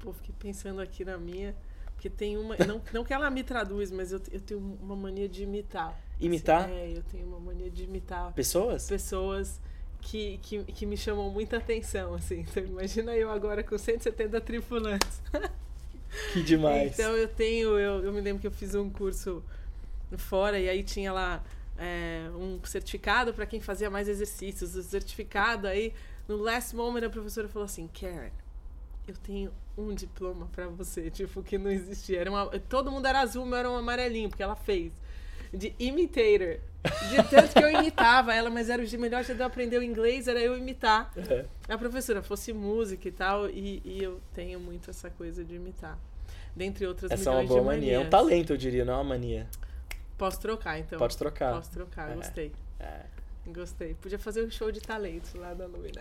Pô, 0.00 0.12
fiquei 0.12 0.34
pensando 0.38 0.80
aqui 0.80 1.04
na 1.04 1.16
minha. 1.16 1.54
Porque 2.02 2.10
tem 2.10 2.36
uma. 2.36 2.56
Não, 2.56 2.82
não 2.92 3.04
que 3.04 3.14
ela 3.14 3.30
me 3.30 3.44
traduz, 3.44 3.92
mas 3.92 4.10
eu, 4.10 4.20
eu 4.32 4.40
tenho 4.40 4.58
uma 4.82 4.96
mania 4.96 5.28
de 5.28 5.44
imitar. 5.44 5.96
Imitar 6.18 6.64
Assim, 6.64 6.74
é, 6.74 6.96
eu 6.96 7.02
tenho 7.04 7.28
uma 7.28 7.38
mania 7.38 7.70
de 7.70 7.84
imitar 7.84 8.32
pessoas? 8.32 8.88
pessoas 8.88 9.60
que, 10.00 10.38
que, 10.38 10.64
que 10.64 10.84
me 10.84 10.96
chamam 10.96 11.30
muita 11.30 11.58
atenção, 11.58 12.14
assim. 12.14 12.40
Então 12.40 12.64
imagina 12.64 13.14
eu 13.14 13.30
agora 13.30 13.62
com 13.62 13.78
170 13.78 14.40
tripulantes. 14.40 15.22
Que 16.32 16.42
demais. 16.42 16.92
Então 16.92 17.16
eu 17.16 17.28
tenho, 17.28 17.78
eu, 17.78 18.04
eu 18.04 18.12
me 18.12 18.20
lembro 18.20 18.40
que 18.40 18.48
eu 18.48 18.52
fiz 18.52 18.74
um 18.74 18.90
curso 18.90 19.40
fora 20.18 20.58
e 20.58 20.68
aí 20.68 20.82
tinha 20.82 21.12
lá 21.12 21.42
é, 21.78 22.28
um 22.34 22.58
certificado 22.64 23.32
para 23.32 23.46
quem 23.46 23.60
fazia 23.60 23.88
mais 23.88 24.08
exercícios. 24.08 24.74
O 24.74 24.82
certificado 24.82 25.68
aí, 25.68 25.94
no 26.26 26.36
last 26.36 26.74
moment 26.74 27.04
a 27.04 27.10
professora 27.10 27.48
falou 27.48 27.64
assim, 27.64 27.88
Karen, 27.88 28.32
eu 29.06 29.14
tenho 29.18 29.52
um 29.76 29.94
diploma 29.94 30.46
para 30.52 30.66
você, 30.68 31.10
tipo, 31.10 31.42
que 31.42 31.56
não 31.58 31.70
existia. 31.70 32.20
Era 32.20 32.30
uma, 32.30 32.46
todo 32.60 32.90
mundo 32.90 33.06
era 33.06 33.20
azul, 33.20 33.44
mas 33.46 33.60
era 33.60 33.70
um 33.70 33.76
amarelinho, 33.76 34.28
porque 34.28 34.42
ela 34.42 34.56
fez. 34.56 34.92
De 35.52 35.74
imitator. 35.78 36.58
De 37.10 37.22
tanto 37.30 37.52
que 37.52 37.62
eu 37.62 37.70
imitava 37.70 38.34
ela, 38.34 38.50
mas 38.50 38.68
era 38.68 38.82
o 38.82 38.98
melhor 39.00 39.22
jeito 39.22 39.36
de 39.36 39.42
eu 39.42 39.46
aprender 39.46 39.78
o 39.78 39.82
inglês, 39.82 40.26
era 40.26 40.40
eu 40.40 40.56
imitar 40.58 41.12
É. 41.16 41.44
a 41.68 41.78
professora 41.78 42.22
fosse 42.22 42.52
música 42.52 43.06
e 43.06 43.12
tal, 43.12 43.48
e, 43.48 43.80
e 43.84 44.02
eu 44.02 44.20
tenho 44.34 44.58
muito 44.58 44.90
essa 44.90 45.08
coisa 45.10 45.44
de 45.44 45.54
imitar. 45.54 45.98
Dentre 46.56 46.86
outras 46.86 47.10
Essa 47.10 47.30
é 47.30 47.32
uma 47.34 47.44
boa 47.44 47.62
mania. 47.62 47.94
É 47.94 47.98
um 47.98 48.10
talento, 48.10 48.52
eu 48.52 48.56
diria, 48.56 48.84
não 48.84 48.94
é 48.94 48.96
uma 48.96 49.04
mania. 49.04 49.46
Posso 50.18 50.40
trocar, 50.40 50.78
então. 50.78 50.98
Pode 50.98 51.16
trocar. 51.16 51.54
Posso 51.54 51.70
trocar, 51.70 52.10
É. 52.10 52.14
gostei. 52.14 52.52
É, 52.80 53.00
Gostei. 53.46 53.94
Podia 53.94 54.18
fazer 54.20 54.44
um 54.44 54.50
show 54.50 54.70
de 54.70 54.80
talentos 54.80 55.34
lá 55.34 55.52
da 55.52 55.66
Lumina. 55.66 56.00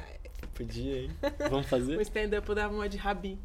podia, 0.54 1.02
hein? 1.04 1.12
Vamos 1.50 1.68
fazer? 1.68 2.00
stand-up 2.02 2.48
eu 2.48 2.56
dava 2.56 2.74
uma 2.74 2.88
de 2.88 2.98
Rabi. 2.98 3.40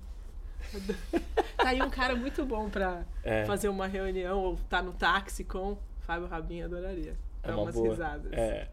tá 1.56 1.68
aí 1.68 1.80
um 1.82 1.90
cara 1.90 2.14
muito 2.16 2.44
bom 2.44 2.68
pra 2.68 3.02
É, 3.22 3.44
fazer 3.44 3.68
uma 3.68 3.86
reunião 3.86 4.38
ou 4.38 4.56
tá 4.68 4.82
no 4.82 4.92
táxi 4.92 5.44
com 5.44 5.76
Fábio 6.00 6.26
Rabin, 6.28 6.62
adoraria. 6.62 7.14
é 7.42 7.50
uma 7.52 7.62
umas 7.62 7.74
boa. 7.74 7.90
risadas. 7.90 8.32
É. 8.32 8.68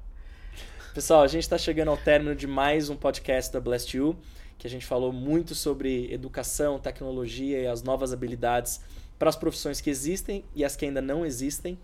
Pessoal, 0.93 1.23
a 1.23 1.27
gente 1.27 1.41
está 1.43 1.57
chegando 1.57 1.89
ao 1.89 1.97
término 1.97 2.35
de 2.35 2.45
mais 2.45 2.89
um 2.89 2.95
podcast 2.95 3.51
da 3.51 3.59
Blast 3.59 3.95
You, 3.97 4.15
que 4.59 4.67
a 4.67 4.69
gente 4.69 4.85
falou 4.85 5.11
muito 5.11 5.55
sobre 5.55 6.11
educação, 6.13 6.79
tecnologia 6.79 7.61
e 7.61 7.67
as 7.67 7.81
novas 7.81 8.13
habilidades 8.13 8.79
para 9.17 9.29
as 9.29 9.35
profissões 9.35 9.81
que 9.81 9.89
existem 9.89 10.43
e 10.53 10.63
as 10.63 10.75
que 10.75 10.85
ainda 10.85 11.01
não 11.01 11.25
existem. 11.25 11.79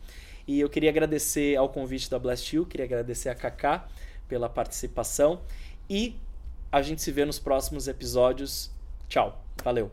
E 0.47 0.59
eu 0.59 0.69
queria 0.69 0.89
agradecer 0.89 1.55
ao 1.55 1.69
convite 1.69 2.09
da 2.09 2.19
Blast 2.19 2.55
You, 2.55 2.65
queria 2.65 2.85
agradecer 2.85 3.29
a 3.29 3.35
Kaká 3.35 3.87
pela 4.27 4.47
participação 4.49 5.41
e 5.89 6.15
a 6.71 6.81
gente 6.83 7.01
se 7.01 7.11
vê 7.11 7.25
nos 7.25 7.39
próximos 7.39 7.87
episódios. 7.87 8.71
Tchau, 9.07 9.43
valeu! 9.63 9.91